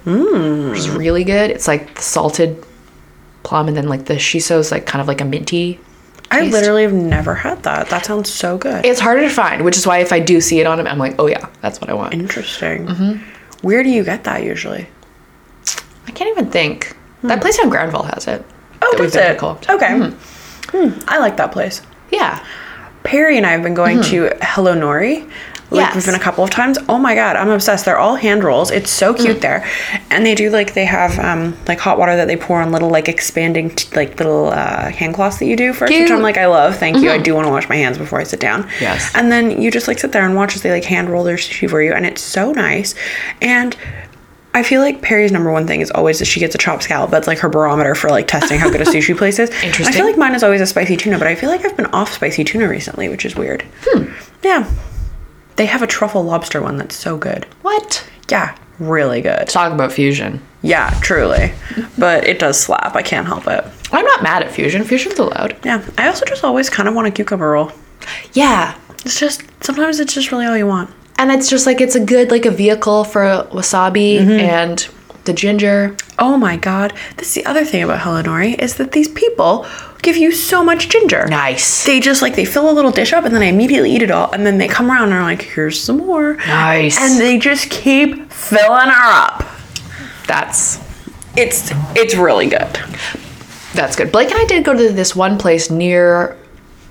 which 0.70 0.78
is 0.78 0.90
really 0.90 1.24
good, 1.24 1.50
it's 1.50 1.66
like 1.66 2.00
salted 2.00 2.64
plum 3.42 3.68
and 3.68 3.76
then 3.76 3.88
like 3.88 4.04
the 4.04 4.14
shiso 4.14 4.58
is 4.58 4.70
like 4.70 4.84
kind 4.86 5.00
of 5.00 5.08
like 5.08 5.20
a 5.20 5.24
minty 5.24 5.80
I 6.30 6.48
literally 6.48 6.82
have 6.82 6.92
never 6.92 7.34
had 7.34 7.62
that. 7.62 7.88
That 7.88 8.04
sounds 8.04 8.32
so 8.32 8.58
good. 8.58 8.84
It's 8.84 9.00
harder 9.00 9.22
to 9.22 9.30
find, 9.30 9.64
which 9.64 9.76
is 9.76 9.86
why 9.86 9.98
if 9.98 10.12
I 10.12 10.20
do 10.20 10.40
see 10.40 10.60
it 10.60 10.66
on 10.66 10.78
them, 10.78 10.86
I'm 10.86 10.98
like, 10.98 11.14
oh 11.18 11.26
yeah, 11.26 11.48
that's 11.60 11.80
what 11.80 11.88
I 11.90 11.94
want. 11.94 12.14
Interesting. 12.14 12.86
Mm-hmm. 12.86 13.66
Where 13.66 13.82
do 13.82 13.88
you 13.88 14.04
get 14.04 14.24
that 14.24 14.44
usually? 14.44 14.88
I 16.06 16.10
can't 16.10 16.30
even 16.30 16.50
think. 16.50 16.96
That 17.22 17.40
place 17.40 17.58
on 17.58 17.68
Granville 17.68 18.04
has 18.04 18.28
it. 18.28 18.44
Oh, 18.80 18.94
that 18.96 19.12
does 19.12 19.16
it? 19.16 19.70
Okay. 19.70 20.10
Hmm, 20.70 21.00
I 21.08 21.18
like 21.18 21.36
that 21.38 21.50
place. 21.50 21.82
Yeah. 22.12 22.44
Perry 23.02 23.36
and 23.36 23.46
I 23.46 23.50
have 23.50 23.62
been 23.62 23.74
going 23.74 24.02
to 24.02 24.30
Hello 24.42 24.74
Nori. 24.74 25.30
Like 25.70 25.78
Mm-hmm. 25.80 25.86
Yes. 25.88 25.94
we've 25.96 26.06
been 26.06 26.14
a 26.20 26.24
couple 26.24 26.42
of 26.42 26.48
times. 26.50 26.78
Oh 26.88 26.98
my 26.98 27.14
god, 27.14 27.36
I'm 27.36 27.50
obsessed. 27.50 27.84
They're 27.84 27.98
all 27.98 28.16
hand 28.16 28.42
rolls. 28.42 28.70
It's 28.70 28.90
so 28.90 29.12
cute 29.12 29.36
Mm. 29.36 29.40
there, 29.42 29.70
and 30.10 30.24
they 30.24 30.34
do 30.34 30.48
like 30.48 30.72
they 30.72 30.86
have 30.86 31.18
um 31.18 31.56
like 31.68 31.78
hot 31.78 31.98
water 31.98 32.16
that 32.16 32.26
they 32.26 32.36
pour 32.36 32.60
on 32.62 32.72
little 32.72 32.88
like 32.88 33.06
expanding 33.08 33.70
t- 33.70 33.94
like 33.94 34.16
little 34.18 34.46
uh, 34.46 34.90
hand 34.90 35.14
cloths 35.14 35.38
that 35.40 35.44
you 35.46 35.56
do 35.56 35.72
first, 35.74 35.90
which 35.90 35.96
Cute. 35.98 36.08
Mm-hmm. 36.08 36.16
I'm 36.16 36.22
like 36.22 36.38
I 36.38 36.46
love. 36.46 36.76
Thank 36.76 36.98
you. 36.98 37.10
I 37.10 37.18
do 37.18 37.34
want 37.34 37.46
to 37.46 37.50
wash 37.52 37.68
my 37.68 37.76
hands 37.76 37.98
before 37.98 38.18
I 38.18 38.24
sit 38.24 38.40
down. 38.40 38.66
Yes. 38.80 39.12
And 39.14 39.30
then 39.30 39.60
you 39.60 39.70
just 39.70 39.88
like 39.88 39.98
sit 39.98 40.12
there 40.12 40.24
and 40.24 40.34
watch 40.34 40.56
as 40.56 40.62
they 40.62 40.70
like 40.70 40.84
hand 40.84 41.10
roll 41.10 41.22
their 41.22 41.36
sushi 41.36 41.68
for 41.68 41.82
you, 41.82 41.92
and 41.92 42.06
it's 42.06 42.22
so 42.22 42.52
nice. 42.52 42.94
And 43.42 43.76
I 44.54 44.62
feel 44.62 44.80
like 44.80 45.02
Perry's 45.02 45.30
number 45.30 45.52
one 45.52 45.66
thing 45.66 45.82
is 45.82 45.90
always 45.90 46.18
that 46.20 46.24
she 46.24 46.40
gets 46.40 46.54
a 46.54 46.58
chopped 46.58 46.82
scallop. 46.84 47.10
That's 47.10 47.26
like 47.26 47.38
her 47.40 47.50
barometer 47.50 47.94
for 47.94 48.08
like 48.08 48.26
testing 48.26 48.58
how 48.58 48.70
good 48.70 48.80
a 48.80 48.84
sushi 48.94 49.14
place 49.16 49.38
is. 49.38 49.50
Interesting. 49.62 49.86
I 49.86 49.92
feel 49.92 50.06
like 50.06 50.16
mine 50.16 50.34
is 50.34 50.42
always 50.42 50.62
a 50.62 50.66
spicy 50.66 50.96
tuna, 50.96 51.18
but 51.18 51.26
I 51.26 51.34
feel 51.34 51.50
like 51.50 51.64
I've 51.66 51.76
been 51.76 51.86
off 51.92 52.10
spicy 52.14 52.42
tuna 52.42 52.66
recently, 52.68 53.10
which 53.10 53.26
is 53.26 53.36
weird. 53.36 53.64
Hmm. 53.84 54.04
Yeah. 54.42 54.68
They 55.58 55.66
have 55.66 55.82
a 55.82 55.88
truffle 55.88 56.22
lobster 56.22 56.62
one 56.62 56.76
that's 56.76 56.94
so 56.94 57.18
good. 57.18 57.44
What? 57.62 58.08
Yeah, 58.30 58.56
really 58.78 59.20
good. 59.20 59.48
Talk 59.48 59.72
about 59.72 59.90
fusion. 59.90 60.40
Yeah, 60.62 60.96
truly. 61.02 61.52
But 61.98 62.28
it 62.28 62.38
does 62.38 62.60
slap. 62.60 62.94
I 62.94 63.02
can't 63.02 63.26
help 63.26 63.48
it. 63.48 63.64
I'm 63.90 64.04
not 64.04 64.22
mad 64.22 64.44
at 64.44 64.52
fusion. 64.52 64.84
Fusion's 64.84 65.18
allowed. 65.18 65.56
Yeah. 65.64 65.84
I 65.98 66.06
also 66.06 66.24
just 66.26 66.44
always 66.44 66.70
kind 66.70 66.88
of 66.88 66.94
want 66.94 67.08
a 67.08 67.10
cucumber 67.10 67.50
roll. 67.50 67.72
Yeah. 68.34 68.78
It's 69.04 69.18
just 69.18 69.42
sometimes 69.60 69.98
it's 69.98 70.14
just 70.14 70.30
really 70.30 70.46
all 70.46 70.56
you 70.56 70.66
want. 70.66 70.90
And 71.18 71.32
it's 71.32 71.50
just 71.50 71.66
like 71.66 71.80
it's 71.80 71.96
a 71.96 72.04
good 72.04 72.30
like 72.30 72.46
a 72.46 72.52
vehicle 72.52 73.02
for 73.02 73.22
wasabi 73.50 74.20
mm-hmm. 74.20 74.30
and 74.30 74.88
the 75.24 75.32
ginger. 75.32 75.96
Oh 76.20 76.36
my 76.36 76.56
god. 76.56 76.92
This 77.16 77.28
is 77.28 77.34
the 77.34 77.46
other 77.46 77.64
thing 77.64 77.82
about 77.82 78.00
Hello 78.00 78.22
Nori 78.22 78.56
is 78.60 78.76
that 78.76 78.92
these 78.92 79.08
people 79.08 79.66
give 80.02 80.16
you 80.16 80.32
so 80.32 80.62
much 80.64 80.88
ginger. 80.88 81.26
Nice. 81.28 81.84
They 81.84 82.00
just 82.00 82.22
like 82.22 82.36
they 82.36 82.44
fill 82.44 82.70
a 82.70 82.72
little 82.72 82.90
dish 82.90 83.12
up 83.12 83.24
and 83.24 83.34
then 83.34 83.42
I 83.42 83.46
immediately 83.46 83.90
eat 83.92 84.02
it 84.02 84.10
all 84.10 84.30
and 84.32 84.46
then 84.46 84.58
they 84.58 84.68
come 84.68 84.90
around 84.90 85.04
and 85.04 85.14
are 85.14 85.22
like, 85.22 85.42
here's 85.42 85.80
some 85.80 85.98
more. 85.98 86.34
Nice. 86.46 86.98
And 86.98 87.20
they 87.20 87.38
just 87.38 87.70
keep 87.70 88.30
filling 88.32 88.88
her 88.88 89.12
up. 89.12 89.44
That's 90.26 90.78
It's 91.36 91.70
it's 91.96 92.14
really 92.14 92.46
good. 92.48 92.78
that's 93.74 93.96
good. 93.96 94.12
Blake 94.12 94.30
and 94.30 94.38
I 94.40 94.44
did 94.46 94.64
go 94.64 94.72
to 94.74 94.92
this 94.92 95.14
one 95.16 95.38
place 95.38 95.70
near 95.70 96.36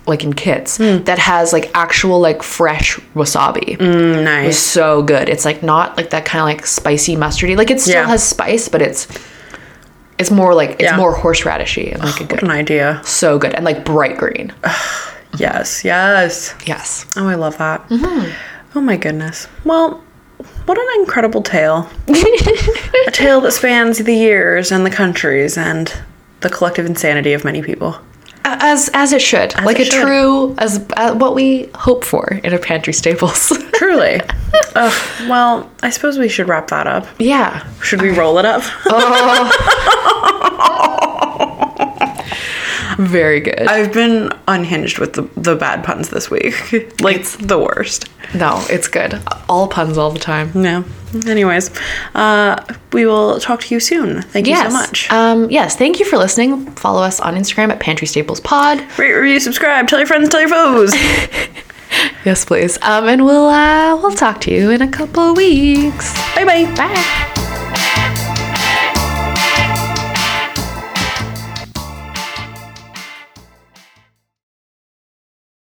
like 0.06 0.24
in 0.24 0.32
Kits 0.32 0.78
hmm. 0.78 0.98
that 1.04 1.18
has 1.18 1.52
like 1.52 1.70
actual 1.74 2.18
like 2.18 2.42
fresh 2.42 2.96
wasabi. 3.14 3.76
Mm, 3.76 4.14
it 4.14 4.16
was 4.16 4.24
Nice. 4.24 4.58
so 4.58 5.02
good. 5.02 5.28
It's 5.28 5.44
like 5.44 5.62
not 5.62 5.96
like 5.98 6.10
that 6.10 6.24
kind 6.24 6.40
of 6.40 6.46
like 6.46 6.66
spicy 6.66 7.14
mustardy. 7.14 7.56
Like 7.56 7.70
it 7.70 7.80
still 7.80 7.94
Yeah. 8.02 8.06
has 8.06 8.22
spice, 8.22 8.68
but 8.68 8.80
it's 8.80 9.06
it's 10.18 10.30
more 10.30 10.54
like 10.54 10.70
it's 10.72 10.82
Yeah. 10.82 10.96
more 10.96 11.12
horseradish-y 11.14 11.84
and 11.92 12.02
like 12.02 12.20
a 12.20 12.24
What 12.24 12.28
good 12.30 12.42
an 12.42 12.50
idea. 12.50 13.00
so 13.04 13.38
good 13.38 13.54
and 13.54 13.64
like 13.64 13.84
bright 13.84 14.16
green. 14.18 14.52
Yes, 15.36 15.84
yes. 15.84 16.54
Yes. 16.64 17.06
Oh, 17.14 17.28
I 17.28 17.34
love 17.34 17.58
that. 17.58 17.86
Mm-hmm. 17.90 18.32
Oh 18.74 18.80
my 18.80 18.96
goodness. 18.96 19.46
Well, 19.62 20.02
what 20.64 20.78
an 20.78 20.86
incredible 21.00 21.42
tale. 21.42 21.88
a 22.08 23.10
tale 23.12 23.40
that 23.42 23.52
spans 23.52 23.98
the 23.98 24.14
years 24.14 24.72
and 24.72 24.84
the 24.86 24.90
countries 24.90 25.56
and 25.58 25.92
the 26.40 26.48
collective 26.48 26.86
insanity 26.86 27.34
of 27.34 27.44
many 27.44 27.62
people. 27.62 27.96
As 28.60 28.88
as 28.94 29.12
it 29.12 29.20
should. 29.22 29.54
like 29.64 29.78
it 29.80 29.88
a 29.88 29.90
should. 29.90 30.02
true 30.02 30.54
as 30.58 30.84
uh, 30.96 31.14
what 31.14 31.34
we 31.34 31.68
hope 31.74 32.04
for 32.04 32.26
in 32.44 32.52
a 32.54 32.58
pantry 32.58 32.92
staples. 32.92 33.52
Truly. 33.74 34.20
Ugh, 34.74 35.28
well, 35.28 35.70
I 35.82 35.90
suppose 35.90 36.18
we 36.18 36.28
should 36.28 36.48
wrap 36.48 36.68
that 36.68 36.86
up. 36.86 37.06
yeah. 37.18 37.66
Should 37.82 38.02
we 38.02 38.10
roll 38.10 38.38
it 38.38 38.44
up? 38.44 38.62
Very 42.98 43.40
good. 43.40 43.62
I've 43.62 43.92
been 43.92 44.30
unhinged 44.48 44.98
with 44.98 45.12
the, 45.14 45.22
the 45.40 45.54
bad 45.54 45.84
puns 45.84 46.10
this 46.10 46.30
week. 46.30 46.54
like, 47.00 47.16
it's 47.18 47.36
the 47.36 47.58
worst. 47.58 48.10
no, 48.34 48.64
it's 48.68 48.88
good. 48.88 49.20
All 49.48 49.68
puns 49.68 49.96
all 49.96 50.10
the 50.10 50.18
time. 50.18 50.50
Yeah. 50.54 50.82
Anyways, 51.26 51.70
uh, 52.14 52.62
we 52.92 53.06
will 53.06 53.40
talk 53.40 53.60
to 53.62 53.74
you 53.74 53.80
soon. 53.80 54.22
Thank 54.22 54.46
you 54.46 54.56
so 54.56 54.70
much. 54.70 55.10
Um, 55.10 55.48
yes, 55.48 55.76
thank 55.76 56.00
you 56.00 56.04
for 56.04 56.18
listening. 56.18 56.66
Follow 56.72 57.00
us 57.02 57.20
on 57.20 57.34
Instagram 57.36 57.70
at 57.70 57.80
Pantry 57.80 58.06
Staples 58.06 58.40
Pod. 58.40 58.80
Rate, 58.98 59.12
review, 59.12 59.40
subscribe, 59.40 59.88
tell 59.88 59.98
your 60.00 60.06
friends, 60.06 60.28
tell 60.28 60.40
your 60.40 60.50
foes. 60.50 60.92
Yes, 62.24 62.44
please. 62.44 62.76
Um, 62.82 63.08
and 63.08 63.24
we'll 63.24 63.48
uh, 63.48 63.96
we'll 63.96 64.12
talk 64.14 64.42
to 64.42 64.52
you 64.52 64.70
in 64.70 64.82
a 64.82 64.88
couple 64.90 65.30
of 65.30 65.36
weeks. 65.38 66.14
bye 66.34 66.44
bye. 66.44 66.64
Bye. 66.76 67.34